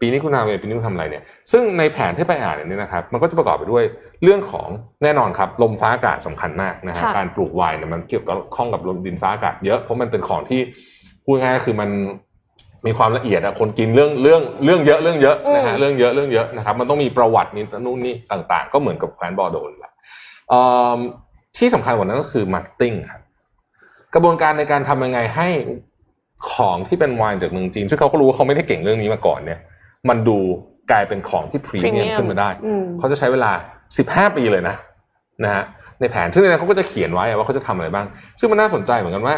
[0.00, 1.22] ปีนี้คุณทำอะไรปีนี้คุณทำอะไรเนี่ย
[1.52, 3.84] ซึ่งในแผนที่ไปอ่านเนี่ยนะครับมันก็จะประกอบไปด้วย
[4.22, 4.68] เรื่องของ
[5.02, 10.60] แน่นอนครับลมฟ้าอากาศสำคัญมากนะฮะค่ะการปลูกไวน์เนี่ยมันเกี่ยวกับข้องกับลมดินฟ้าอากาศเยอะเพราะมันเป็นของที่
[11.24, 11.90] พูดง่ายๆคือมัน
[12.86, 19.92] มีความละเอียดอะคนกินเรื่องเรื่องเรื่องเยอะเรื่องเยอะนะฮะอืมเรื่องเยอะเรื่องเยอะนะครับมันต้องมีประวัตินี่นู่นนี่ต่างๆ ก็เหมือนกับแคว้นบอร์โดซ์แหละ
[20.48, 20.60] เอิ่
[20.96, 20.98] ม
[21.58, 23.22] ที่สำคัญกว่านั้นก็คือ marketing ครับ
[24.14, 25.48] กระบวนการในการทำยังไงให้
[26.52, 29.58] ของที่เป็นไวน์จากเมืองจีนซึ่งเขาก็รู้ว่าเขาไม่ได้เก่งเรื่องนี้มาก่อนเนี่ย
[30.08, 30.38] มันดู
[30.90, 33.52] กลายเป็นของที่พรีเมียม premium ขึ้นมาได้อืมเขาจะใช้เวลา
[34.28, 34.76] 15 ปีเลยนะ
[35.44, 35.64] นะฮะ
[36.00, 38.06] ในแผนซึ่งในนั้นเขาก็จะเขียนไว้ว่าเขาจะทำอะไรบ้าง
[38.38, 39.36] ซึ่งมันน่าสนใจเหมือนกันว่า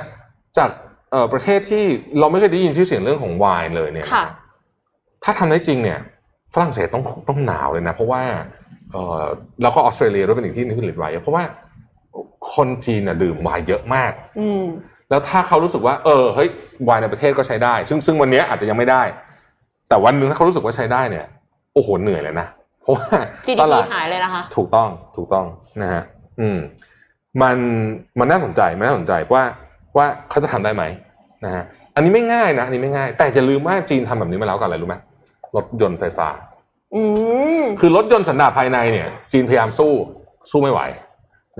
[0.58, 0.70] จาก
[1.10, 1.84] เอ่อประเทศที่
[2.18, 4.24] เราไม่เคยได้ยินชื่อเสียงเรื่องของไวน์เลยเนี่ยค่ะ
[5.24, 5.98] ถ้าทำได้จริงเนี่ย
[6.54, 8.22] ฝรั่งเศสต้องต้องหนาวเลยนะ เพราะว่า
[8.92, 9.22] เออ
[9.62, 11.44] แล้วก็ออสเตรเลียด้วยเป็นอีกที่หนึงที่ผลิตไวน์เยอะเพราะว่า
[12.54, 14.64] คนจีนน่ะดื่มไวน์เยอะมาก อืม
[15.10, 16.48] แล้วถ้าเขารู้สึกว่า เออเฮ้ย
[16.84, 19.02] ไวน์ในประเทศก็ใช้ได้ ซึ่งซึ่งวันนี้อาจจะยังไม่ได้
[19.92, 21.26] แต่วันหนึ่งถ้าเขารู้สึกว่าใช้ได้เนี่ย
[21.74, 22.46] โอ้โหเหนื่อยเลยนะ
[22.82, 23.06] เพราะว่า
[23.46, 25.46] GDP ตลาดหายเลยนะคะ ถูกต้องถูกต้อง
[25.82, 26.02] นะฮะ
[26.40, 26.58] อืม
[27.42, 27.56] มัน
[28.18, 29.44] มันน่าสนใจมันน่าสนใจว่า
[29.96, 30.84] ว่าเขาจะทำได้ไหม
[31.44, 31.64] นะฮะ
[31.94, 34.96] อันนี้ไม่ง่ายนะอันนี้ไม่ง่าย แต่อย่าลืมว่าจีนทำแบบนี้มาแล้วก่อนอะไรรู้ไหม
[35.56, 36.28] รถยนต์ไฟฟ้า
[36.94, 37.02] อื
[37.60, 39.92] มคือรถยนต์สันดาปภายในเนี่ย จีนพยายามสู้
[40.50, 40.80] สู้ไม่ไหว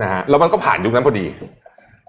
[0.01, 1.25] นะฮะแล้วมันก็ผ่านยุคนั้นพอดี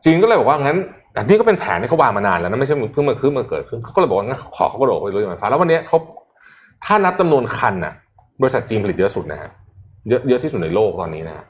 [0.05, 0.79] จีนก็เลยบอกว่างั้น
[1.17, 5.99] อันนี้ก็เป็นแผนที่เขาวางมานานแล้วนะไม่ใช่เพิ่งมาขึ้นมาเกิดขึ้นเขาก็เลยบอกว่างั้นขอเขากระโดดไปรถยนต์ไฟฟ้าแล้ววันนี้เขา
[6.85, 7.93] ถ้านับจำนวนคันน่ะ
[8.41, 9.51] บริษัทจีนผลิตเยอะสุดนะฮะ
[10.09, 11.45] เยอะเยอะที่สุดในโลกตอนนี้นะฮะ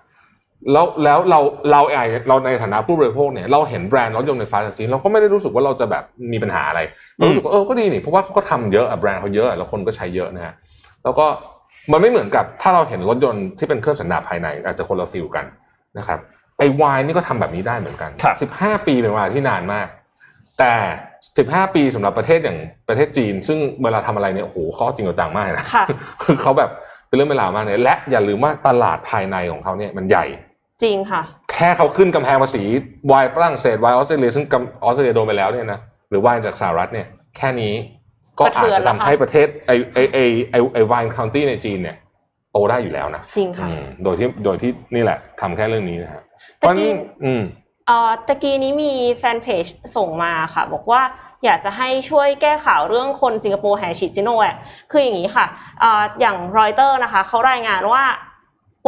[0.73, 1.41] แล้วแล้วเรา
[1.71, 1.97] เราไอ
[2.29, 6.81] เราในฐานะผู้บริโภคเนี่ยเราเห็นแบรนด์รถยนต์ไฟฟ้าจากจีนเราก็ไม่ได้รู้สึกว่าเราจะแบบมีปัญหาอะไร
[7.17, 10.55] เรารู้สึกว่าเออก็ดีนี่เพราะว่าเขาก็ทำเยอะอะแบรนด์เขาเยอะอะแล้วคนก็ใช้เยอะนะฮะ
[11.05, 11.27] แล้วก็
[11.93, 15.45] มันไม่เหมือนกับถ้าเราเห็นรถยนต์ที่เป็นเครื่องสันดาปภายในอาจจะคนละฟิลกัน
[15.99, 16.19] นะครับ
[16.59, 19.87] ไอ้วายนี่ก็ทำแบบนี้ได้เหมือนกันครับสิบห้าปีเป็นเวลาที่นานมาก
[20.59, 20.73] แต่
[21.39, 25.85] สิบห้าปีสำหรับประเทศอย่างประเทศจีน ซึ่งเวลาทำอะไรเนี่ยโอ้โหเขาเอาจริงเอาจังมากนะค่ะ
[26.23, 26.71] คือเขาแบบ
[27.09, 30.27] เป็นเรื่องเป็นราวมากเลยและอย่าลืมว่าตลาดภายในของเขาเนี่ยมันใหญ่
[30.83, 32.63] จริงค่ะ แค่เขาขึ้นกำแพงภาษี
[33.13, 37.75] วายฝรั่งเศสวายออสเตรเลียซึ่งกำออสเตรเลียโดนไปแล้วเนี่ยนะหรือวายจากสหรัฐเนี่ย แค่นี้
[38.39, 40.19] ก็กระอาเทืจอนจะแล้วทำค่ะให้ประเทศไอไอไอ
[40.51, 41.97] ไอไอวายคาวตี้ในจีนเนี่ย
[42.53, 46.23] โตได้อยู่แล้วนะจริงค่ะอืมโดยที่โดยที่นี่แหละทำแค่เรื่องนี้นะฮะ
[46.61, 47.43] ตะกี้เพราะฉะนั้นอืม
[47.87, 49.65] เอ่อตะกี้นี้มีแฟนเพจ
[49.97, 51.03] ส่งมาค่ะ บอกว่า
[51.45, 54.57] อยากจะให้ช่วยแก้ข่าวเรื่องคนสิงคโปร์แห่ฉีดซิโนแวค
[54.91, 55.47] คืออย่างนี้ค่ะ
[55.81, 58.05] เอ่ออย่างรอยเตอร์นะคะเขารายงานว่า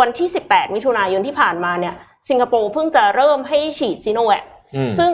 [0.00, 1.94] วันที่ 18 มิถุนายนที่ผ่านมาเนี่ย
[2.28, 4.44] สิงคโปร์เพิ่งจะเริ่มให้ฉีดซิโนแวค
[4.76, 5.11] อืมซึ่ง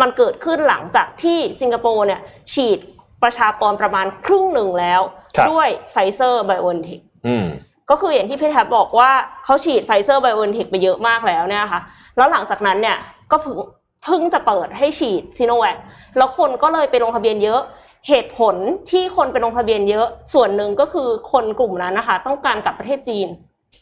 [0.00, 2.20] มันเกิดขึ้นหลังจากที่สิงคโปร์เนี่ย
[2.52, 2.78] ฉีด
[3.22, 5.00] ประชากรประมาณครึ่งหนึ่งแล้ว
[5.36, 7.46] ครับด้วยไฟเซอร์ไบโอ n นเทคอืม
[7.90, 9.10] ก็คืออย่างที่พี่แท็บบอกว่า
[9.44, 11.80] เขาฉีดไฟเซอร์ไบโอ n นเทคไปเยอะมากแล้วเนี่ยค่ะ
[12.16, 12.96] แล้วหลังจากนั้นเนี่ย
[13.30, 13.56] ก็เพิ่ง
[14.04, 15.76] เพิ่งจะเปิดให้ฉีดซีโนแวค
[16.16, 17.60] แล้วคนก็เลยไปลงทะเบียนเยอะ
[18.08, 18.56] เหตุผล
[18.90, 23.28] ที่คนไปลงทะเบียนเยอะส่วนหนึ่งก็คือคนกลุ่มนั้นนะคะ ต้องการกลับประเทศจีน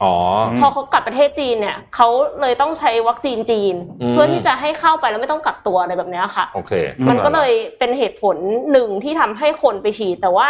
[0.03, 0.15] อ๋อ
[0.59, 2.09] พอเขากลับประเทศจีนเนี่ยเขา
[2.41, 6.73] เลยต้องใช้วัคซีนจีนอืมเพื่อที่จะให้เข้าไปแล้วไม่ต้องกักตัวอะไรแบบเนี้ยค่ะโอเค
[7.09, 8.37] มันก็เลยเป็นเหตุผล
[8.73, 10.49] หนึ่งที่ทำให้คนไปฉีด แต่ว่า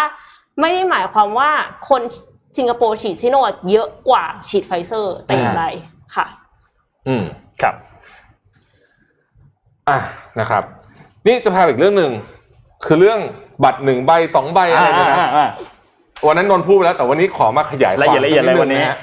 [0.61, 1.51] ไม่ได้หมายความว่า
[1.89, 2.03] คน
[2.59, 5.65] สิงคโปร์ฉีดซิโนแวคเยอะกว่าฉีดไฟเซอร์แต่อย่างไร
[6.15, 6.27] ค่ะ
[7.09, 7.25] อืม
[7.63, 7.75] ครับ
[9.89, 9.99] อะ
[10.41, 10.63] นะครับ
[11.27, 12.13] นี่จะพาไปอีกเรื่องหนึ่ง
[12.87, 13.19] คือเรื่อง
[13.65, 15.49] บัตรหนึ่งใบสองใบอะไรเนี่ยนะอ่าอ่า
[16.27, 18.99] วันนั้นนนท์พูดไปแล้ว แต่วันนี้ขอมาขยายความละเอียดละเอียดสักเลยวันนี้งะฮะ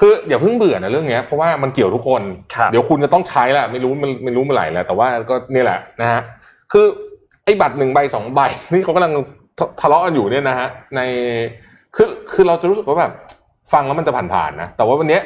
[0.00, 2.22] คืออย่าเพิ่งเบื่อนะเรื่องเนี้ยเพราะว่ามันเกี่ยวทุกคน
[2.54, 6.22] ครับเดี๋ยวคุณจะต้องใช้แหละไม่รู้มันไม่รู้เมื่อไหร่แล้วแต่ว่าก็เนี่ยแหละนะฮะ
[6.72, 6.86] คือ
[7.44, 8.40] ไอ้บัตรหนึ่งใบสองใบ
[8.72, 9.12] นี่เขากำลัง
[9.58, 11.00] ทะทะเลาะกันอยู่เนี่ยนะฮะใน
[11.96, 13.12] คือคือเราจะรู้สึกว่าแบบ
[13.72, 15.18] ฟังแล้วมันจะผ่านๆนะ แต่ว่าวันนี้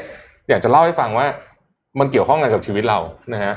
[0.49, 1.27] อยากจะเล่าให้ฟังว่า
[1.99, 2.99] มันเกี่ยวข้องอะไรกับชีวิตเรา
[3.33, 3.55] นะฮะ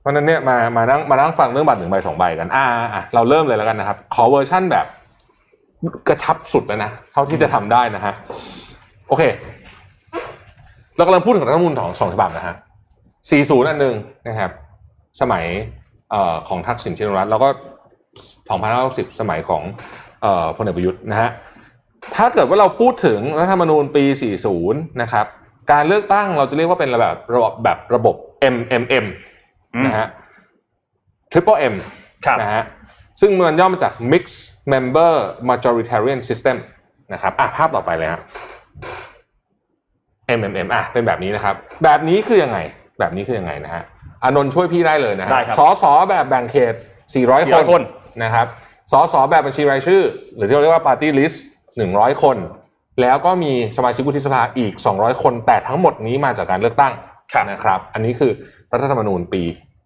[0.00, 4.86] เพราะนั้นเนี่ยมามานั่งมานั่งฟังเรื่องบัตรหนึ่งใบสองใบกัน อ่าอะเราเริ่มเลยแล้วกันนะครับ ขอเวอร์ชั่นแบบ
[6.08, 8.14] กระชับสุดแล้วนะเท่าที่จะทำได้นะฮะ
[9.08, 9.22] โอเค
[10.96, 12.54] เรากำลังพูดถึงรัฐธรรมนูญของสองฉบับนะฮะ
[13.30, 13.94] 40 อันหนึ่ง
[14.28, 14.50] นะครับ
[15.20, 15.44] สมัย
[16.10, 17.48] เอ่อของทักษิณชินวัตรแล้วก็
[18.34, 19.62] 2560 สมัยของ
[20.22, 21.30] เอ่อพลเอกประยุทธ์นะฮะ
[22.14, 24.04] ถ้าเกิดว่าเราพูดถึงรัฐธรรมนูญปี
[24.52, 25.26] 40 นะครับ
[25.72, 28.16] การเลือกตั้งเราจะเรียกว่าเป็นระบบระบบแบบระบบ
[28.54, 29.06] MMM
[29.74, 30.06] อืมนะฮะ
[31.32, 31.74] Triple M
[32.26, 32.62] ครับนะฮะ
[33.20, 34.38] ซึ่งมันย่อมาจาก Mixed
[34.72, 35.12] Member
[35.48, 36.56] Majoritarian System
[37.12, 38.20] นะครับอะภาพต่อไปเลยฮะ
[40.38, 41.54] MMM อะเป็นแบบนี้นะครับ
[41.84, 42.58] แบบนี้คือยังไง
[42.98, 43.82] แบบนี้คือยังไงนะฮะ
[44.22, 46.74] อานนท์ช่วยพี่ได้เลยนะฮะได้ครับสอสอแบบแบ่งเขต
[47.12, 47.82] 400 คน400คน
[48.24, 48.46] นะครับ
[48.92, 50.02] สอสอแบบบัญชีรายชื่อ
[50.36, 51.36] หรือที่เราเรียกว่า Party List
[51.84, 52.36] 100 คน
[53.00, 56.92] แล้วก็มีสมาชิกวุฒิสภาอีก 200 คน แต่ทั้งหมดนี้มาจากการเลือกตั้ง
[57.32, 58.32] ครับนะครับ อันนี้คือ
[58.72, 59.42] รัฐธรรมนูญปี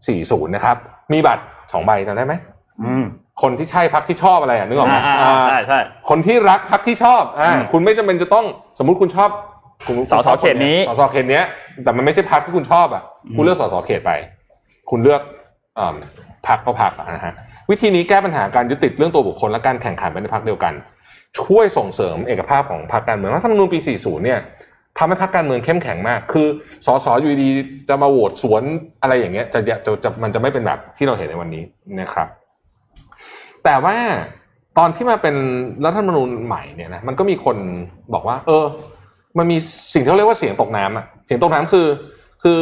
[0.07, 0.76] 40 นะครับ
[1.12, 2.34] มีบัตร2ใบจำได้ไหม
[2.82, 3.05] อืม
[3.43, 8.47] คนที่ใช่พักที่ชอบอะไรอะนึกออกไหมอ่าอ่าอ่าใช่ใช่คนที่รักพักที่ชอบอ่าอืมคุณไม่จำเป็นจะต้อง
[8.78, 9.30] สมมุติคุณชอบ
[9.86, 11.45] คุณคุณสสชอบเขตนี้สสเขตเนี้ย
[11.84, 14.11] แต่มันไม่ใช่พักที่คุณชอบอะอืมคุณเลือกสสเขตไป
[14.91, 15.20] คุณเลือก
[15.78, 15.97] อ่า
[16.47, 17.34] พักก็พักอะนะฮะ
[17.70, 20.72] วิธีนี้แก้ปัญหาการยึดติดเรื่องตัวบุคคลและการแข่งขันไปในพักเดียวกัน
[21.39, 24.41] ช่วยส่งเสริมเอกภาพของพรรคการเมืองรัฐธรรมนูญปี 40 เนี่ย
[24.99, 26.47] ทำให้พรรคการเมืองเข้มแข็งมาก คือ
[26.87, 28.62] สสอยู่ดีๆจะมาโหวตสวน
[29.03, 31.62] อะไรอย่างเงี้ยจะจะจะจะมันจะไม่เป็นแบบที่เราเห็นในวันนี้
[32.01, 32.28] นะครับ
[33.64, 33.97] แต่ว่า
[34.78, 35.37] ตอนที่มาเป็น
[35.85, 37.57] รัฐธรรมนูญใหม่เนี่ยนะมันก็มีคน
[38.14, 38.64] บอกว่า เออ
[39.39, 39.57] มันมี
[39.95, 41.87] สิ่งที่เขาเรียกว่าเสียงตกน้ำอะเสียงตกน้ำคือ
[42.43, 42.61] คือ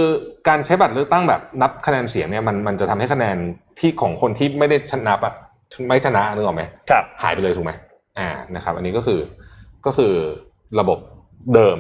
[0.49, 3.37] การใช้บัตรเลือกตั้งแบบนับคะแนนเสียงเนี่ยมันมันจะทำให้คะแนน
[3.79, 5.35] ที่ของคนที่ไม่ได้ชนะอะ
[5.89, 7.73] ไม่ชนะนึกออกไหมครับหายไปเลยถูกไหม
[8.19, 9.21] อ่านะครับ อันนี้ก็คือ
[9.87, 10.13] ก็คือ
[10.81, 10.99] ระบบ
[11.55, 11.79] เดิม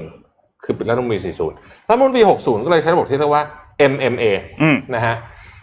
[0.64, 3.44] คือเป็นรัฐธรรมนูญ40 รัฐธรรมนูญปี60 ก็เลยใช้ระบบที่เรียกว่า
[3.92, 4.24] MMA
[4.62, 5.14] อืมนะฮะ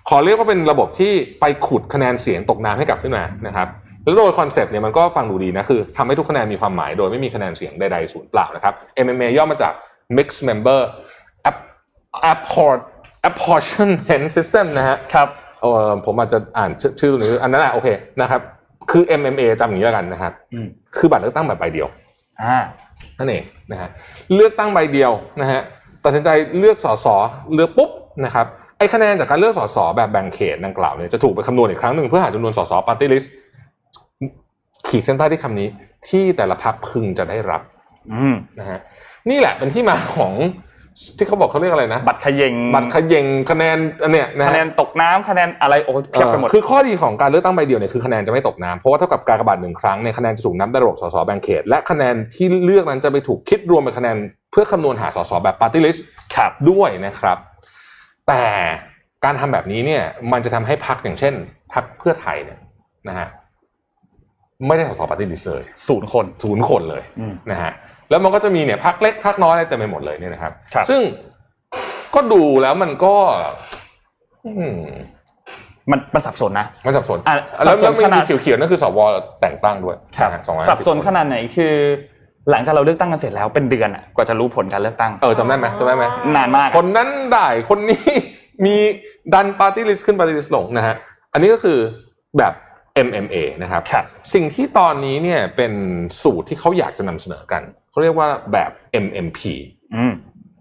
[0.10, 3.68] ขอเรียกว่าเป็นระบบที่ไปขุดคะแนนเสียงตกน้ำให้กลับขึ้นมานะครับ
[4.04, 8.74] แล้วโดยคอนเซปต์เนี่ยมันก็ฟังดูดีนะคือทำให้ทุกคะแนนมีความหมายโดยไม่มีคะแนนเสียงใดๆสูญเปล่านะครับ
[9.06, 9.74] MMA ย่อมาจาก
[10.18, 10.80] Mixed Member
[11.50, 11.70] App-
[12.34, 12.80] Apport
[13.30, 15.28] Apportionment System นะฮะครับ
[15.62, 17.88] โออผมอาจจะอ่านชื่อชื่อตรงนี้อันนั้นแหละโอเค
[18.22, 18.42] นะครับ
[18.92, 20.68] คือ MMA จำอย่างนี้แล้วกันนะครับอืม
[20.98, 21.88] คือบัตรเลือกตั้งแบบใบเดียว
[22.42, 22.58] อ่า
[23.18, 23.90] นั่นเองนะฮะ
[24.34, 25.12] เลือกตั้งใบเดียว
[25.42, 25.62] นะฮะ
[26.04, 26.30] ตัดสินใจ
[26.60, 27.08] เลือกสส
[27.54, 27.90] เลือกปุ๊บ
[28.26, 28.46] นะครับ
[28.78, 33.34] ไอ้คะแนนจากการเลือกสสแบบแบ่งเขตดังกล่าวเนี่ยจะถูกไปคำนวณอีกครั้งหนึ่งเพื่อหาจำนวนสสปาร์ตี้ลิสต์
[34.88, 35.68] ขีดเส้นใต้ที่คำนี้
[36.08, 37.62] ที่แต่ละพรรคพึงจะได้รับ
[38.14, 38.80] อืมนะฮะ
[39.30, 40.34] นี่แหละเป็นที่มาของ
[41.18, 54.18] ที่เขาบอกเขาเรียกอะไรนะ บัตรเขยงบัตรเขย่งคะแนนอันเนี้ยนะฮะคะแนนตกน้ำคะแนนอะไรโอ้เพียบไปหมดเออคือข้อดีของการเลือกตั้งใบเดียวเนี่ยคือคะแนนจะไม่ตกน้ำเพราะว่าเท่ากับการกาบัตรหนึ่งครั้งเนี่ยคะแนนจะถูกนับในระบบสสแบ่งเขต และคะแนนที่เลือกนั้นจะไปถูกคิดรวมเป็นคะแนน
[54.52, 57.38] เพื่อคำนวณหาสสแบบปาร์ตี้ลิสต์ครับด้วยนะครับ
[58.28, 58.44] แต่
[59.26, 61.34] การทำแบบนี้เนี่ย มันจะทำให้พรรคอย่างเช่น
[61.74, 62.60] พรรคเพื่อไทยเนี่ย
[63.08, 63.28] นะฮะ
[64.68, 67.74] ไม่ได้สสปาร์ตี้ลิสต์เลยศูนย์คนศูนย์คนเลยอืมนะฮะ
[68.10, 71.02] แล้วมันก็จะมีเนี่ยพรรคเล็กพรรคน้อยอะไรเต็มไปหมดเลยเนี่ยนะครับครับซึ่ง
[72.16, 73.16] ก็ดูแล้วมันก็
[74.46, 74.80] อืม
[75.92, 77.36] มันมันสับสนนะมันสับสนอะ
[77.66, 79.00] แล้วสับสนแล้วมีขนาดเขียวๆนั่นคือสว
[79.42, 81.74] แต่งตั้งด้วยครับนะฮะ250สับสนขนาดไหนคือ
[82.52, 88.04] หลังจากเราเลือกตั้งกันเสร็จแล้วเป็นเดือนอะกว่าจะรู้ผลการเลือกตั้งเออจำได้ไหมจำได้ไหมนานมาก คนนั้นได้คนนี้
[88.66, 88.76] มี
[89.34, 90.96] ดันปาร์ตี้ลิสต์ขึ้นปาร์ตี้ลิสต์ลงนะฮะ
[91.34, 91.78] อันนี้ก็คือ
[92.38, 92.54] แบบ
[93.08, 95.74] MMA นะครับครับสิ่งที่ตอนนี้เนี่ยเป็น
[96.22, 97.64] สูตรที่เขาอยากจะนำเสนอกัน
[97.96, 98.72] เขาเรียกว่าแบบ
[99.06, 99.40] MMP
[99.96, 100.14] อืม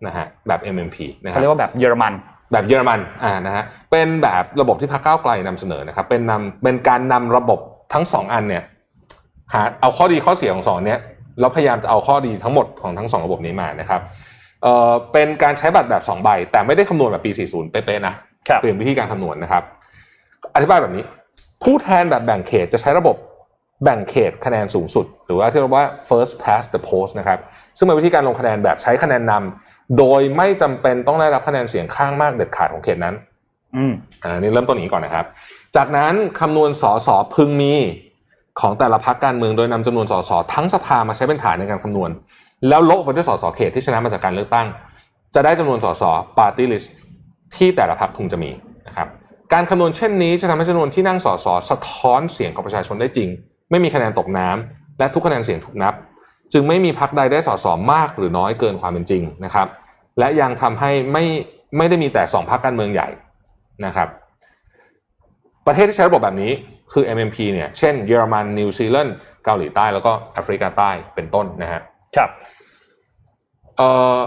[0.07, 2.13] นะฮะแบบ MMP นะคเขารับเรียกว่าแบบเยอรมัน
[2.53, 7.61] แบบเยอรมันอ่านะฮะเป็นแบบระบบที่พรรคก้าวไกลนำเสนอนะครับเป็นนำเป็นการนำระบบ
[7.95, 8.63] ทั้งสองอันเนี่ย
[9.53, 11.01] หาเอาข้อดีข้อเสียของสองเนี้ย
[11.41, 14.01] แล้วพยายามจะเอาข้อดีทั้งหมดของทั้งสองระบบนี้มานะครับ
[14.63, 18.15] เอ่อเป็นการใช้บัตรแบบสองใบ แต่ไม่ได้คำนวณแบบปี 40 เป๊ะๆนะ
[18.49, 19.63] ครับเปลี่ยนวิธีการคำนวณนะครับ
[20.55, 21.05] อธิบายแบบนี้
[21.63, 23.17] ผู้แทนแบบแบ่งเขตจะใช้ระบบ
[23.83, 27.39] แบ่งเขตคะแนนสูงสุด หรือว่าที่เรียกว่า first past the post นะครับ
[27.77, 33.15] ซึ่งเป็นวิธีการลงคะแนนแบบใช้คะแนนนำโดยไม่จำเป็นต้องได้รับคะแนนเสียงข้างมากเด็ดขาดของเขตนั้น
[33.77, 35.27] อืมอันนี้เริ่มต้นอย่างนี้ก่อนนะครับ
[35.77, 37.75] จากนั้นคำนวณสสพึงมี
[38.61, 42.11] ของแต่ละพรรคการเมืองโดยนำจำนวนสสทั้งสภามาใช้เป็นฐานในการคำนวณ
[42.69, 44.67] แล้วลบออกไปด้วยสสเขตที่ชนะมาจากการเลือกตั้ง
[45.35, 46.03] จะได้จำนวนสส
[46.39, 46.93] ปาร์ตี้ลิสต์
[47.57, 48.51] ที่แต่ละพรรคพึงจะมี
[48.89, 49.09] นะครับ
[49.53, 53.29] การคำนวณเช่นนี้จะทำให้จำนวนที่นั่งสสสะท้อนเสียงของประชาชนได้จริง
[53.75, 55.95] ไม่มีคะแนนตกน้ำและทุกคะแนนเสียงถูกนับ
[56.53, 59.69] จึงไม่มีพรรคใดได้สสมากหรือน้อยเกินความเป็นจริงนะครับ
[60.19, 61.25] และยังทำให้ไม่
[61.77, 63.09] ไม่ได้มีแต่สองพรรคการเมืองใหญ่
[63.87, 64.09] นะครับ
[65.67, 66.53] ประเทศที่ใช้ระบบแบบนี้
[66.93, 71.81] คือ MMP เนี่ย เช่นเยอรมัน นิวซีแลนด์ เกาหลีใต้ แล้วก็แอฟริกาใต้เป็นต้นนะฮะ
[72.17, 72.31] ครับ
[73.77, 74.19] เอ่อ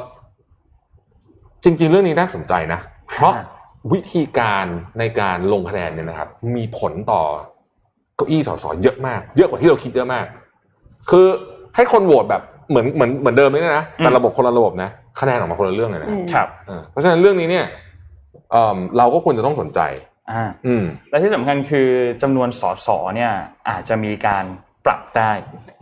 [1.63, 2.79] จริง ๆ เรื่องนี้น่าสนใจนะ
[3.09, 3.45] เพราะอ่า
[3.93, 4.65] วิธีการ
[4.99, 7.21] ในการลงคะแนนเนี่ยนะครับ มีผลต่อ
[8.17, 10.25] เก้าอี้สสเยอะมาก เยอะกว่าที่เราคิดเยอะมาก
[11.09, 11.27] คือ
[11.75, 14.89] ให้คนโหวตแบบเหมือนเหมือนเหมือนเดิมเลยนะแต่ระบบคนละระบบนะ
[15.19, 17.65] ครับคะแนนออกมาคนละเรื่องเลยนะอืมครับเออเพราะฉะนั้นเรื่องนี้เนี่ย
[18.51, 19.79] เอิ่มเราก็ควรจะต้องสนใจ
[20.31, 21.89] อ่าอืมและที่สำคัญคือ
[22.21, 23.31] จำนวนสสเนี่ย
[23.69, 24.45] อาจจะมีการ
[24.85, 25.31] ปรับได้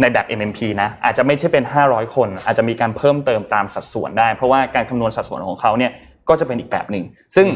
[0.02, 5.92] ในแบบ MMP นะอาจจะไม่ใช่เป็น 500 คน อาจจะมีการเพิ่มเติมตามสัดส่วนได้ เพราะว่าการคำนวณสัดส่วนของเขาเนี่ย
[6.30, 7.04] ก็จะเป็นอีกแบบหนึ่ง
[7.36, 7.48] ซึ่ง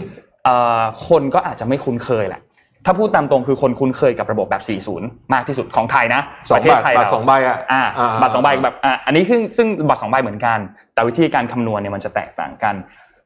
[0.43, 2.41] เอ่อคนก็อาจจะไม่คุ้นเคยแหละ
[2.85, 4.63] ถ้าพูดตามตรงคือคนคุ้นเคยกับระบบแบบ
[4.95, 10.59] 40 มากที่สุดของไทยนะสอปงระเทศบาทไทยบาทเราสองใบอะอ่าอ่าบัตรสองใบแบบอ่าอันนี้ซึ่งซึ่งบัตรสองใบเหมือนกัน
[10.93, 12.75] แต่วิธีการคำนวณเนี่ยมันจะแตกต่างกัน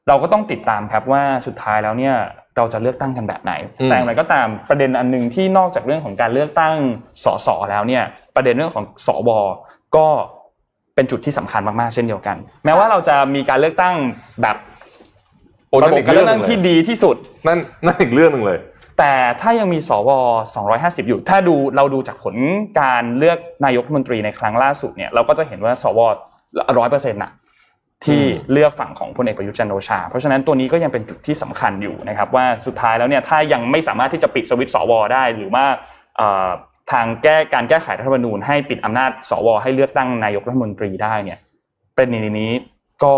[0.08, 2.16] เราก็ต้องติดตามครับว่าสุดท้ายแล้วเนี่ย
[2.58, 6.76] เราจะเลือกตั้งกันแบบไหนอืมแต่อย่างไรก็ตามประเด็นอันหนึ่งที่นอกจากเรื่องของการเลือกตั้ง
[7.24, 8.04] สสแล้วเนี่ย
[8.36, 9.30] ประเด็นเรื่องของสว
[9.95, 10.08] ก็
[10.95, 13.95] เป็นจุดที่สำคัญมากๆเช่นเดียวกัน แม้ว่าเราจะมีการเลือกตั้ง
[14.41, 14.72] แบบโอ้
[15.82, 17.15] ระนั่นบบอีกการเรื่เลือองกหตั้นึ่งงที่เลยดีที่สุด
[17.47, 18.57] นั่นนั่นอีกเรื่องหนึ่งเลย
[18.99, 20.09] แต่ถ้ายังมีสว
[20.59, 22.36] 250 อยู่ ถ้าดูเราดูจากผล
[22.82, 25.99] การเลือกนายกรัฐมนตรีในครั้งล่าสุดเนี่ยเราก็จะเห็นว่าสว
[26.78, 27.32] ร้อยเปอร์เซ็นต์ะ
[28.05, 35.65] ที่อืมเลือกฝั่งของพลเอกประยุทธ์จันทร์โอชา เพราะฉะนั้นตัวนี้ก็ยังเป็นจุดที่สำคัญอยู่นะครับ ว่าสุดท้ายแล้วเนี่ยถ้ายังไม่สามารถที่จะปิดสวิตช์สวได้หรือว่า
[36.17, 36.49] เอ่อ
[36.91, 41.39] ทางแก้การแก้ไขรัฐธรรมนูญให้ปิดอำนาจสวให้เลือกตั้งนายกรัฐมนตรีได้เนี่ย
[41.95, 42.51] ประเด็นนี้
[43.03, 43.15] ก็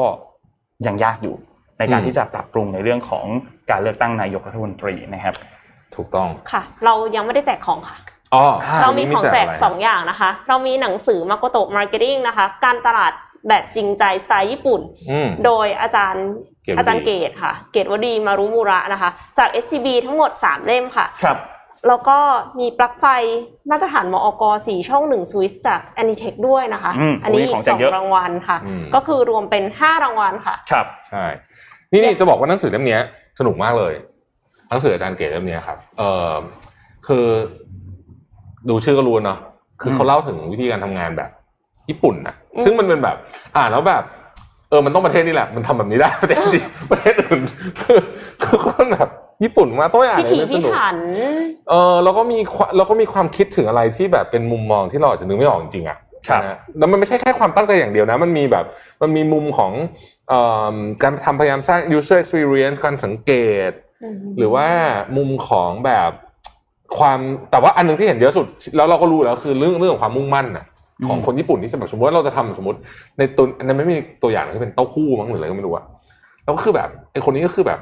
[0.87, 1.35] ยังยากอยู่
[1.79, 3.25] ในการอืมที่จะปรับปรุงในเรื่องของ
[3.71, 5.35] การเลือกตั้งนายกรัฐมนตรีนะครับ
[5.95, 7.97] ถูกต้องค่ะ เรายังไม่ได้แจกของค่ะ
[8.33, 8.45] อ๋อ
[8.81, 13.11] เรามีของแจกอะไรสองอย่างนะคะ เรามีหนังสือมาโกโตะ marketing นะคะ การตลาด
[13.49, 16.25] แบบจริงใจสไตล์ญี่ปุ่นอืมโดยอาจารย์
[16.63, 21.37] เกรดวดีอาจารย์เกตุค่ะ เกตุวดีมารุมูระนะคะ จาก SCB ทั้งหมด 3 เล่มค่ะครับ
[21.87, 22.19] แล้วก็
[22.59, 23.05] มีปลั๊กไฟ
[23.69, 31.25] มาตรฐานมอก4ช่อง1สวิสจาก Anitech ด้วยนะคะอืมอันนี้โอ้ยอีของกแจสกองเยอะรางวัลค่ะอืมก็คือรวมเป็น 5 รางวัลค่ะ ครับ ใช่
[31.95, 33.01] นี่นี่จะบอกว่าหนังสือเล่มเนี้ย
[33.39, 33.93] สนุกมากเลย
[34.69, 36.31] หนังสืออาจารย์เกตเล่มเนี้ยครับ เออ
[37.07, 37.25] คือ
[38.69, 39.39] ดูชื่อก็รู้เนาะ
[39.81, 41.29] คือเขาเล่าถึงวิธีการทำงานแบบ
[41.89, 43.17] ญี่ปุ่นนะอืมซึ่งมันเป็นแบบ
[43.57, 44.03] อ่านแล้วแบบ
[44.69, 47.39] เออมันต้องประเทศนี้แหละ มันทำแบบนี้ได้ประเทศที่ประเทศอื่น
[47.81, 47.99] คือ
[48.43, 49.09] คือคนแบบ
[49.43, 50.95] ญี่ปุ่นมาต้องไปอ่านพิเลยถีนะสพินุกถัน
[51.69, 58.65] เออแล้วก็มีความแล้วก็มีความคิดถึงอะไรที่แบบเป็นมุมมองที่เราอาจจะนึกไม่ออกจริงๆอะครับ นะฮะแล้วมันไม่ใช่แค่ความตั้งใจอย่างเดียวนะ มันมีแบบ
[59.01, 59.71] มันมีมุมของ
[60.29, 60.41] เอ่
[60.73, 63.31] อการทำพยายามสร้าง user experience การสังเก
[63.69, 63.71] ต
[64.37, 64.67] หรือว่า
[65.17, 66.11] มุมของแบบ
[66.97, 67.19] ความ
[67.51, 68.45] แต่ว่าอันหนึงที่เห็นเยอะสุด
[68.75, 70.65] แล้วเราก็รู้แล้วคือเรื่องเรื่องของความมุ่งมั่นน่ะ
[70.99, 72.79] อืมของคนญี่ปุ่นที่แบบสมมติว่าเราจะทำสมมติ
[73.17, 75.85] ในตัวอันนั้นไม่มีตัวอย่างที่เป็นเต้าหู้มั้งหรืออะไรก็ไม่รู้อะ
[76.43, 77.79] แล้วก็คือแบบไอ้คนนี้ก็คือแบบ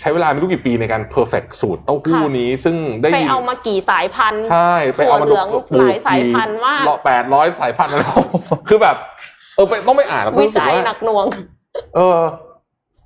[0.00, 5.46] ใช้เวลาไม่รู้กี่ปีในการ perfect สูตรเต้าหู้ค่ะนี้ ซึ่งได้ไปยินเอามากี่สายพันธุ์ใช่ไปเอามาถั่วเหลือง
[5.78, 8.02] หลายสายพันธุ์มากแปดร้อยสายพันธุ์อะไร
[8.68, 8.96] คือแบบ
[9.54, 11.26] เออไปต้องไปอ่านแล้วก็วิรู้สึกจัยว่าหนักหน่วง
[11.94, 12.20] เออ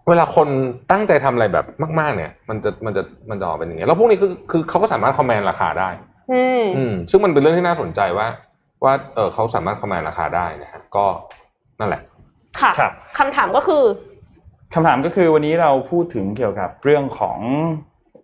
[0.08, 0.48] เวลาคน
[0.90, 1.66] ตั้งใจทำอะไรแบบ
[2.00, 5.90] มาก ๆ เนี่ย มันจะมันจะมันจะออกเป็นอย่างเงี้ยแล้วพวกนี้คือคือเขาก็สามารถคอมแมนราคาได้
[6.32, 8.26] อืมอืมซึ่งมันเป็นเรื่องที่น่าสนใจว่า
[8.84, 11.06] ว่าเออเขาสามารถคอมแมนราคาได้นะฮะก็
[11.80, 12.02] นั่นแหละ
[12.60, 13.82] ค่ะครับคำถามก็คือ
[14.74, 17.38] คำถามก็คือวันนี้เราพูดถึงเกี่ยวกับเรื่องของ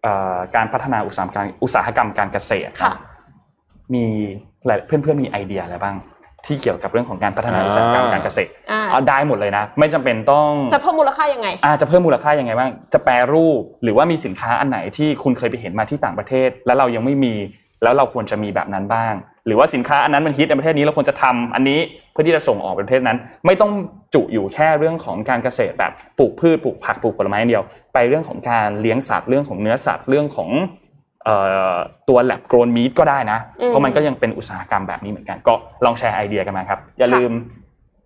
[0.02, 2.92] เอ่อการพัฒนาอุตสาหกรรมอุตสาหกรรมการเกษตรค่ะ
[3.94, 4.04] มี
[4.66, 5.96] หลายเพื่อนๆมีไอเดียอะไรบ้าง
[6.46, 17.34] ที่เกี่ยวกับเรื่องของการพัฒนาอ่าอุตสาหกรรมการเกษตรอ่าเอาได้หมดเลยนะ ไม่จำเป็นต้องจะเพิ่มมูลค่ายังไงอาจะเพิ่มมูลค่ายังไงบ้างจะแปรรูปหรือว่ามีสินค้าอันไหนที่คุณเคยไปเห็นมาที่ต่างประเทศ แล้วเรายังไม่มี
[17.82, 19.14] แล้วเราควรจะมีแบบนั้นบ้าง
[19.46, 21.78] หรือว่าสินค้าอันนั้นมันฮิตในประเทศนี้เราควรจะทำอันนี้
[22.12, 23.72] เพื่อที่จะส่งออกไปประเทศนั้น ไม่ต้อง
[24.14, 27.64] จุอยู่แค่เรื่องของการเกษตรแบบปลูกพืชปลูกผักปลูกผลไม้อย่างเดียว
[27.94, 30.50] ไปเรื่องของการเลี้ยงสัตว์เรื่องของเนื้อสัตว์เรื่องของ
[31.24, 31.36] เอ่
[31.72, 31.74] อ
[32.08, 35.54] ตัวแลบโกรนมีดก็ได้นะอืมเพราะมันก็ยังเป็นอุตสาหกรรมแบบนี้เหมือนกัน ก็
[35.84, 37.32] ลองแชร์ไอเดียกันมาครับ อย่าลืม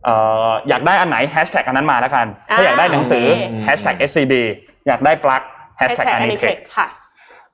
[0.05, 0.15] เอ่
[0.49, 4.33] ออยากได้อันไหนแฮชแท็กอันนั้นมาแล้วกัน ถ้าอยากได้หนังสือโอเคแฮชแท็ก SCB
[4.87, 5.43] อยากได้ปลั๊ก
[5.79, 6.87] แฮชแท็ก Hashtag Anitech Anitech ค่ะ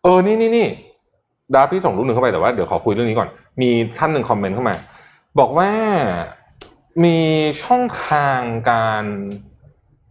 [0.03, 0.69] เออ นี่นี่นี่
[1.55, 3.29] ดาพี่ส่งรูปหนึ่งเข้าไปแต่ว่าเดี๋ยวขอคุยเรื่องนี้ก่อน
[3.63, 4.77] มีท่านหนึ่ง comment เข้ามา
[5.39, 5.71] บอกว่า
[7.05, 7.19] มี
[7.65, 8.41] ช่องทาง
[8.71, 9.05] การ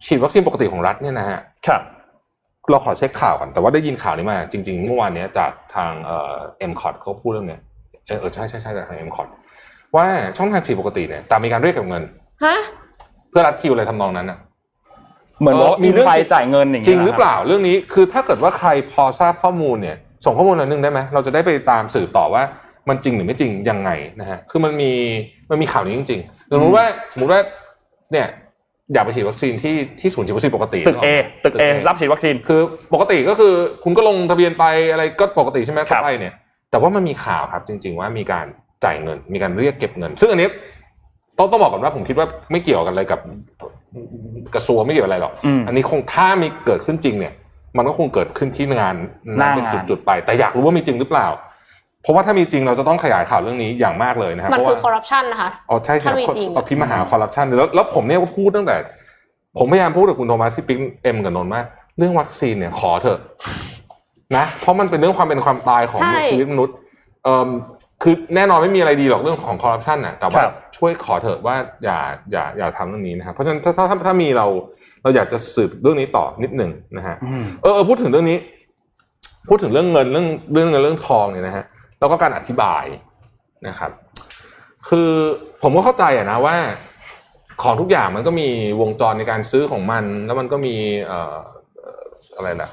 [0.06, 1.82] ฉีดวัคซีนปกติของรัฐเนี่ยนะฮะครับ
[2.70, 7.62] เราขอเช็คข่าวก่อน แต่ว่าได้ยินข่าวนี้มา จริงๆเมื่อวานเนี้ยจากทางเอ่อเอ็มคอร์ดเขาพูดเรื่องเนี้ย
[8.08, 9.28] เออเออใช่ใช่ใช่จากทางเอ็มคอร์ด
[9.96, 10.06] ว่า
[10.38, 12.04] ช่องทางฉีดปกติเนี่ยแต่มีการเรียกเก็บเงิน
[12.46, 12.58] ฮะ
[13.30, 14.40] เพื่อรัดคิวอะไรทำนองนั้นน่ะ
[15.40, 22.44] เหมือนเออว่ามีมีเรื่องไฟจ่ายเงินอย่างจริเงี้งยหรือเปล่าเรื่องนี้คือถ้าเกิดว่าใครพอทราบข้อมูลเนี่ย ส่งข้อมูลหน่อยนึงได้ไหมเราจะได้ไปตามสื่อต่อว่า
[22.90, 23.90] มันจริงหรือไม่จริงยังไง
[24.20, 24.92] นะฮะคือมันมี
[25.50, 27.42] มันมีข่าวนี้จริงๆสมมติว่าสมมติว่า
[28.12, 28.28] เนี่ย
[28.94, 31.08] อยากไปฉีดวัคซีนที่ที่ศูนย์ฉีดวัคซีนปกติตึก A
[31.44, 32.62] ตึก A รับฉีดวัคซีนคือ
[32.94, 33.54] ปกติก็คือ
[33.84, 36.34] คุณก็ลงทะเบียนไปอะไรก็ปกติใช่ไหมครับก็ไปเนี่ย
[36.72, 38.46] แต่ว่ามันมีข่าวครับจริง ๆ ว่ามีการ
[38.84, 40.50] จ่ายเงิน มีการเรียกเก็บเงิน ซึ่งอันนี้
[41.38, 43.20] ต้องต้องบอกก่อนว่าผมคิดว่าไม่เกี่ยวกันอะไรกับ
[44.56, 47.34] กระทรวงไม่เกี่ยวอะไรหรอกอืมอันนี้คงถ้ามีเกิดขึ้นจริงเนี่ย
[47.78, 48.96] มันก็คงเกิดขึ้นที่งาน
[49.38, 51.28] หน้างานเป็นจุดๆไป แต่อยากรู้ว่ามีจริงหรือเปล่า
[52.04, 58.76] เพราะว่าถ้ามีจริงเราจะต้องขยายข่าวเรื่องนี้อย่างมากเลยนะครับมันเพราะคือว่าคอร์รัปชันนะคะอ๋อใช่ใช่ถ้ามีจริงเอาพิมพ์มหาคอร์รัปชันแล้วแล้วผมเนี่ยก็พูดตั้งแต่
[59.58, 61.62] ผมพยายามพูดกับคุณโทมัสที่ปิ๊กเอ็มกับนนท์ว่า
[61.98, 63.20] เรื่องวัคซีนเนี่ยขอเถอะ
[64.36, 66.76] นะ เพราะมันเป็นเรื่องความเป็นความตายของใช่ชีวิตมนุษย์
[67.24, 67.50] เอ่อ
[68.02, 72.00] คือแน่นอนไม่มีอะไรดีหรอกเรื่องของคอร์รัปชันน่ะแต่ว่าครับช่วยขอเถอะว่าอย่า
[72.32, 74.48] อย่าอย่าทำเรื่องนี้นะครับเพราะฉะนั้นถ้าถ้าถ้าถ้ามีเรา
[75.04, 78.38] เราอยากจะสืบเรื่องนี้ต่อนิดหนึ่งนะฮะอืมเออเออพูดถึงเรื่องนี้
[79.50, 81.66] พูดถึงเรื่องเงินเรื่องเรื่องเงินเรื่องทองเนี่ยนะฮะ
[82.00, 82.84] แล้วก็การอธิบาย
[83.68, 83.92] นะครับ
[84.90, 85.12] คือ
[85.64, 86.56] ผมก็เข้าใจอะนะว่า
[87.64, 88.48] ของทุกอย่างมันก็มี
[88.82, 90.76] วงจรในการซื้อของมัน แล้วมันก็มี
[91.08, 91.38] เอ่อ
[91.80, 92.04] เอ่อ
[92.36, 92.70] อะไรนะ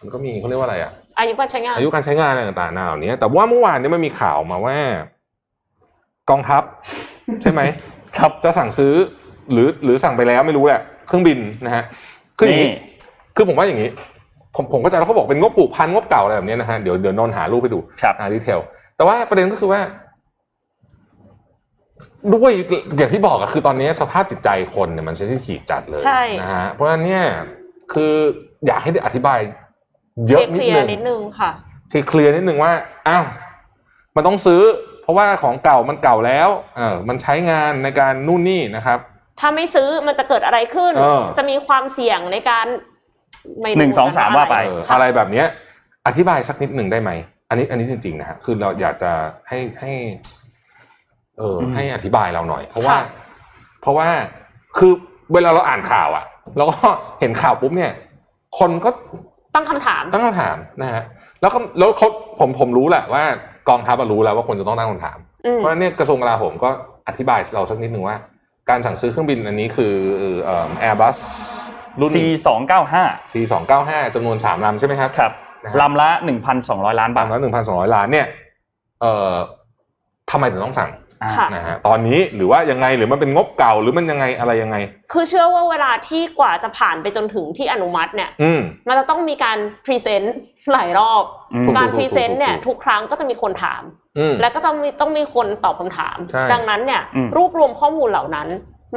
[0.00, 4.76] มันก็มีเขาเรียกว่าอะไรอะ อายุการใช้งานอายุการใช้งานอะไรต่างๆเหล่านี้แต่ว่าเมื่อวานเนี้มันมีข่าวมาว่า
[6.30, 6.62] กองทัพ
[7.42, 7.60] ใช่ไหม
[8.18, 8.94] ครับจะสั่งซื้อ
[9.52, 11.84] หรือหรือสั่งไปแล้วไม่รู้แหละ เครื่องบินนะฮะ
[12.38, 12.80] คืออย่างนี้นี่
[13.36, 13.90] คือผมว่าอย่างนี้
[14.56, 18.60] ผมผมก็จะแล้วเขาบอกเป็นงบผูกพันงบเก่าอะไรแบบนี้นะฮะเดี๋ยวเดี๋ยวนนท์หารูปไปดูครับอ่าดีเทล
[18.96, 19.80] แต่ว่าประเด็นก็คือว่า
[22.32, 22.52] ด้วย
[22.98, 27.24] อย่างที่บอกอะคือตอนนี้สภาพจิตใจคนเนี่ยมันเซนซิทีฟจัดเลยใช่นะฮะเพราะฉะนั้นเนี่ย
[27.92, 28.12] คือ
[28.66, 29.38] อยากให้ได้อธิบาย
[30.26, 31.50] เยเคอะนิดลียนึร์งนิดนึงค่ะ
[31.92, 32.72] คือเคลียร์นิดนึงว่า
[33.08, 33.24] อ้าว
[34.16, 34.62] มันต้องซื้อ
[35.02, 38.98] เพราะว่าของเก่ามันเก่าแล้วเออมันใช้งานในการนู่นนี่นะครับ
[39.40, 42.66] ถ้าไม่ซื้อมันจะเกิดอะไรขึ้นเออจะมีความเสี่ยงในการ
[43.60, 45.46] ไม่รู้หนึ่งสองสามว่าไปเอออะไรแบบเนี้ย
[46.06, 47.10] อธิบายสักนิดหนึ่งได้ไหม
[47.48, 49.12] อันนี้อันนี้จริงๆนะฮะคือเราอยากจะ
[49.48, 49.92] ให้ให้
[51.38, 52.96] เอออมให้อธิบายเราหน่อย เพราะว่า
[53.80, 54.08] เพราะว่า
[54.78, 54.92] คือ
[55.32, 56.24] เวลาเราอ่านข่าวอะ
[56.56, 56.78] แล้วก็
[57.20, 57.92] เห็นข่าวปุ๊บเนี่ย
[58.58, 58.90] คนก็
[59.54, 61.02] ตั้งคำถามตั้งคำถามนะฮะ
[61.40, 62.08] แล้วก็แล้วเขา
[62.40, 63.24] ผมผมรู้แหละว่า
[63.68, 66.70] กองทัพอะรู้แล้วว่าคนจะต้องตั้งคำถามอืมเพราะฉะนั้นเนี่ยกระทรวงกลาโหมก็
[67.08, 68.16] อธิบายเราสักนิดหนึ่งว่า
[68.70, 69.92] การสั่งซื้อเครื่องบินอันนี้คือ
[70.44, 71.16] เอ่อ Airbus
[72.00, 75.32] รุ่น C สองเก้าห้า C สองเก้าห้าจำนวนสามลำใช่ไหมครับครับ
[75.62, 78.26] นะฮะลำละหนึ่งพันสองร้อยล้านบาบาทงละหนึ่งพันสองร้อยล้านเนี่ย
[79.00, 79.34] เอ่อ
[80.30, 81.03] ทำไมถึงต้องสั่งอ่าค่ะ
[81.54, 84.76] นะฮะตอนนี้หรือว่ายังไงหรือมันเป็นงบเก่าหรือมันยังไงอะไรยังไง
[85.12, 90.34] คือเชื่อว่าเวลาที่กว่าจะผ่านไปจนถึงที่อนุมัติเนี่ยอืมมันจะต้องมีการ present
[90.72, 93.82] หลายรอบอืมถูกการ present เนี่ยถูกทุกครั้งก็จะมีคนถาม
[94.18, 98.48] อืมแล้วก็ต้องมีต้องมีคนตอบคำถามใช่ดังนั้นเนี่ยอืมรวบรวมข้อมูลเหล่านั้น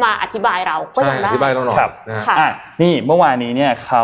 [0.04, 2.50] มาอธิบายเราก็ใช่ยังอได้ธิบายเราหน่อยครับนะฮะค่ะอะ
[2.82, 4.04] นี่เมื่อวานนี้เนี่ยเขา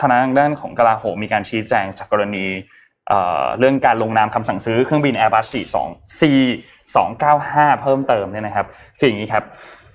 [0.00, 2.46] ทางด้านของกลาโหมมีการชี้แจงจากกรณี
[3.08, 5.46] เอ่อเรื่องการลงนามคำสั่งซื้อเครื่องบิน Airbus
[5.82, 6.22] 42 C
[7.02, 8.66] 295 เพิ่มเติมเนี่ยนะครับ
[8.98, 9.44] คืออย่างนี้ครับ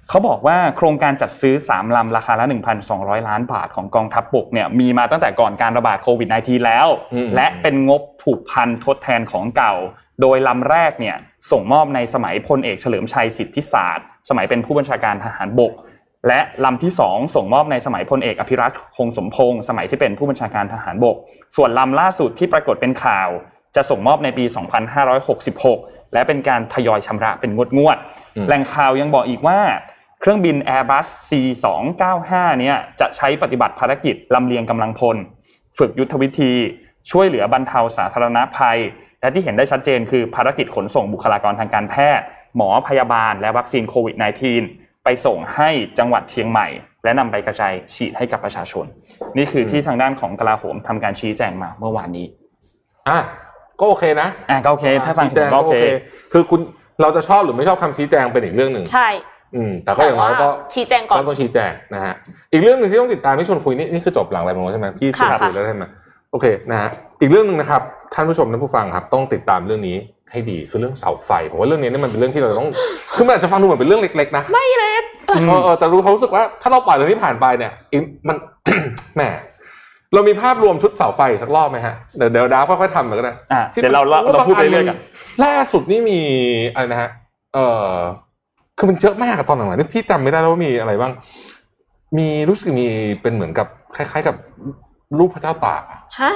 [0.10, 2.46] เขาบอกว่าโครงการจัดซื้อ 3 ลำราคาละ
[2.88, 9.74] 1,200 ล้านบาทของกองทัพบกเนี่ยมีมาตั้งแต่ก่อนการระบาดโควิด -19 แล้วอืมและเป็นงบผูกพันทดแทนของเก่า
[10.22, 11.18] โดยลำแรกเนี่ย
[11.52, 15.74] ส่งมอบในสมัยพลเอกเฉลิมชัยสิทธิศาสตร์ สมัยเป็นผู้บัญชาการทหารบก
[16.28, 21.16] และลำที่สองส่งมอบในสมัยพลเอกอภิรัตคงสมพงศ์สมัยที่เป็นผู้บัญชาการทหารบก
[21.56, 23.30] ส่วนลำล่าสุดที่ปรากฏเป็นข่าว
[23.76, 24.46] จะส่งมอบในปี
[25.30, 29.60] 2566 และเป็นการทยอยชำระเป็นงวดงวดๆอืมแหล่งข่าวยังบอกอีกว่า
[30.22, 35.18] เครื่องบิน Airbus C295 เนี่ยจะใช้ปฏิบัติภารกิจลำเลียงกำลังพล
[35.78, 36.54] ฝึกยุทธวิธี
[37.12, 38.80] ช่วยเหลือบรรเทาสาธารณภัย
[39.22, 46.68] และที่เห็นได้ชัดเจนคือภารกิจขนส่งบุคลากรทางการแพทย์หมอพยาบาลและวัคซีนโควิด -19 ไปส่งให้จังหวัดเชียงใหม่
[47.04, 48.86] และนำไปกระจายฉีดให้กับประชาชน
[49.38, 52.26] นี่คือที่ทางด้านของกลาโหมทำการชี้แจงมาเมื่อวานนี้
[53.10, 53.20] อะ
[53.80, 55.86] ก็โอเคนะอะก็โอเค ถ้าฟังชี้ผแจมก็โอเค
[56.34, 56.62] คือคุณ
[57.02, 59.08] เราจะชอบหรือไม่ชอบคำชี้แจงเป็นอีกเรื่องหนึ่งใช่
[59.56, 62.14] อืม แต่ก็อย่างน้อยก็แต่ว่าชี้แจงก่อนก็ต้องชี้แจงนะฮะ
[62.52, 65.84] อีกเรื่องหนึ่งที่ต้องติดตามที่ชวนคุยนี่นี่คือจบหลังอะไรโมงใช่ไหมพี่ชวนค่ะคุยแล้วใช่ไหม
[66.32, 66.90] โอเคนะฮะ
[67.22, 67.82] อีกเรื่องหนึ่งนะครับ
[68.14, 69.98] ท่านผู้ชมท่านผู้ฟังครับ ต้องติดตามเรื่องนี้
[70.32, 72.70] ให้ดีคือเรื่องเสาไฟผมว่าเรื่องนี้เนี่ยมันเป็นเรื่องที่เราต้อง
[73.16, 78.36] คือมันอาจจะฟังดูเหมือนเป็นเรื่องเล็กๆนะไม่เล็กเออเออแต่รู้เขารู้สึกว่าถ้าเราปล่อยเรื่องนี้ผ่านไปเนี่ยอีกมัน
[79.16, 79.22] แหม
[80.14, 84.98] เรามีภาพรวมชุดเสาไฟสักรอบไหมฮะเดี๋ยวเดี๋ยวดาวค่อยๆทำไปก็ได้อะที่เดี๋ยวเราเราเราพูดไปเรื่อยๆกัน
[85.44, 86.20] ล่าสุดนี่มี
[86.74, 87.10] อะไรนะฮะ
[87.54, 87.90] เออ
[88.78, 91.12] คือมันเยอะมากอะตอนหลังๆนี่พี่จำไม่ได้แล้วว่ามีอะไรบ้าง
[92.18, 92.88] มีรู้สึกมี
[93.22, 94.36] เป็นเหมือนกับคล้าย ๆ กับ
[95.20, 96.34] รูปพระเจ้าตากอะฮะ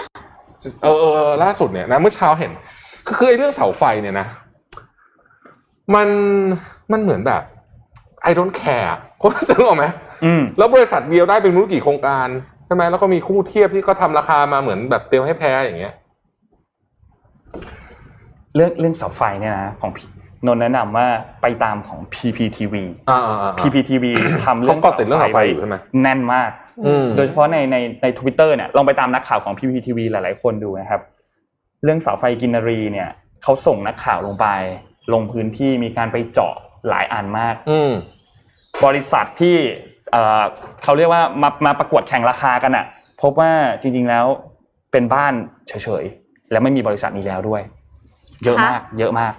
[0.83, 2.51] เออเออเออล่าสุดเนี่ยนะเมื่อเช้าเห็น
[3.05, 4.27] คือคือไอ้เรื่องเสาไฟเนี่ยนะ
[5.95, 6.07] มัน
[6.91, 7.43] มันเหมือนแบบ
[8.29, 9.85] I don't care คนจะรู้ไหม
[10.25, 12.27] อืมแล้วบริษัทเดียวได้เป็นไม่รู้กี่โครงการ
[12.65, 15.93] ใช่ไหมแล้วก็มีคู่เทียบที่ก็ทำราคามาเหมือนแบบเตรียมให้แพ้อย่างเงี้ย
[18.55, 20.09] เรื่องเรื่องเสาไฟเนี่ยนะของพี่
[20.45, 21.07] นนท์แนะนำว่า
[21.41, 22.75] ไปตามของ PPTV
[23.09, 24.05] อ่าอ่าอ่า PPTV
[24.45, 26.49] ทำเรื่องเขาก็ติดเรื่องเสาไฟอยู่ใช่ไหมแน่นมาก
[26.85, 31.01] อืมโดยเฉพาะในในในทวิตเตอร์เนี่ยลองไปตามนักข่าวของ PPTV หลาย ๆ คนดูนะครับ
[31.85, 33.09] เรื่องเสาไฟกินนารีเนี่ย
[33.43, 34.47] เขาส่งนักข่าวลงไป
[35.13, 36.53] ลงพื้นที่มีการไปเจาะ
[36.89, 37.91] หลายอันมาก อืม
[38.85, 39.55] บริษัทที่
[40.11, 40.43] เอ่อ
[40.83, 42.85] เขาเรียกว่ามามาประกวดแข่งราคากันอะ
[43.21, 44.25] พบว่าจริง ๆแล้ว
[44.91, 45.33] เป็นบ้าน
[45.67, 47.61] เฉยๆและไม่มีบริษัทนี้แล้วด้วย
[48.43, 49.33] เยอะมาก เยอะมาก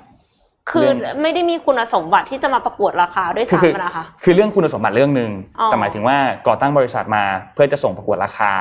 [0.70, 5.30] คือเรื่องไม่ได้มีคุณสมบัติที่จะมาประกวดราคาด้วยคือคือซ้ำนะคะ คือเรื่องคุณสมบัติเรื่องหนึ่ง
[5.60, 6.16] อ๋อแต่หมายถึงว่า
[6.46, 7.24] ก่อตั้งบริษัทมา
[7.54, 8.52] เพื่อจะส่งประกวดราคา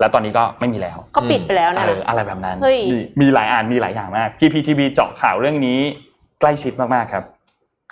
[0.00, 5.78] แล้วตอนนี้ก็ไม่มีแล้ว ก็ปิดไปแล้วนะเอออะไรแบบนั้นเฮ้ยมีมีหลายอ่านมีหลายอย่างมาก PPTV เจาะข่าวเรื่องนี้
[6.40, 7.24] ใกล้ชิดมากๆครับ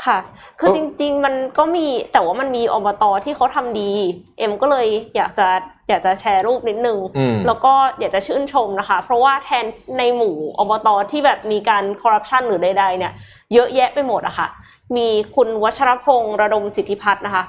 [0.04, 0.18] ค่ะ
[0.58, 3.90] คือเออจริง ๆ มันก็มีแต่ว่ามันมีอบตที่เขาทำดี
[4.38, 4.86] เอ็มก็เลย
[5.16, 5.48] อยากจะ
[5.88, 9.64] อยากจะแชร์รูปนิดนึงอืมแล้วก็อยากจะชื่นชมนะคะ เพราะว่าแทน
[9.98, 13.12] ในหมู่อบตที่แบบมีการคอร์รัปชันหรือใดๆเนี่ย
[13.52, 14.48] เยอะแยะไปหมดอะค่ะ
[14.96, 17.44] มีคุณวัชรพงษ์ระดมสิทธิพัฒน์นะคะ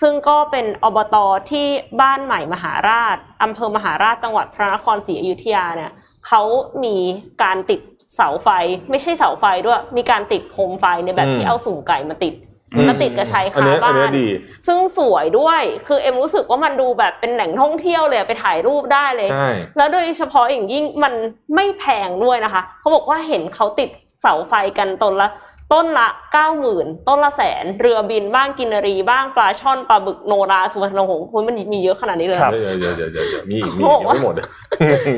[0.00, 1.16] ซึ่งก็เป็นอบต
[1.50, 1.66] ที่
[2.00, 5.92] บ้านใหม่มหาราชอำเภอมหาราชจังหวัดพระนครศรีอยุธยาเนี่ย
[6.26, 6.42] เขา
[6.84, 6.96] มี
[7.42, 7.80] การติด
[8.14, 8.48] เสาไฟ
[8.90, 12.34] ไม่ใช่เสาไฟด้วย มีการติดโคมไฟในแบบอืมที่เอาสุ่มไก่มาติด
[12.74, 14.28] อืมมาติดกับชายอันคานี้อันบ้านี้นดี
[14.66, 21.14] ซึ่งสวยด้วย คือเอ็มรู้สึกว่ามันดูแบบเป็นแหล่งท่องเที่ยวเลยไปถ่ายรูปได้เลยใช่แล้วโดยเฉพาะอย่างยิ่งมัน
[21.54, 23.90] ไม่แพงด้วยนะคะ เขาบอกว่าเห็นเขาติด
[24.22, 25.28] เสาไฟกันต้นละ
[25.72, 34.46] ต้นละเก้าหมื่นต้นละแสน เรือบินบ้างกินนารีบ้างปลาช่อนปลาบึกโนราสุวรรณหงส์โอ้ยมันมีเยอะขนาดนี้เลยครับเดี๋ยวเดี๋ยวเดี๋ยวเดี๋ยวเดี๋ยวมีอีกมีโอ้อีกโหยังไม่หมดเลย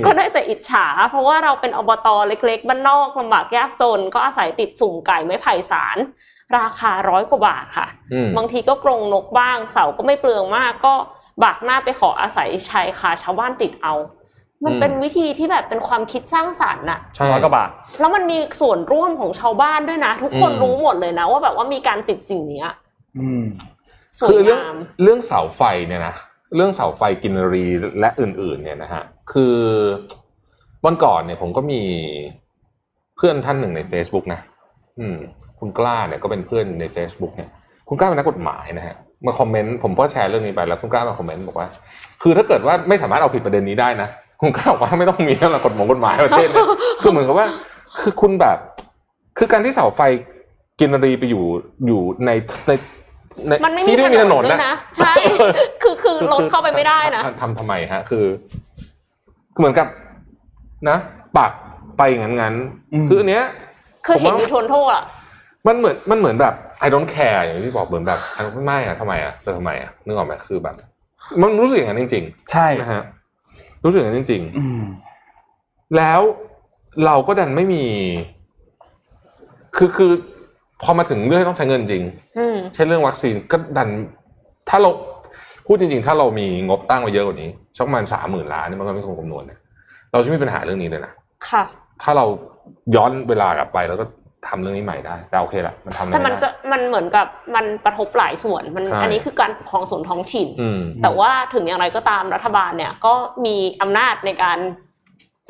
[0.05, 5.97] ก็ได้แต่อิจฉา เพราะว่าเราเป็นอบตเล็กๆ บ้านนอกลำบากยากจน ก็อาศัยติดสุ่มไก่ไม้ไผ่สาร
[6.59, 10.95] ราคาร้อยกว่าบาทค่ะอืมบางทีก็กรงนกบ้างเสาก็ไม่เปลืองมากก็
[11.45, 13.95] บากหน้าไปขออาศัยชายคาชาวบ้านติดเอา
[14.65, 17.71] มันอืมเป็นวิธีที่แบบเป็นความคิดสร้างสรรค์น่ะใช่ร้อยกว่าบาท
[18.01, 22.69] แล้วมันมีส่วนร่วมของชาวบ้านด้วยนะ ทุกคนอืมรู้หมดเลยนะ ว่าแบบว่ามีการติดสิ่งเนี้ย
[23.19, 23.45] อืม
[24.19, 26.15] สวคืยอเรื่องงามเรื่องเสาไฟเนี่ยนะ
[26.57, 27.67] เรื่องเสาไฟกินรี
[28.01, 29.03] และอื่น ๆ เนี่ยนะฮะ
[29.33, 29.57] คือ
[30.85, 31.83] วันก่อนเนี่ยผมก็มี
[33.17, 34.41] เพื่อนท่านหนึ่งใน Facebook นะ
[35.01, 35.17] อืม
[35.59, 37.49] คุณกล้าเนี่ยก็เป็นเพื่อนใน Facebook เนี่ย
[37.89, 41.69] คุณกล้าเป็นนักกฎหมายนะฮะมาคอมเมนต์ผมก็แชร์เรื่องนี้ไปแล้วคุณกล้ามาคอมเมนต์บอกว่า
[42.23, 44.09] คือถ้าเกิดว่าไม่สามารถเอาผิดประเด็นนี้ได้นะ
[44.43, 46.67] คุณกล้าบอกว่าไม่ต้องมีเรื่องกฎหมายกฎหมายประเทศเนี่ย
[47.03, 47.47] คือเหมือนกับว่า
[48.01, 48.59] คือคุณแบบ
[49.39, 50.01] คือการที่เสาไฟ
[50.81, 51.45] กินรีไปอยู่
[51.87, 52.31] อยู่ใน
[52.69, 52.73] ใน
[53.49, 55.13] ในมันไม่มีที่ที่มีถนนด้วยนะนะใช่
[55.83, 58.25] คือคือรถเข้าไปไม่ได้นะทำทำทำไมฮะคือ
[59.55, 59.87] คือเหมือนกับ
[60.89, 60.97] นะ
[61.39, 61.53] ปัก
[61.99, 63.45] ไปงั้นงั้นๆอืมคืออันเนี้ย
[64.07, 65.05] คือเห็นผมว่าอยู่ทนโทษอะ
[65.67, 66.55] มันเหมือนมันเหมือนแบบ
[66.87, 70.75] I don't care อย่างที่บอกเหมือนแบบอะไม่อะทำไมอะจะทำไมอะนึกออกไหมคือแบบ
[71.41, 73.03] มันรู้สึกอย่างนั้นจริงใช่ๆนะฮะ
[73.85, 76.21] รู้สึกอย่างนั้นจริงอืมๆแล้ว
[77.07, 77.85] เราก็ดันไม่มี
[79.77, 80.11] คือคือ
[80.83, 82.03] พอมาถึงเรื่องที่ต้องใช้เงินจริง
[82.39, 83.89] อืมเช่นเรื่องวัคซีนก็ดัน
[84.69, 84.91] ถ้าเรา
[85.67, 89.61] พูดจริง ๆ ถ้าเรามีงบตั้งไว้เยอะกว่านี้สักประมาณสามหมื่นล้านนี่มันก็ไม่คงคำนวณเนี่ย
[90.13, 91.13] เราจะไม่มีปัญหาเรื่องนี้เลยนะ
[91.49, 91.63] ค่ะ
[92.03, 92.27] ถ้าเรา
[92.95, 94.05] ย้อนเวลากลับไปแล้วก็
[94.49, 103.15] ทำเรื่องนี้ใหม่ได้ แต่โอเคละมันทำอะไรแต่มันไม่จะได้มันเหมือนกับมันกระทบหลายส่วนมันใช่อันนี้คือการปกครองส่วนท้องถิ่นอืมแต่ว่าถึงอย่างไรก็ตามรัฐบาลเนี่ยก็
[103.45, 104.59] มีอำนาจในการ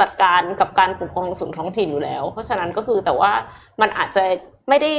[0.00, 3.30] จัดการกับการปกครองส่วนท้องถิ่นอยู่แล้ว เพราะฉะนั้นก็คือแต่ว่า
[3.80, 4.22] มันอาจจะ
[4.68, 4.90] ไม่ได้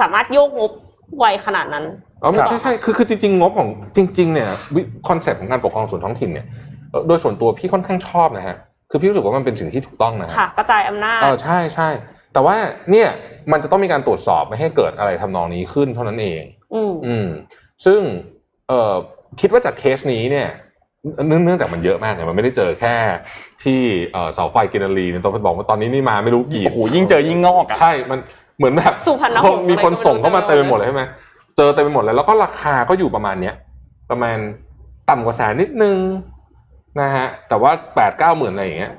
[0.00, 0.72] สามารถโยกงบ
[1.18, 1.84] ไวขนาดนั้น
[2.22, 4.48] อ๋อครับใช่ใช่คือคือจริงๆงบของจริง ๆ เนี่ย
[5.08, 6.46] concept ของการปกครองส่วนท้องถิ่นเนี่ย
[6.90, 8.56] เอ่อโดยส่วนตัวพี่ค่อนข้างชอบนะฮะ
[8.90, 11.88] คือพี่รู้สึกว่ามันเป็นสิ่งที่ถูกต้องนะฮะค่ะกระจายอำนาจเออใช่ใช่
[12.36, 12.56] แต่ว่า
[12.90, 13.08] เนี่ย
[13.52, 16.42] มันจะต้องมีการตรวจสอบไม่ให้เกิดอะไรทำนองนี้ขึ้นเท่านั้นเอง
[16.74, 17.26] อืมอืม
[17.84, 18.00] ซึ่ง
[18.68, 18.94] เอ่อ
[19.40, 20.48] คิดว่าจากเคสนี้เนี่ย
[21.28, 22.94] เนื่องเนื่องจากมันเยอะมากเนี่ยมันไม่ได้เจอแค่
[23.62, 23.80] ที่
[24.12, 28.18] เอ่อเสาไฟกินนารีเนี่ยต้องไปบอกว่าตอนนี้นี่มาไม่รู้กี่โอ้โหยิ่งเจอยิ่งงอกอะใช่มัน
[28.58, 31.02] เหมือนแบบสุพรรณคหนงส์มีคนอะไรก็ไม่รู้ส่งเข้ามาเต็มไปหมดเต็มไปหมดเลยใช่ไหม
[31.56, 33.54] เจอเต็มไปหมดเลยแล้วก็ราคาก็อยู่ประมาณเนี้ย
[34.10, 34.36] ประมาณ
[35.10, 35.96] ต่ำกว่าแสนนิดนึง
[37.00, 38.92] นะฮะแต่ว่าแปดเก้าหมื่นอะไรอย่างเงี้ย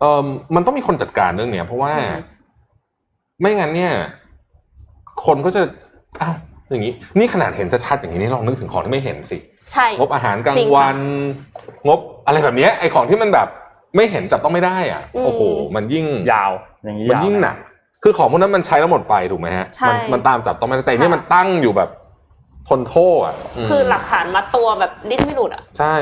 [0.00, 2.14] เอ่อมันต้องมีคนจัดการเรื่องเนี้ยเพราะว่าอืม
[3.40, 3.92] ไม่งั้นเนี่ย
[5.24, 5.62] คนก็จะ
[6.22, 6.34] อ้าว
[6.70, 9.38] อย่างนี้ นี่ขนาดเห็นชัดๆอย่างนี้นี่ลองนึกถึงของที่ไม่เห็นสิ
[9.72, 10.98] ใช่งบอาหารกลาจริงงค่ะวัน
[11.88, 13.48] งบอะไรแบบเนี้ยไอของที่มันแบบ
[13.96, 15.40] ไม่เห็นจับต้องไม่ได้อะอืมโอ้โห
[15.74, 16.52] มันยิ่งยาว
[16.84, 17.56] อย่างนี้มันยาวยิ่งหนัก
[18.02, 21.90] คือของพวกนั้นมันใช้แล้วหมดไปถูกไหมฮะใช่มันมันตามจับต้องไม่ได้แต่อันนี่ค่ะมันตั้งอยู่แบบ
[22.68, 25.94] ทนโทษอะมคือหลักฐานมัดตัวแบบดิ้นไม่หลุดอะ ใช่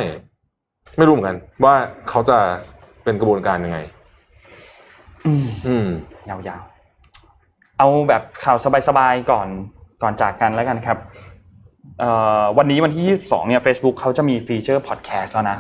[0.98, 1.74] ไม่รู้เหมือนกัน ว่า
[2.09, 2.39] เขาจะ
[3.05, 3.79] เป็นกระบวนการยังไง
[5.27, 5.89] อืมอืม
[6.29, 8.59] ยาวๆ เอาแบบข่าว
[8.89, 9.49] สบายๆก่อน
[10.03, 10.99] ก่อนจากกันแล้วกันครับ
[12.01, 12.11] เอ่
[12.41, 15.59] อวันนี้วันที่ 22 เนี่ย Facebook เขาจะมีฟีเจอร์พอดแคสต์แล้วนะ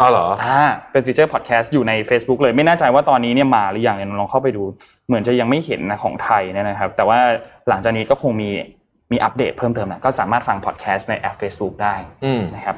[0.00, 0.60] อ้าวเหรออ่า
[0.92, 4.62] เป็น feature podcast อยู่ใน Facebook เลยไม่แน่ใจว่าตอนนี้เนี่ยมาหรือยังเนี่ยลองเข้าไปดู
[5.06, 7.18] เหมือนจะยังไม่เห็นนะของไทยเนี่ยนะครับ แต่ว่า
[7.68, 8.50] หลังจากนี้ก็คงมี
[9.12, 11.94] มีอัปเดตเพิ่มเติมนะก็สามารถฟังพอดแคสต์ในแอป Facebook ได้
[12.24, 12.76] อืมนะครับ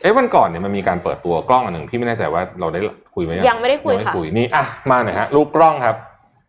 [0.00, 2.80] เอ๊ะวันก่อนเนี่ยมันมีการเปิดตัวกล้องอันหนึ่งพี่ไม่แน่ใจว่าเราได้
[3.18, 5.96] คุยไหมยังไม่ได้คุยงค่ะนี่อะมาหน่อยฮะรูปกล้องครับ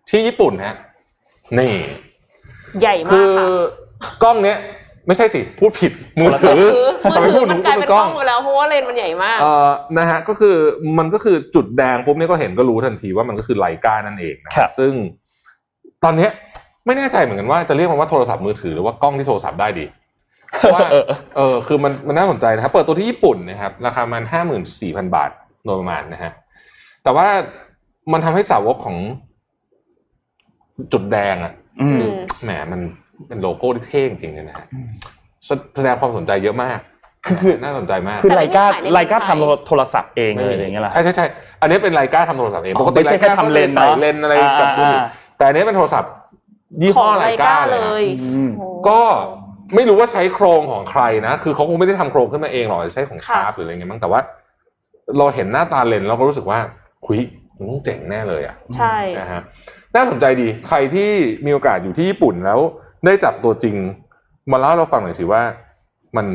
[0.09, 0.75] ที่ญี่ปุ่นฮะ
[1.59, 1.73] นี่
[2.81, 3.45] ใหญ่คืมากอค่ะ
[4.23, 4.57] กล้องเนี้ย
[5.07, 10.55] ไม่ใช่สิพูดผิดมือถือคือทำไมมือพูถืดอถึมันงกลายพูเป็ดนกกล้ล้อองงไปแล้วเพราะว่าเลนส์มันใหญ่มากเอ่อนะฮะก็คือ
[10.97, 14.91] มันก็คือจุดแดงปุ๊บเนี่ยก็เห็นก็รู้ทันทีว่ามันก็คือไลกานั่นเองนะครับซึ่ง
[16.03, 16.31] ตอนเนี้ย
[16.85, 19.85] ไม่แน่ใจเหมือนกันว่าจะเรียกมันว่าโทรศัพท์มือถือหรือว่ากล้องที่โทรศัพท์ได้ดี
[20.57, 21.05] เพราะว่าเออ
[21.37, 25.31] เออคือมันมันน่าสนใจนะครับเปิดตัวที่ญี่ปุ่นนะครับราคามันห้าหมื่นสี่พันบาท
[25.65, 26.31] โดยประมาณนะฮะ
[27.03, 27.27] แต่ว่า
[28.11, 28.97] มันทำให้สาวกของ
[30.93, 32.09] จุดแดงอะอืมคือ
[32.43, 32.79] แหมมัน
[33.27, 34.67] เป็นโลโก้ที่เท่จริงๆเลยนะฮะ
[35.45, 36.79] แสแสดงความสนใจเยอะมาก
[37.25, 41.25] คือคือน่าสนใจมาก คือแต่ไลไม่กาขายในไลกาเมืองไทยทำโทรศัพท์เองเลยอย่างเงี้ยเหรอใช่ใช่ใช่
[41.61, 45.05] อันนี้เป็นไลกาทำโทรศัพท์เองอ๋อปกติไม่ใช่แค่ทำเลนส์ใส่เนอะเลนส์อะไรอ่ากับมือถืออ่า
[45.37, 46.11] แต่อันนี้เป็นโทรศัพท์
[46.81, 48.99] ยี่ขห้อองไลไลกากาเลเลยยนะอืมโอ้ก็
[49.75, 54.19] ไม่รู้ว่าใช้โครงของใครนะ คือเขาคงไม่ได้ทำโครงขึ้นมาเองหรอกใช้ของค่ะชาร์ปหรืออะไรเงี้ยมั้งแต่ว่า
[55.17, 56.59] เราเห็นหน้าตาเลนส์เราก็รู้สึกว่า
[57.05, 57.19] คุย
[57.57, 59.41] มันต้องเจ๋งแน่เลยอะใช่นะฮะ
[59.95, 61.09] น่าสนใจดีใครที่
[61.45, 62.59] มีโอกาสอยู่ที่ญี่ปุ่นแล้ว
[63.05, 63.75] ได้จับตัวจริง
[64.51, 65.41] มาเล่าให้เราฟังหน่อยสิว่า
[66.17, 66.27] มัน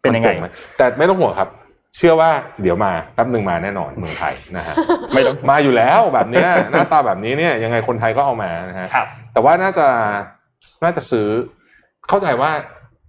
[0.00, 1.48] เป็นยังไงมัจ๋หมแต่ไม่ต้องห่วงครับ
[1.96, 2.30] เชื่อว่า
[2.62, 4.74] เดี๋ยวมาแป๊บหนึ่งมาแน่นอนเมืองไทยนะฮะ
[5.14, 9.86] ไม่ต้องมาอยู่แล้วแบบเนี้ยหน้าตาแบบนี้เนี่ย ยังไงคนไทยก็เอามานะฮะครับแต่ว่าน่าจะ
[10.84, 11.28] น่าจะซื้อ
[12.08, 12.50] เข้าใจว่า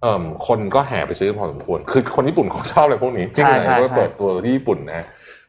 [0.02, 5.06] เอ่มคนก็แห่ไปซื้อพอสมควร คือคนญี่ปุ่นเขาชอบอะไรพวกนี้ใช่ใช่ก็ใช่เปิดตัวที่ญี่ปุ่นนะฮะ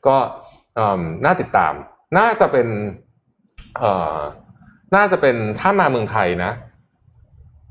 [0.08, 0.49] ก็เอ่ม
[1.26, 1.74] น่าติดตาม
[2.18, 2.68] น่าจะเป็น
[3.80, 4.18] เอ่อ
[4.96, 6.52] น่าจะเป็นถ้ามาเมืองไทยนะ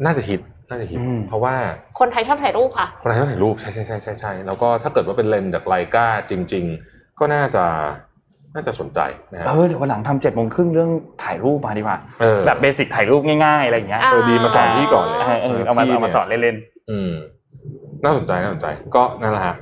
[0.04, 0.40] น่าจะฮิต
[0.70, 1.54] น่าจะฮิตอืมเพราะว่า
[1.98, 7.64] คนไทยชอบถ่ายรูปค่ะ คนไทยชอบถ่ายรูปใช่ใช่ใช่ใช่ใช่แล้วก็ถ้าเกิดว่าเป็นเลนส์จากไลกาจริง ๆ ก็น่าจะ
[8.54, 9.00] น่าจะสนใจ
[9.32, 10.90] นะฮะเออเดี๋ยววันหลังทำเจ็ดโมงครึ่งเรื่อง
[11.22, 16.56] ถ่ายรูปมาดีกว่าเออแบบเบสิกถ่ายรูปง่ายๆอะไรอย่างเงี้ยอ่าเออดีมาสอนพี่ก่อนเลยเออเออเอามาพี่เอามาเนี่ยสอนเล่น
[16.90, 17.12] อืม
[18.04, 19.56] น่าสนใจน่าสนใจ ก็นั่นแหละฮะ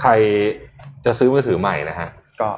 [0.00, 0.10] ใคร
[1.04, 2.48] จะซื้อมือถือใหม่นะฮะๆ ก็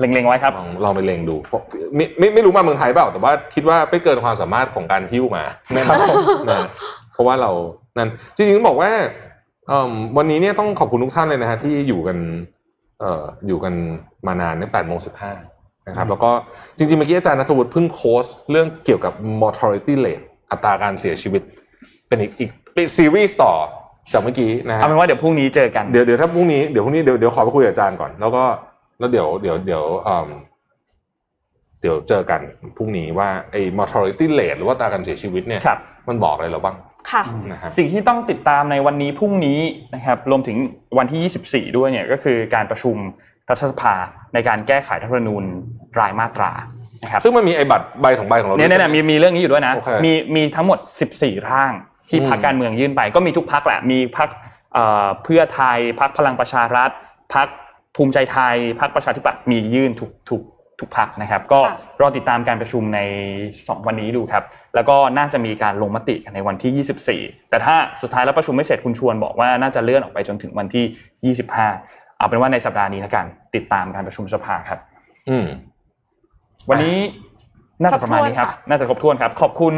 [0.00, 1.62] เล็งๆไว้ครับลองลองไปเล็งดูเพราะ
[1.96, 5.44] ไม่ไม่ไม่รู้มาเมืองไทยเปล่า แต่ว่าคิดว่าไม่เกินความสามารถของการหิ้วมา
[5.74, 5.98] แน่นอน
[6.50, 6.68] นะ
[7.12, 7.50] เพราะว่าเรา
[7.98, 8.90] นั่นจริงๆต้องบอกว่า
[9.68, 12.18] เอิ่มวันนี้เนี่ยต้องขอบคุณทุกท่านเลยนะฮะที่อยู่กัน
[13.00, 13.74] เอ่ออยู่กัน
[14.26, 15.32] มานานเนี่ยแปดโมงสิบห้า
[15.88, 16.30] นะครับแล้วก็
[16.76, 19.12] จริงๆเมื่อกี้อาจารย์นัทวุฒิเพิ่งโพสต์เรื่องเกี่ยวกับ
[19.42, 21.42] mortality rate อัตราการเสียชีวิต
[22.08, 23.54] เป็นอีกอีกเป็นซีรีส์ต่อ
[24.12, 28.44] จากเมื่อกี้นะฮะเอาเป็นว่าเดี๋ยวพรุ่งนี้เจอกันเดี๋ยวเดี๋ยวถ้าพรุ่งนี้เดี๋ยวพรุ่งนี้เดี๋ยวเดี๋ยวขอไปคุยกับอาจารย์ก่อน แล้วก็
[28.98, 30.30] แล้วเดี๋ยวเดี๋ยวเดี๋ยวเอ่อ
[31.80, 32.40] เดี๋ยวเจอกัน
[32.76, 35.78] พรุ่งนี้ว่าไอ้ mortality rate หรือว่าอัตราการเสียชีวิตเนี่ยครับ
[36.08, 36.76] มันบอกอะไรเราบ้าง
[37.10, 39.58] ค่ะนะฮะสิ่งที่ต้องติดตามในวันนี้พรุ่งนี้
[39.94, 40.56] นะครับรวมถึง
[40.98, 42.96] วันที่ 24 ด้วยเนี่ยก็คือการประชุม
[43.50, 43.94] รัฐสภา
[44.34, 45.44] ในการแก้ไขรัฐธรรมนูญ
[46.00, 46.52] รายมาตรา
[47.02, 50.78] นะครับซึ่งมันมีไอ้บัตรใบของใบของเราเนี่ยด้วเนี่ยใช่ไหมีมีเรื่องนี้อยู่ด้วยนะโอเคมีมีทั้งหมด
[51.12, 51.72] 14 ร่าง
[52.08, 54.28] ที่อืมพรรคการเมืองยื่นไปก็มีทุกพรรคแหละมีพรรค
[54.74, 56.90] เอ่อเพื่อไทยพรรคพลังประชารัฐ
[57.34, 57.48] พรรค
[57.96, 60.42] ภูมิใจไทยพรรคประชาธิปัตย์มียื่นทุกทุก
[60.80, 63.00] ทุกพรรคนะครับ ก็ค่ะรอติดตามการประชุมใน
[63.42, 64.44] 2 วันนี้ดูครับ
[64.74, 71.34] แล้วก็น่าจะมีการลงมติกันในวันที่ 24 แต่ถ้าสุดท้ายแล้วประชุมไม่เสร็จคุณชวนบอกว่าน่าจะเลื่อนออกไปจนถึงวันที่
[71.74, 74.80] 25 เอาเป็นว่าในสัปดาห์นี้แล้วกัน ติดตามการประชุมสภาครับ
[75.28, 75.46] อืม
[76.70, 76.96] วันนี้
[77.82, 79.74] น่าจะประมาณนี้ครับครบถ้วนค่ะน่าจะครบถ้วนครับ ขอบคุณ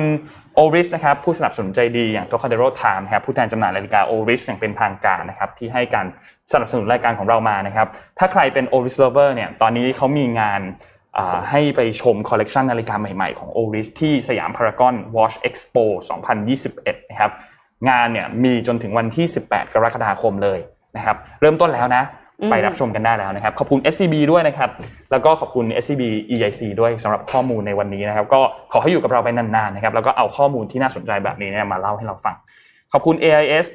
[0.54, 6.06] โอริสนะครับผู้สนับสนุนใจดีอย่าง t o k a d e r o Time นะครับผู้แทนจำหน่ายนาฬิกาโอริสอย่างเป็นทางการนะครับที่ให้การ
[6.52, 7.86] สนับสนุนรายการของเรามานะครับ
[8.18, 10.60] ถ้าใครเป็น Oris Lover เนี่ยตอนนี้เขามีงาน
[11.18, 15.84] อ่าให้ไปชมคอลเลกชันนาฬิกาใหม่ๆ ของ Oris ที่สยามพารากอน Watch Expo
[16.44, 17.32] 2021 นะครับ
[17.88, 20.58] งานเนี่ยมีจนถึงวันที่ 18 กรกฎาคมเลย
[20.96, 24.70] นะครับเริ่มต้นแล้วนะอืม ไปรับชมกันได้แล้วนะครับ ขอบคุณ SCB ด้วยนะครับ
[25.10, 26.02] แล้วก็ขอบคุณ SCB
[26.34, 28.40] EIC ด้วยสำหรับข้อมูลในวันนี้นะครับ ก็
[28.72, 32.34] ขอให้อยู่กับเราไปนานๆนะครับ แล้วก็เอาข้อมูลที่น่าสนใจแบบนี้เนี่ยมาเล่าให้เราฟัง
[32.92, 33.66] ขอบคุณ AIS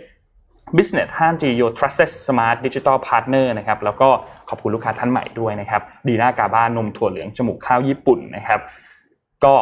[0.78, 4.10] Business 5G Your Trusted Smart Digital Partner นะครับ แล้วก็
[4.50, 8.60] ขอบคุณลูกค้าท่านใหม่ด้วยนะครับ ดีน่ากาบ้านนมถั่วเหลืองจมูกข้าวญี่ปุ่นนะครับ
[9.46, 9.56] ก็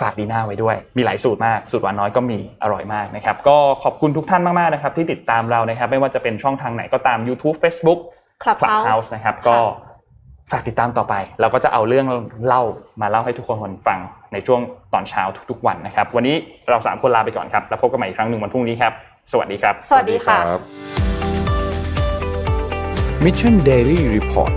[0.00, 8.00] ฝากดีน่าไว้ด้วย มีหลายสูตรมาก สูตรหวานน้อยก็มี อร่อยมากนะครับ ก็ขอบคุณทุกท่านมากๆนะครับที่ติดตามเรานะครับ ไม่ว่าจะเป็นช่องทางไหนก็ตาม YouTube Facebook
[8.42, 9.58] Clubhouse Clubhouse นะครับค่ะก็
[10.50, 12.06] ฝากติดตามต่อไป เราก็จะเอาเรื่อง
[12.46, 12.62] เล่า
[13.00, 13.98] มาเล่าให้ทุกคนฟัง
[14.32, 14.60] ในช่วง
[14.92, 16.36] ตอนเช้าทุกๆวันนะครับ วันนี้
[16.70, 18.92] เราสามคนลาไปก่อนครับ แล้วพบกันใหม่อีกครั้งหนึ่งวันพรุ่งนี้ครับ
[19.32, 20.62] สวัสดีครับ สวัสดีค่ะรับ
[23.24, 24.52] Mission Daily Report